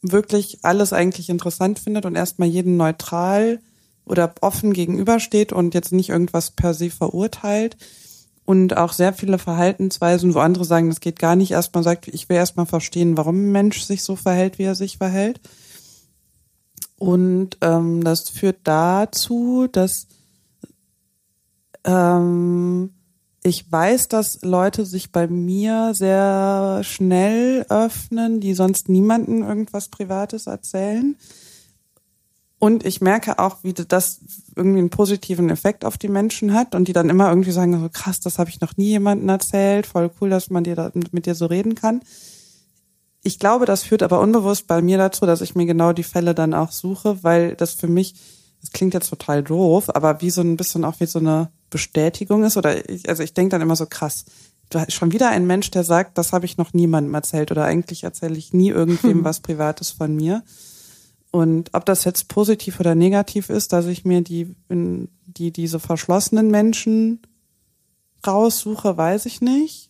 wirklich 0.01 0.59
alles 0.63 0.93
eigentlich 0.93 1.29
interessant 1.29 1.79
findet 1.79 2.05
und 2.05 2.15
erstmal 2.15 2.47
jeden 2.47 2.77
neutral 2.77 3.59
oder 4.05 4.33
offen 4.41 4.73
gegenübersteht 4.73 5.53
und 5.53 5.73
jetzt 5.73 5.91
nicht 5.91 6.09
irgendwas 6.09 6.51
per 6.51 6.73
se 6.73 6.89
verurteilt 6.89 7.77
und 8.45 8.75
auch 8.75 8.93
sehr 8.93 9.13
viele 9.13 9.37
Verhaltensweisen, 9.37 10.33
wo 10.33 10.39
andere 10.39 10.65
sagen, 10.65 10.89
das 10.89 10.99
geht 10.99 11.19
gar 11.19 11.35
nicht, 11.35 11.51
erstmal 11.51 11.83
sagt, 11.83 12.07
ich 12.07 12.27
will 12.27 12.37
erstmal 12.37 12.65
verstehen, 12.65 13.15
warum 13.17 13.35
ein 13.35 13.51
Mensch 13.51 13.83
sich 13.83 14.03
so 14.03 14.15
verhält, 14.15 14.57
wie 14.57 14.63
er 14.63 14.75
sich 14.75 14.97
verhält. 14.97 15.39
Und 16.97 17.57
ähm, 17.61 18.03
das 18.03 18.29
führt 18.29 18.57
dazu, 18.63 19.67
dass 19.71 20.07
ähm, 21.83 22.91
ich 23.43 23.71
weiß, 23.71 24.07
dass 24.07 24.41
Leute 24.43 24.85
sich 24.85 25.11
bei 25.11 25.27
mir 25.27 25.93
sehr 25.95 26.81
schnell 26.83 27.65
öffnen, 27.69 28.39
die 28.39 28.53
sonst 28.53 28.87
niemanden 28.87 29.41
irgendwas 29.43 29.89
Privates 29.89 30.45
erzählen. 30.45 31.15
Und 32.59 32.85
ich 32.85 33.01
merke 33.01 33.39
auch, 33.39 33.63
wie 33.63 33.73
das 33.73 34.19
irgendwie 34.55 34.77
einen 34.77 34.91
positiven 34.91 35.49
Effekt 35.49 35.83
auf 35.83 35.97
die 35.97 36.09
Menschen 36.09 36.53
hat 36.53 36.75
und 36.75 36.87
die 36.87 36.93
dann 36.93 37.09
immer 37.09 37.29
irgendwie 37.29 37.51
sagen, 37.51 37.79
so 37.79 37.89
krass, 37.89 38.19
das 38.19 38.37
habe 38.37 38.51
ich 38.51 38.61
noch 38.61 38.77
nie 38.77 38.89
jemandem 38.89 39.27
erzählt, 39.29 39.87
voll 39.87 40.11
cool, 40.21 40.29
dass 40.29 40.51
man 40.51 40.63
dir 40.63 40.75
da, 40.75 40.91
mit 40.93 41.25
dir 41.25 41.33
so 41.33 41.47
reden 41.47 41.73
kann. 41.73 42.01
Ich 43.23 43.39
glaube, 43.39 43.65
das 43.65 43.81
führt 43.81 44.03
aber 44.03 44.19
unbewusst 44.19 44.67
bei 44.67 44.83
mir 44.83 44.99
dazu, 44.99 45.25
dass 45.25 45.41
ich 45.41 45.55
mir 45.55 45.65
genau 45.65 45.93
die 45.93 46.03
Fälle 46.03 46.35
dann 46.35 46.53
auch 46.53 46.71
suche, 46.71 47.23
weil 47.23 47.55
das 47.55 47.73
für 47.73 47.87
mich, 47.87 48.13
das 48.61 48.71
klingt 48.71 48.93
jetzt 48.93 49.09
total 49.09 49.41
doof, 49.41 49.89
aber 49.89 50.21
wie 50.21 50.29
so 50.29 50.41
ein 50.41 50.57
bisschen 50.57 50.85
auch 50.85 50.99
wie 50.99 51.07
so 51.07 51.17
eine 51.17 51.49
Bestätigung 51.71 52.43
ist 52.43 52.57
oder 52.57 52.87
ich, 52.87 53.09
also 53.09 53.23
ich 53.23 53.33
denke 53.33 53.49
dann 53.49 53.61
immer 53.61 53.75
so 53.75 53.87
krass, 53.87 54.25
da 54.69 54.83
ist 54.83 54.93
schon 54.93 55.11
wieder 55.11 55.29
ein 55.29 55.47
Mensch, 55.47 55.71
der 55.71 55.83
sagt, 55.83 56.17
das 56.17 56.31
habe 56.31 56.45
ich 56.45 56.57
noch 56.57 56.73
niemandem 56.73 57.13
erzählt 57.15 57.49
oder 57.51 57.65
eigentlich 57.65 58.03
erzähle 58.03 58.37
ich 58.37 58.53
nie 58.53 58.69
irgendwem 58.69 59.23
was 59.23 59.39
Privates 59.39 59.89
von 59.89 60.15
mir. 60.15 60.43
Und 61.31 61.69
ob 61.73 61.85
das 61.85 62.03
jetzt 62.03 62.27
positiv 62.27 62.79
oder 62.79 62.93
negativ 62.93 63.49
ist, 63.49 63.73
dass 63.73 63.85
ich 63.87 64.05
mir 64.05 64.21
die, 64.21 64.55
die 64.69 65.51
diese 65.51 65.79
verschlossenen 65.79 66.51
Menschen 66.51 67.19
raussuche, 68.25 68.95
weiß 68.95 69.25
ich 69.25 69.41
nicht. 69.41 69.89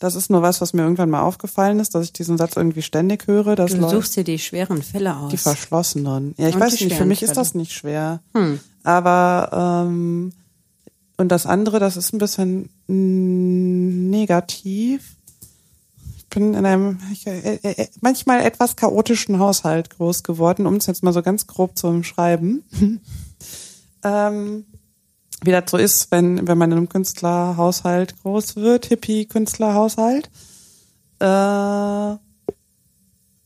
Das 0.00 0.14
ist 0.16 0.28
nur 0.28 0.42
was, 0.42 0.60
was 0.60 0.72
mir 0.74 0.82
irgendwann 0.82 1.08
mal 1.08 1.22
aufgefallen 1.22 1.80
ist, 1.80 1.94
dass 1.94 2.04
ich 2.04 2.12
diesen 2.12 2.36
Satz 2.36 2.56
irgendwie 2.56 2.82
ständig 2.82 3.26
höre. 3.26 3.54
Dass 3.56 3.72
Du 3.72 3.88
suchst 3.88 4.16
dir 4.16 4.24
die 4.24 4.38
schweren 4.38 4.82
Fälle 4.82 5.16
aus. 5.16 5.30
die 5.30 5.38
Verschlossenen. 5.38 6.34
Ja, 6.36 6.48
ich 6.48 6.56
Und 6.56 6.60
weiß 6.60 6.80
nicht, 6.80 6.94
für 6.96 7.06
mich 7.06 7.22
ist 7.22 7.30
Fälle. 7.30 7.40
das 7.40 7.54
nicht 7.54 7.72
schwer. 7.72 8.20
Hm. 8.34 8.60
Aber 8.82 9.84
ähm, 9.86 10.32
und 11.16 11.28
das 11.28 11.46
andere, 11.46 11.78
das 11.78 11.96
ist 11.96 12.12
ein 12.12 12.18
bisschen 12.18 12.68
negativ. 14.08 15.16
bin 16.30 16.54
in 16.54 16.66
einem 16.66 16.98
ich, 17.12 17.26
äh, 17.26 17.58
äh, 17.62 17.88
manchmal 18.00 18.40
etwas 18.40 18.74
chaotischen 18.74 19.38
Haushalt 19.38 19.90
groß 19.90 20.24
geworden, 20.24 20.66
um 20.66 20.74
es 20.76 20.86
jetzt 20.86 21.04
mal 21.04 21.12
so 21.12 21.22
ganz 21.22 21.46
grob 21.46 21.78
zu 21.78 21.86
umschreiben. 21.86 22.64
ähm, 24.04 24.64
wie 25.44 25.52
das 25.52 25.70
so 25.70 25.76
ist, 25.76 26.10
wenn, 26.10 26.48
wenn 26.48 26.58
man 26.58 26.72
in 26.72 26.78
einem 26.78 26.88
Künstlerhaushalt 26.88 28.20
groß 28.22 28.56
wird, 28.56 28.86
Hippie-Künstlerhaushalt. 28.86 30.30
Äh, 31.20 32.16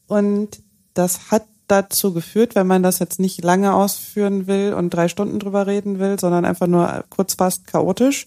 und 0.07 0.62
das 0.94 1.31
hat 1.31 1.44
dazu 1.68 2.12
geführt, 2.12 2.54
wenn 2.54 2.66
man 2.66 2.83
das 2.83 2.98
jetzt 2.98 3.20
nicht 3.20 3.44
lange 3.44 3.74
ausführen 3.74 4.46
will 4.46 4.74
und 4.74 4.90
drei 4.90 5.09
Stunden 5.09 5.38
drüber 5.38 5.66
reden 5.66 5.98
will, 5.98 6.18
sondern 6.18 6.44
einfach 6.44 6.66
nur 6.66 7.04
kurz 7.11 7.35
fast 7.35 7.66
chaotisch, 7.66 8.26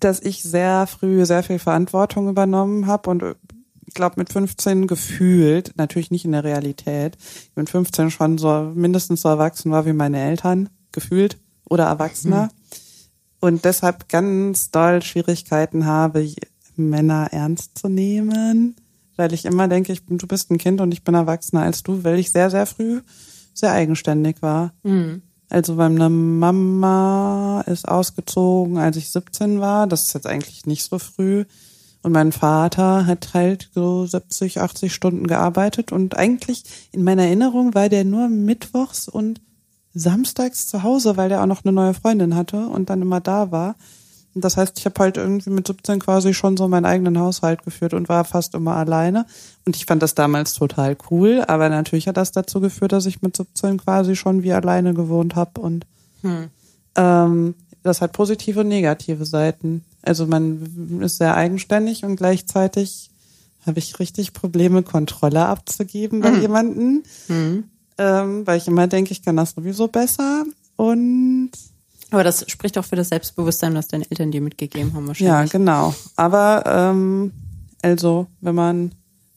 dass 0.00 0.20
ich 0.20 0.42
sehr 0.42 0.86
früh 0.86 1.24
sehr 1.24 1.42
viel 1.42 1.58
Verantwortung 1.58 2.28
übernommen 2.28 2.86
habe 2.86 3.08
und 3.10 3.24
ich 3.86 3.94
glaube 3.94 4.16
mit 4.18 4.30
15 4.30 4.86
gefühlt, 4.86 5.72
natürlich 5.76 6.10
nicht 6.10 6.26
in 6.26 6.32
der 6.32 6.44
Realität, 6.44 7.16
ich 7.18 7.54
bin 7.54 7.66
15 7.66 8.10
schon 8.10 8.36
so 8.36 8.70
mindestens 8.74 9.22
so 9.22 9.30
erwachsen 9.30 9.70
war 9.70 9.86
wie 9.86 9.94
meine 9.94 10.20
Eltern, 10.20 10.68
gefühlt 10.92 11.38
oder 11.68 11.84
Erwachsener. 11.84 12.44
Mhm. 12.44 12.50
Und 13.40 13.64
deshalb 13.64 14.08
ganz 14.08 14.70
doll 14.70 15.00
Schwierigkeiten 15.00 15.86
habe, 15.86 16.28
Männer 16.76 17.28
ernst 17.32 17.78
zu 17.78 17.88
nehmen, 17.88 18.76
weil 19.18 19.32
ich 19.32 19.44
immer 19.44 19.68
denke, 19.68 19.92
ich 19.92 20.06
bin, 20.06 20.18
du 20.18 20.26
bist 20.26 20.50
ein 20.50 20.58
Kind 20.58 20.80
und 20.80 20.92
ich 20.92 21.04
bin 21.04 21.14
erwachsener 21.14 21.62
als 21.62 21.82
du, 21.82 22.04
weil 22.04 22.18
ich 22.18 22.30
sehr, 22.30 22.50
sehr 22.50 22.66
früh 22.66 23.00
sehr 23.58 23.72
eigenständig 23.72 24.40
war. 24.40 24.72
Mhm. 24.82 25.22
Also 25.50 25.74
meine 25.74 26.08
Mama 26.10 27.62
ist 27.66 27.88
ausgezogen, 27.88 28.78
als 28.78 28.96
ich 28.96 29.10
17 29.10 29.60
war. 29.60 29.86
Das 29.86 30.04
ist 30.04 30.14
jetzt 30.14 30.26
eigentlich 30.26 30.66
nicht 30.66 30.84
so 30.84 30.98
früh. 30.98 31.44
Und 32.02 32.12
mein 32.12 32.32
Vater 32.32 33.06
hat 33.06 33.30
halt 33.34 33.70
so 33.74 34.06
70, 34.06 34.60
80 34.60 34.94
Stunden 34.94 35.26
gearbeitet. 35.26 35.90
Und 35.90 36.16
eigentlich 36.16 36.64
in 36.92 37.02
meiner 37.02 37.24
Erinnerung 37.24 37.74
war 37.74 37.88
der 37.88 38.04
nur 38.04 38.28
mittwochs 38.28 39.08
und 39.08 39.40
samstags 39.94 40.68
zu 40.68 40.82
Hause, 40.82 41.16
weil 41.16 41.30
der 41.30 41.42
auch 41.42 41.46
noch 41.46 41.64
eine 41.64 41.72
neue 41.72 41.94
Freundin 41.94 42.36
hatte 42.36 42.68
und 42.68 42.90
dann 42.90 43.02
immer 43.02 43.20
da 43.20 43.50
war. 43.50 43.74
Das 44.40 44.56
heißt, 44.56 44.78
ich 44.78 44.84
habe 44.84 45.00
halt 45.00 45.16
irgendwie 45.16 45.50
mit 45.50 45.66
17 45.66 45.98
quasi 45.98 46.34
schon 46.34 46.56
so 46.56 46.68
meinen 46.68 46.84
eigenen 46.84 47.18
Haushalt 47.18 47.64
geführt 47.64 47.94
und 47.94 48.08
war 48.08 48.24
fast 48.24 48.54
immer 48.54 48.76
alleine. 48.76 49.26
Und 49.66 49.76
ich 49.76 49.86
fand 49.86 50.02
das 50.02 50.14
damals 50.14 50.54
total 50.54 50.96
cool, 51.10 51.44
aber 51.46 51.68
natürlich 51.68 52.08
hat 52.08 52.16
das 52.16 52.32
dazu 52.32 52.60
geführt, 52.60 52.92
dass 52.92 53.06
ich 53.06 53.22
mit 53.22 53.36
17 53.36 53.78
quasi 53.78 54.16
schon 54.16 54.42
wie 54.42 54.52
alleine 54.52 54.94
gewohnt 54.94 55.34
habe. 55.34 55.60
Und 55.60 55.86
hm. 56.22 56.48
ähm, 56.96 57.54
das 57.82 58.00
hat 58.00 58.12
positive 58.12 58.60
und 58.60 58.68
negative 58.68 59.24
Seiten. 59.24 59.84
Also 60.02 60.26
man 60.26 61.00
ist 61.00 61.18
sehr 61.18 61.36
eigenständig 61.36 62.04
und 62.04 62.16
gleichzeitig 62.16 63.10
habe 63.66 63.78
ich 63.78 63.98
richtig 63.98 64.32
Probleme, 64.32 64.82
Kontrolle 64.82 65.46
abzugeben 65.46 66.20
bei 66.20 66.30
mhm. 66.30 66.40
jemanden. 66.40 67.02
Mhm 67.28 67.64
ähm, 67.98 68.46
weil 68.46 68.58
ich 68.58 68.68
immer 68.68 68.86
denke, 68.86 69.12
ich 69.12 69.22
kann 69.22 69.36
das 69.36 69.50
sowieso 69.50 69.88
besser. 69.88 70.44
Und 70.76 71.50
aber 72.10 72.24
das 72.24 72.44
spricht 72.50 72.78
auch 72.78 72.84
für 72.84 72.96
das 72.96 73.10
Selbstbewusstsein, 73.10 73.74
was 73.74 73.88
deine 73.88 74.10
Eltern 74.10 74.30
dir 74.30 74.40
mitgegeben 74.40 74.94
haben 74.94 75.06
wahrscheinlich. 75.06 75.52
Ja, 75.52 75.58
genau. 75.58 75.94
Aber 76.16 76.64
ähm, 76.66 77.32
also, 77.82 78.26
wenn 78.40 78.54
man, 78.54 78.92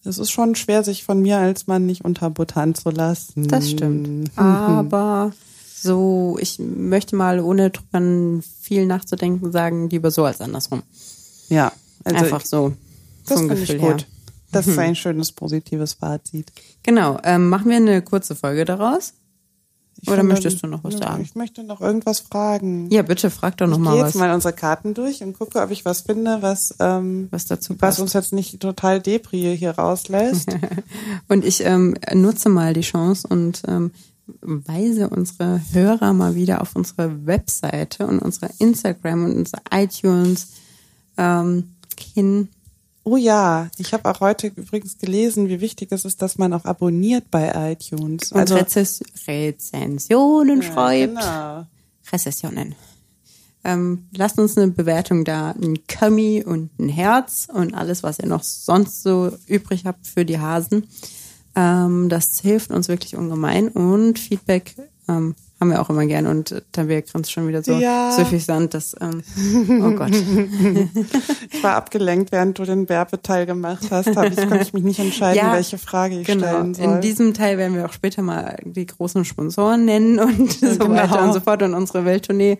es 0.05 0.17
ist 0.17 0.31
schon 0.31 0.55
schwer, 0.55 0.83
sich 0.83 1.03
von 1.03 1.21
mir 1.21 1.37
als 1.37 1.67
Mann 1.67 1.85
nicht 1.85 2.05
unterbuttern 2.05 2.73
zu 2.73 2.89
lassen. 2.89 3.47
Das 3.47 3.69
stimmt. 3.69 4.31
Aber 4.37 5.33
so, 5.75 6.37
ich 6.39 6.59
möchte 6.59 7.15
mal, 7.15 7.39
ohne 7.39 7.71
drüber 7.71 8.41
viel 8.61 8.85
nachzudenken, 8.85 9.51
sagen, 9.51 9.89
lieber 9.89 10.11
so 10.11 10.23
als 10.23 10.39
andersrum. 10.39 10.83
Ja. 11.49 11.71
Also 12.03 12.23
Einfach 12.23 12.45
so. 12.45 12.73
Das 13.27 13.39
finde 13.39 13.55
ich 13.55 13.77
gut. 13.77 13.81
Her. 13.81 13.97
Das 14.51 14.67
ist 14.67 14.73
mhm. 14.73 14.79
ein 14.79 14.95
schönes 14.95 15.31
positives 15.31 15.93
Fazit. 15.93 16.51
Genau. 16.83 17.19
Ähm, 17.23 17.49
machen 17.49 17.69
wir 17.69 17.77
eine 17.77 18.01
kurze 18.01 18.35
Folge 18.35 18.65
daraus? 18.65 19.13
Ich 19.99 20.07
Oder 20.07 20.17
finde, 20.17 20.33
möchtest 20.33 20.63
du 20.63 20.67
noch 20.67 20.83
was 20.83 20.97
sagen? 20.97 21.21
Ich 21.21 21.35
möchte 21.35 21.63
noch 21.63 21.79
irgendwas 21.79 22.21
fragen. 22.21 22.89
Ja, 22.91 23.03
bitte 23.03 23.29
frag 23.29 23.57
doch 23.57 23.67
noch 23.67 23.77
ich 23.77 23.83
mal 23.83 23.91
was. 23.91 23.95
Ich 23.95 23.99
gehe 23.99 24.07
jetzt 24.07 24.15
mal 24.15 24.33
unsere 24.33 24.53
Karten 24.53 24.93
durch 24.93 25.21
und 25.21 25.37
gucke, 25.37 25.59
ob 25.61 25.69
ich 25.69 25.85
was 25.85 26.01
finde, 26.01 26.41
was 26.41 26.75
ähm, 26.79 27.27
was 27.29 27.45
dazu 27.45 27.75
passt. 27.75 27.97
was 27.97 27.99
uns 27.99 28.13
jetzt 28.13 28.33
nicht 28.33 28.59
total 28.59 28.99
Depri 28.99 29.55
hier 29.57 29.71
rauslässt. 29.71 30.57
und 31.27 31.45
ich 31.45 31.63
ähm, 31.65 31.95
nutze 32.13 32.49
mal 32.49 32.73
die 32.73 32.81
Chance 32.81 33.27
und 33.27 33.61
ähm, 33.67 33.91
weise 34.41 35.09
unsere 35.09 35.61
Hörer 35.71 36.13
mal 36.13 36.35
wieder 36.35 36.61
auf 36.61 36.75
unsere 36.75 37.25
Webseite 37.27 38.07
und 38.07 38.19
unsere 38.19 38.49
Instagram 38.59 39.25
und 39.25 39.35
unsere 39.35 39.61
iTunes 39.71 40.47
ähm, 41.17 41.75
hin 42.13 42.49
Oh 43.03 43.17
ja, 43.17 43.69
ich 43.77 43.93
habe 43.93 44.09
auch 44.09 44.19
heute 44.19 44.47
übrigens 44.47 44.97
gelesen, 44.99 45.49
wie 45.49 45.59
wichtig 45.59 45.91
es 45.91 46.05
ist, 46.05 46.21
dass 46.21 46.37
man 46.37 46.53
auch 46.53 46.65
abonniert 46.65 47.31
bei 47.31 47.71
iTunes. 47.71 48.31
Und 48.31 48.39
also 48.39 48.55
Rezess 48.55 49.01
Rezensionen 49.27 50.61
ja, 50.61 50.71
schreibt. 50.71 51.15
Genau. 51.15 51.65
Rezessionen. 52.11 52.75
Ähm, 53.63 54.07
lasst 54.15 54.39
uns 54.39 54.57
eine 54.57 54.71
Bewertung 54.71 55.23
da, 55.23 55.51
ein 55.51 55.85
Kami 55.87 56.43
und 56.45 56.77
ein 56.79 56.89
Herz 56.89 57.47
und 57.51 57.73
alles, 57.73 58.03
was 58.03 58.19
ihr 58.19 58.27
noch 58.27 58.43
sonst 58.43 59.03
so 59.03 59.31
übrig 59.47 59.85
habt 59.85 60.07
für 60.07 60.25
die 60.25 60.39
Hasen. 60.39 60.87
Ähm, 61.55 62.09
das 62.09 62.39
hilft 62.39 62.71
uns 62.71 62.87
wirklich 62.87 63.15
ungemein 63.15 63.67
und 63.69 64.17
Feedback 64.17 64.75
ähm, 65.07 65.35
haben 65.61 65.69
wir 65.69 65.79
auch 65.79 65.91
immer 65.91 66.07
gern 66.07 66.25
und 66.25 66.63
da 66.71 66.87
wäre 66.87 67.03
grinst 67.03 67.31
schon 67.31 67.47
wieder 67.47 67.61
so 67.61 67.73
ja. 67.73 68.11
süffig 68.11 68.43
Sand, 68.43 68.73
dass, 68.73 68.95
ähm, 68.99 69.23
oh 69.83 69.91
Gott. 69.91 70.09
ich 71.51 71.63
war 71.63 71.75
abgelenkt, 71.75 72.31
während 72.31 72.57
du 72.57 72.65
den 72.65 72.89
Werbeteil 72.89 73.45
gemacht 73.45 73.85
hast, 73.91 74.15
hab 74.15 74.25
ich, 74.25 74.37
konnte 74.37 74.63
ich 74.63 74.73
mich 74.73 74.83
nicht 74.83 74.99
entscheiden, 74.99 75.37
ja, 75.37 75.53
welche 75.53 75.77
Frage 75.77 76.19
ich 76.19 76.25
genau. 76.25 76.47
stellen 76.47 76.73
soll. 76.73 76.85
In 76.85 77.01
diesem 77.01 77.35
Teil 77.35 77.59
werden 77.59 77.75
wir 77.75 77.85
auch 77.85 77.93
später 77.93 78.23
mal 78.23 78.57
die 78.63 78.87
großen 78.87 79.23
Sponsoren 79.23 79.85
nennen 79.85 80.19
und 80.19 80.51
so 80.59 80.67
genau. 80.79 80.89
weiter 80.89 81.23
und 81.23 81.33
so 81.33 81.39
fort 81.39 81.61
und 81.61 81.75
unsere 81.75 82.05
Welttournee 82.05 82.57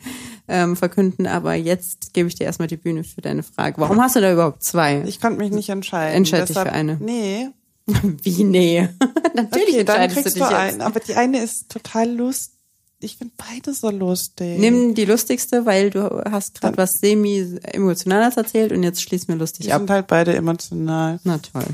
ähm, 0.47 0.75
verkünden, 0.75 1.25
aber 1.25 1.55
jetzt 1.55 2.13
gebe 2.13 2.27
ich 2.27 2.35
dir 2.35 2.43
erstmal 2.43 2.67
die 2.67 2.77
Bühne 2.77 3.03
für 3.03 3.21
deine 3.21 3.41
Frage. 3.41 3.81
Warum 3.81 3.99
hast 3.99 4.15
du 4.15 4.21
da 4.21 4.31
überhaupt 4.31 4.61
zwei? 4.61 5.01
Ich 5.07 5.19
konnte 5.19 5.39
mich 5.39 5.51
nicht 5.51 5.69
entscheiden. 5.69 6.15
Entscheide 6.15 6.45
dich 6.45 6.57
für 6.57 6.71
eine. 6.71 6.97
Nee, 6.99 7.49
Wie 8.21 8.43
nee? 8.43 8.87
Natürlich 9.33 9.73
okay, 9.73 9.83
dann 9.83 10.09
kriegst 10.09 10.35
du, 10.35 10.39
dich 10.39 10.47
du 10.47 10.55
einen, 10.55 10.81
aber 10.81 10.99
die 10.99 11.15
eine 11.15 11.41
ist 11.41 11.69
total 11.69 12.11
lustig 12.11 12.60
ich 13.03 13.17
finde 13.17 13.33
beide 13.37 13.73
so 13.73 13.89
lustig. 13.89 14.59
Nimm 14.59 14.93
die 14.95 15.05
lustigste, 15.05 15.65
weil 15.65 15.89
du 15.89 16.23
hast 16.29 16.59
gerade 16.61 16.77
was 16.77 16.93
semi-emotionales 16.93 18.37
erzählt 18.37 18.71
und 18.71 18.83
jetzt 18.83 19.01
schließen 19.01 19.29
wir 19.29 19.35
lustig 19.35 19.65
die 19.65 19.73
ab. 19.73 19.79
sind 19.81 19.89
halt 19.89 20.07
beide 20.07 20.35
emotional. 20.35 21.19
Na 21.23 21.39
toll. 21.39 21.65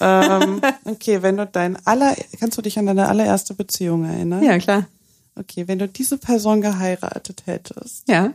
Ähm, 0.00 0.60
okay, 0.84 1.22
wenn 1.22 1.36
du 1.36 1.46
dein 1.46 1.76
aller, 1.86 2.14
kannst 2.38 2.58
du 2.58 2.62
dich 2.62 2.78
an 2.78 2.86
deine 2.86 3.08
allererste 3.08 3.54
Beziehung 3.54 4.04
erinnern? 4.04 4.42
Ja, 4.42 4.58
klar. 4.58 4.86
Okay, 5.34 5.68
wenn 5.68 5.78
du 5.78 5.88
diese 5.88 6.18
Person 6.18 6.60
geheiratet 6.60 7.42
hättest. 7.46 8.08
Ja. 8.08 8.32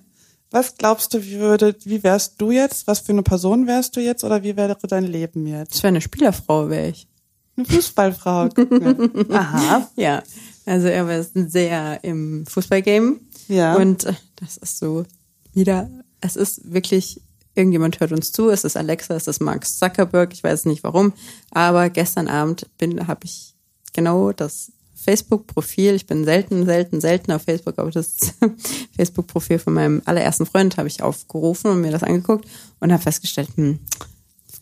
Was 0.52 0.76
glaubst 0.76 1.14
du, 1.14 1.24
wie 1.24 1.40
würde, 1.40 1.76
wie 1.86 2.04
wärst 2.04 2.36
du 2.40 2.52
jetzt? 2.52 2.86
Was 2.86 3.00
für 3.00 3.14
eine 3.14 3.24
Person 3.24 3.68
wärst 3.68 3.96
du 3.96 4.02
jetzt 4.02 4.24
oder 4.24 4.44
wie 4.44 4.58
wäre 4.58 4.78
dein 4.88 5.06
Leben 5.06 5.48
jetzt? 5.48 5.76
Ich 5.76 5.84
wäre 5.84 5.90
eine 5.90 6.02
Spielerfrau, 6.02 6.70
wäre 6.70 6.90
ich. 6.90 7.08
Eine 7.56 7.66
Fußballfrau. 7.66 8.50
Aha. 9.32 9.90
Ja. 9.96 10.24
Also 10.66 10.88
er 10.88 11.08
war 11.08 11.24
sehr 11.24 12.04
im 12.04 12.46
Fußballgame. 12.46 13.18
Ja. 13.48 13.76
Und 13.76 14.06
äh, 14.06 14.14
das 14.36 14.58
ist 14.58 14.78
so 14.78 15.06
wieder, 15.54 15.90
es 16.22 16.36
ist 16.36 16.72
wirklich, 16.72 17.22
irgendjemand 17.56 18.00
hört 18.00 18.12
uns 18.12 18.32
zu, 18.32 18.50
es 18.50 18.64
ist 18.64 18.78
Alexa, 18.78 19.16
es 19.16 19.28
ist 19.28 19.42
Mark 19.42 19.68
Zuckerberg, 19.68 20.34
ich 20.34 20.44
weiß 20.44 20.66
nicht 20.66 20.84
warum, 20.84 21.14
aber 21.52 21.90
gestern 21.90 22.28
Abend 22.28 22.68
bin, 22.78 23.08
habe 23.08 23.26
ich 23.26 23.54
genau 23.94 24.32
das 24.32 24.72
Facebook-Profil, 24.96 25.96
ich 25.96 26.06
bin 26.06 26.24
selten, 26.26 26.66
selten, 26.66 27.02
selten 27.02 27.32
auf 27.32 27.42
Facebook, 27.42 27.80
aber 27.80 27.92
das 27.92 28.18
Facebook-Profil 28.96 29.60
von 29.60 29.74
meinem 29.74 30.02
allerersten 30.06 30.46
Freund 30.46 30.78
habe 30.78 30.88
ich 30.88 31.02
aufgerufen 31.02 31.72
und 31.72 31.82
mir 31.82 31.92
das 31.92 32.04
angeguckt 32.04 32.46
und 32.80 32.92
habe 32.92 33.02
festgestellt, 33.02 33.50
hm, 33.56 33.80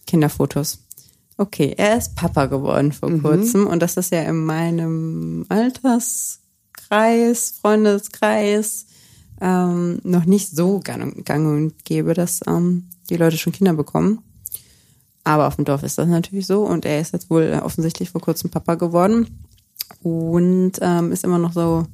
Kinderfotos. 0.08 0.80
Okay, 1.40 1.74
er 1.78 1.98
ist 1.98 2.16
Papa 2.16 2.48
geworden 2.48 2.92
vor 2.92 3.10
mhm. 3.10 3.24
kurzem 3.24 3.66
und 3.66 3.82
das 3.82 3.96
ist 3.96 4.12
ja 4.12 4.24
in 4.24 4.44
meinem 4.44 5.46
Alterskreis, 5.48 7.54
Freundeskreis 7.62 8.86
ähm, 9.40 10.02
noch 10.04 10.26
nicht 10.26 10.50
so 10.50 10.82
gang, 10.82 11.24
gang 11.24 11.48
und 11.48 11.86
gäbe, 11.86 12.14
dass 12.14 12.42
ähm, 12.46 12.90
die 13.10 13.16
Leute 13.16 13.38
schon 13.38 13.54
Kinder 13.54 13.74
bekommen. 13.74 14.22
Aber 15.24 15.48
auf 15.48 15.56
dem 15.56 15.64
Dorf 15.64 15.84
ist 15.84 15.98
das 15.98 16.10
natürlich 16.10 16.46
so 16.46 16.66
und 16.66 16.84
er 16.84 17.00
ist 17.00 17.14
jetzt 17.14 17.30
wohl 17.30 17.58
offensichtlich 17.64 18.10
vor 18.10 18.20
kurzem 18.20 18.50
Papa 18.50 18.76
geworden 18.76 19.48
und 20.04 20.74
ähm, 20.82 21.14
ist 21.14 21.24
immer 21.24 21.40
noch 21.40 21.54
so 21.54 21.86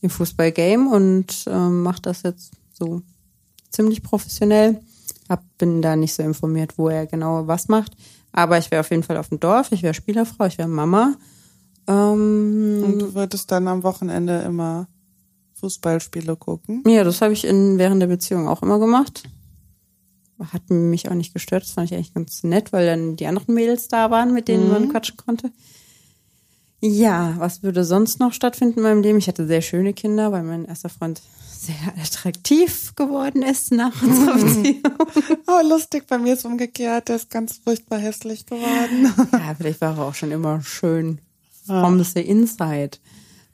im 0.00 0.08
Fußballgame 0.08 0.88
und 0.88 1.44
ähm, 1.48 1.82
macht 1.82 2.06
das 2.06 2.22
jetzt 2.22 2.52
so 2.72 3.02
ziemlich 3.68 4.02
professionell. 4.02 4.80
Hab, 5.28 5.42
bin 5.58 5.82
da 5.82 5.96
nicht 5.96 6.14
so 6.14 6.22
informiert, 6.22 6.78
wo 6.78 6.88
er 6.88 7.06
genau 7.06 7.46
was 7.46 7.68
macht. 7.68 7.92
Aber 8.32 8.58
ich 8.58 8.70
wäre 8.70 8.80
auf 8.80 8.90
jeden 8.90 9.02
Fall 9.02 9.16
auf 9.16 9.28
dem 9.30 9.40
Dorf, 9.40 9.72
ich 9.72 9.82
wäre 9.82 9.94
Spielerfrau, 9.94 10.46
ich 10.46 10.58
wäre 10.58 10.68
Mama. 10.68 11.14
Ähm, 11.88 12.82
Und 12.84 12.98
du 12.98 13.14
würdest 13.14 13.50
dann 13.50 13.68
am 13.68 13.82
Wochenende 13.82 14.40
immer 14.40 14.88
Fußballspiele 15.54 16.36
gucken? 16.36 16.82
Ja, 16.86 17.04
das 17.04 17.22
habe 17.22 17.32
ich 17.32 17.44
in, 17.44 17.78
während 17.78 18.02
der 18.02 18.08
Beziehung 18.08 18.48
auch 18.48 18.62
immer 18.62 18.78
gemacht. 18.78 19.22
hat 20.52 20.68
mich 20.68 21.08
auch 21.10 21.14
nicht 21.14 21.32
gestört. 21.32 21.62
Das 21.62 21.72
fand 21.72 21.90
ich 21.90 21.96
eigentlich 21.96 22.14
ganz 22.14 22.42
nett, 22.42 22.72
weil 22.72 22.86
dann 22.86 23.16
die 23.16 23.26
anderen 23.26 23.54
Mädels 23.54 23.88
da 23.88 24.10
waren, 24.10 24.34
mit 24.34 24.48
denen 24.48 24.68
man 24.68 24.88
quatschen 24.90 25.16
konnte. 25.16 25.50
Ja, 26.80 27.34
was 27.38 27.62
würde 27.62 27.84
sonst 27.84 28.20
noch 28.20 28.32
stattfinden 28.32 28.78
in 28.78 28.82
meinem 28.82 29.02
Leben? 29.02 29.18
Ich 29.18 29.28
hatte 29.28 29.46
sehr 29.46 29.62
schöne 29.62 29.94
Kinder, 29.94 30.30
weil 30.32 30.42
mein 30.42 30.66
erster 30.66 30.88
Freund 30.88 31.22
sehr 31.58 31.94
attraktiv 32.00 32.94
geworden 32.94 33.42
ist 33.42 33.72
nach 33.72 34.02
unserer 34.02 34.34
Beziehung. 34.34 34.82
Oh, 35.46 35.66
lustig, 35.68 36.06
bei 36.06 36.18
mir 36.18 36.34
ist 36.34 36.44
umgekehrt. 36.44 37.08
Der 37.08 37.16
ist 37.16 37.30
ganz 37.30 37.60
furchtbar 37.64 37.98
hässlich 37.98 38.46
geworden. 38.46 39.12
Ja, 39.32 39.54
vielleicht 39.56 39.80
war 39.80 39.96
er 39.96 40.04
auch 40.04 40.14
schon 40.14 40.30
immer 40.32 40.60
schön 40.62 41.20
from 41.64 42.02
the 42.02 42.20
inside. 42.20 42.98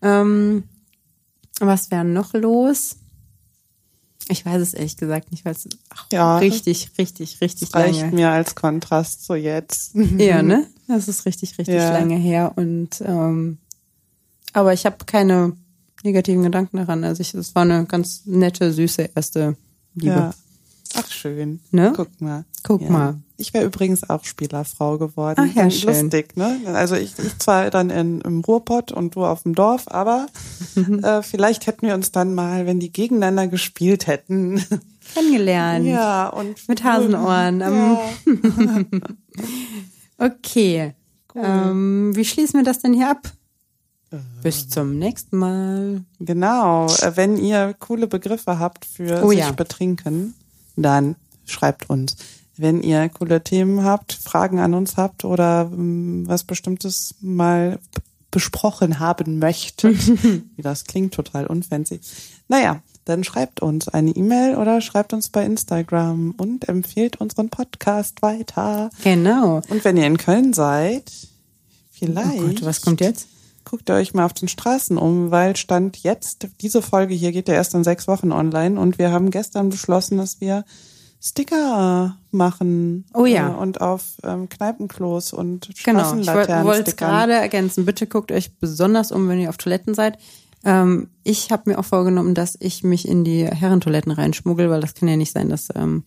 Ähm, 0.02 0.64
was 1.60 1.90
wäre 1.90 2.04
noch 2.04 2.34
los? 2.34 2.96
Ich 4.28 4.46
weiß 4.46 4.60
es 4.62 4.74
ehrlich 4.74 4.96
gesagt 4.96 5.30
nicht, 5.32 5.44
weil 5.44 5.52
es 5.54 5.68
Ja. 6.12 6.38
richtig, 6.38 6.90
richtig, 6.98 7.40
richtig 7.40 7.74
Reicht 7.74 8.00
lange. 8.00 8.12
mir 8.14 8.30
als 8.30 8.54
Kontrast 8.54 9.24
zu 9.24 9.34
jetzt. 9.34 9.94
Ja, 10.18 10.42
ne? 10.42 10.66
Das 10.88 11.08
ist 11.08 11.26
richtig, 11.26 11.58
richtig 11.58 11.74
Ja. 11.74 11.92
lange 11.92 12.16
her. 12.16 12.52
Und 12.56 13.02
ähm, 13.04 13.58
aber 14.52 14.72
ich 14.72 14.84
habe 14.86 15.04
keine 15.06 15.52
negativen 16.04 16.42
Gedanken 16.42 16.76
daran. 16.76 17.04
Also 17.04 17.20
ich, 17.20 17.32
es 17.34 17.54
war 17.54 17.62
eine 17.62 17.84
ganz 17.86 18.22
nette, 18.26 18.72
süße 18.72 19.10
erste 19.14 19.56
Liebe. 19.94 20.10
Ja. 20.14 20.34
Ach, 20.94 21.10
schön. 21.10 21.60
Ne? 21.70 21.92
Guck 21.94 22.20
mal. 22.20 22.44
Guck 22.62 22.82
ja. 22.82 22.90
mal. 22.90 23.14
Ich 23.36 23.52
wäre 23.54 23.64
übrigens 23.64 24.08
auch 24.08 24.24
Spielerfrau 24.24 24.98
geworden. 24.98 25.36
Ach 25.38 25.54
ja, 25.54 25.70
schön. 25.70 26.02
Lustig, 26.02 26.36
ne? 26.36 26.60
Also 26.66 26.94
ich, 26.94 27.18
ich 27.18 27.38
zwar 27.38 27.70
dann 27.70 27.90
in, 27.90 28.20
im 28.20 28.40
Ruhrpott 28.40 28.92
und 28.92 29.16
du 29.16 29.24
auf 29.24 29.42
dem 29.42 29.54
Dorf, 29.54 29.88
aber 29.88 30.26
äh, 31.02 31.22
vielleicht 31.22 31.66
hätten 31.66 31.86
wir 31.86 31.94
uns 31.94 32.12
dann 32.12 32.34
mal, 32.34 32.66
wenn 32.66 32.78
die 32.78 32.92
gegeneinander 32.92 33.48
gespielt 33.48 34.06
hätten. 34.06 34.64
Kennengelernt. 35.14 35.86
ja, 35.86 36.28
und 36.28 36.68
Mit 36.68 36.84
Hasenohren. 36.84 37.60
Ja. 37.60 38.00
Okay. 40.18 40.94
Ähm, 41.34 42.14
wie 42.14 42.24
schließen 42.24 42.60
wir 42.60 42.64
das 42.64 42.78
denn 42.78 42.92
hier 42.92 43.10
ab? 43.10 43.26
Äh. 44.12 44.18
Bis 44.42 44.68
zum 44.68 44.98
nächsten 44.98 45.36
Mal. 45.36 46.04
Genau. 46.20 46.86
Äh, 46.86 47.12
Wenn 47.16 47.36
ihr 47.36 47.74
coole 47.78 48.06
Begriffe 48.06 48.58
habt 48.58 48.84
für 48.84 49.24
Oh 49.24 49.30
sich 49.30 49.40
ja. 49.40 49.52
betrinken, 49.52 50.34
dann 50.76 51.16
schreibt 51.44 51.90
uns. 51.90 52.16
Wenn 52.56 52.82
ihr 52.82 53.08
coole 53.08 53.42
Themen 53.42 53.82
habt, 53.82 54.12
Fragen 54.12 54.58
an 54.58 54.74
uns 54.74 54.96
habt 54.96 55.24
oder 55.24 55.70
ähm, 55.72 56.24
was 56.26 56.44
Bestimmtes 56.44 57.14
mal 57.20 57.78
besprochen 58.30 58.98
haben 58.98 59.38
möchtet, 59.38 59.96
wie 60.56 60.62
das 60.62 60.84
klingt, 60.84 61.14
total 61.14 61.46
unfancy. 61.46 62.00
Naja, 62.48 62.82
dann 63.04 63.24
schreibt 63.24 63.60
uns 63.60 63.88
eine 63.88 64.10
E-Mail 64.10 64.56
oder 64.56 64.80
schreibt 64.80 65.12
uns 65.12 65.28
bei 65.28 65.44
Instagram 65.44 66.34
und 66.36 66.68
empfehlt 66.68 67.20
unseren 67.20 67.48
Podcast 67.48 68.22
weiter. 68.22 68.90
Genau. 69.02 69.60
Und 69.68 69.84
wenn 69.84 69.96
ihr 69.96 70.06
in 70.06 70.18
Köln 70.18 70.52
seid, 70.52 71.10
vielleicht. 71.90 72.38
Oh 72.38 72.46
Gott, 72.46 72.64
was 72.64 72.80
kommt 72.80 73.00
jetzt? 73.00 73.26
Guckt 73.64 73.88
ihr 73.88 73.94
euch 73.94 74.14
mal 74.14 74.24
auf 74.24 74.32
den 74.32 74.48
Straßen 74.48 74.98
um, 74.98 75.30
weil 75.30 75.56
Stand 75.56 75.98
jetzt, 75.98 76.48
diese 76.60 76.82
Folge 76.82 77.14
hier 77.14 77.32
geht 77.32 77.48
ja 77.48 77.54
erst 77.54 77.74
in 77.74 77.84
sechs 77.84 78.08
Wochen 78.08 78.32
online 78.32 78.78
und 78.78 78.98
wir 78.98 79.12
haben 79.12 79.30
gestern 79.30 79.70
beschlossen, 79.70 80.18
dass 80.18 80.40
wir 80.40 80.64
Sticker 81.24 82.18
machen. 82.32 83.04
Oh 83.14 83.26
ja. 83.26 83.52
Äh, 83.52 83.54
Und 83.54 83.80
auf 83.80 84.02
ähm, 84.24 84.48
Kneipenklos 84.48 85.32
und 85.32 85.68
Genau. 85.84 86.00
Ich 86.00 86.06
wollte 86.06 86.22
Straßenlaternen 86.24 86.82
es 86.84 86.96
gerade 86.96 87.32
ergänzen. 87.34 87.86
Bitte 87.86 88.08
guckt 88.08 88.32
euch 88.32 88.58
besonders 88.58 89.12
um, 89.12 89.28
wenn 89.28 89.38
ihr 89.38 89.48
auf 89.48 89.56
Toiletten 89.56 89.94
seid. 89.94 90.18
Ähm, 90.64 91.10
ich 91.22 91.52
habe 91.52 91.70
mir 91.70 91.78
auch 91.78 91.84
vorgenommen, 91.84 92.34
dass 92.34 92.56
ich 92.58 92.82
mich 92.82 93.06
in 93.06 93.22
die 93.22 93.46
Herrentoiletten 93.46 94.10
reinschmuggel, 94.10 94.68
weil 94.68 94.80
das 94.80 94.94
kann 94.94 95.08
ja 95.08 95.16
nicht 95.16 95.32
sein, 95.32 95.48
dass, 95.48 95.68
ähm, 95.76 96.02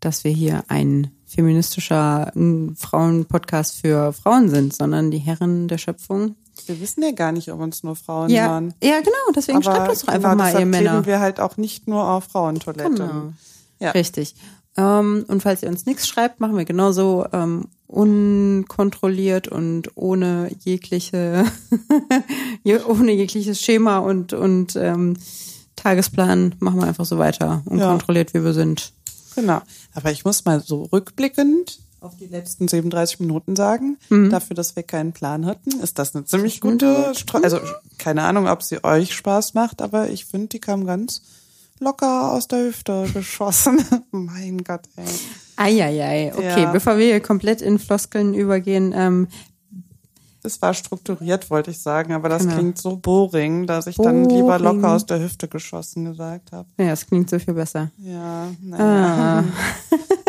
dass 0.00 0.24
wir 0.24 0.32
hier 0.32 0.64
ein 0.68 1.10
feministischer 1.26 2.32
ähm, 2.36 2.74
Frauenpodcast 2.76 3.80
für 3.80 4.12
Frauen 4.12 4.48
sind, 4.48 4.74
sondern 4.74 5.10
die 5.10 5.18
Herren 5.18 5.68
der 5.68 5.78
Schöpfung. 5.78 6.36
Wir 6.66 6.80
wissen 6.80 7.02
ja 7.02 7.10
gar 7.12 7.32
nicht, 7.32 7.50
ob 7.52 7.60
uns 7.60 7.82
nur 7.82 7.96
Frauen 7.96 8.30
Ja, 8.30 8.48
hören. 8.48 8.74
ja, 8.82 8.98
genau. 9.00 9.32
Deswegen 9.34 9.62
schreibt 9.62 9.90
uns 9.90 10.00
doch 10.02 10.08
einfach 10.12 10.32
genau, 10.32 10.44
mal, 10.44 10.58
ihr 10.58 10.66
Männer. 10.66 11.04
wir 11.06 11.20
halt 11.20 11.38
auch 11.40 11.56
nicht 11.56 11.86
nur 11.86 12.08
auf 12.08 12.24
Frauentoiletten. 12.24 12.94
Genau. 12.96 13.32
Ja. 13.78 13.90
Richtig. 13.90 14.34
Ähm, 14.78 15.24
und 15.28 15.42
falls 15.42 15.62
ihr 15.62 15.68
uns 15.68 15.84
nichts 15.86 16.06
schreibt, 16.08 16.40
machen 16.40 16.56
wir 16.56 16.64
genauso 16.64 17.26
ähm, 17.32 17.66
unkontrolliert 17.86 19.48
und 19.48 19.90
ohne 19.96 20.50
jegliche, 20.64 21.44
je- 22.64 22.82
ohne 22.82 23.12
jegliches 23.12 23.60
Schema 23.60 23.98
und 23.98 24.32
und 24.32 24.76
ähm, 24.76 25.16
Tagesplan 25.76 26.54
machen 26.58 26.80
wir 26.80 26.86
einfach 26.88 27.04
so 27.04 27.18
weiter, 27.18 27.62
unkontrolliert 27.66 28.32
wie 28.34 28.42
wir 28.44 28.52
sind. 28.54 28.92
Genau. 29.36 29.60
Aber 29.94 30.10
ich 30.10 30.24
muss 30.24 30.44
mal 30.44 30.60
so 30.60 30.82
rückblickend 30.92 31.78
auf 32.00 32.16
die 32.16 32.26
letzten 32.26 32.68
37 32.68 33.20
Minuten 33.20 33.56
sagen, 33.56 33.96
Mhm. 34.10 34.30
dafür, 34.30 34.54
dass 34.54 34.76
wir 34.76 34.82
keinen 34.82 35.12
Plan 35.12 35.46
hatten, 35.46 35.80
ist 35.80 35.98
das 35.98 36.14
eine 36.14 36.24
ziemlich 36.24 36.60
gute, 36.60 37.12
Stra 37.16 37.38
also 37.38 37.58
keine 37.98 38.22
Ahnung, 38.24 38.48
ob 38.48 38.62
sie 38.62 38.82
euch 38.84 39.14
Spaß 39.14 39.54
macht, 39.54 39.80
aber 39.82 40.10
ich 40.10 40.26
finde, 40.26 40.48
die 40.48 40.60
kam 40.60 40.84
ganz 40.86 41.22
locker 41.80 42.32
aus 42.32 42.48
der 42.48 42.64
Hüfte 42.66 43.06
geschossen. 43.14 43.78
mein 44.10 44.62
Gott, 44.64 44.82
ey. 44.96 45.04
Eieiei. 45.56 46.32
Okay, 46.34 46.62
Ja. 46.62 46.70
bevor 46.72 46.98
wir 46.98 47.06
hier 47.06 47.20
komplett 47.20 47.62
in 47.62 47.78
Floskeln 47.78 48.34
übergehen, 48.34 48.92
ähm, 48.94 49.28
Das 50.46 50.62
war 50.62 50.72
strukturiert, 50.74 51.50
wollte 51.50 51.72
ich 51.72 51.80
sagen, 51.80 52.12
aber 52.12 52.28
das 52.28 52.42
Genau. 52.42 52.54
klingt 52.54 52.78
so 52.78 52.94
boring, 52.96 53.66
dass 53.66 53.88
ich 53.88 53.96
dann 53.96 54.26
lieber 54.26 54.58
Boring. 54.58 54.62
locker 54.80 54.92
aus 54.94 55.04
der 55.04 55.18
Hüfte 55.20 55.48
geschossen 55.48 56.04
gesagt 56.04 56.52
habe. 56.52 56.68
ja, 56.78 56.92
es 56.92 57.04
klingt 57.04 57.28
so 57.28 57.36
viel 57.40 57.52
besser. 57.54 57.90
Ja, 57.98 58.46
naja. 58.62 59.42
Ah. 59.42 59.44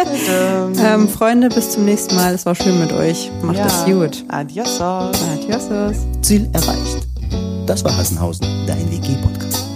ähm, 0.95 1.07
Freunde, 1.07 1.49
bis 1.49 1.69
zum 1.69 1.85
nächsten 1.85 2.15
Mal. 2.15 2.33
Es 2.33 2.47
war 2.47 2.55
schön 2.55 2.79
mit 2.79 2.91
euch. 2.93 3.29
Macht 3.43 3.59
es 3.59 3.85
gut. 3.85 4.25
Adios. 4.29 4.81
Adios. 4.81 5.97
Ziel 6.23 6.49
erreicht. 6.53 7.07
Das 7.67 7.83
war 7.83 7.95
Hassenhausen, 7.95 8.47
dein 8.65 8.89
WG-Podcast. 8.89 9.66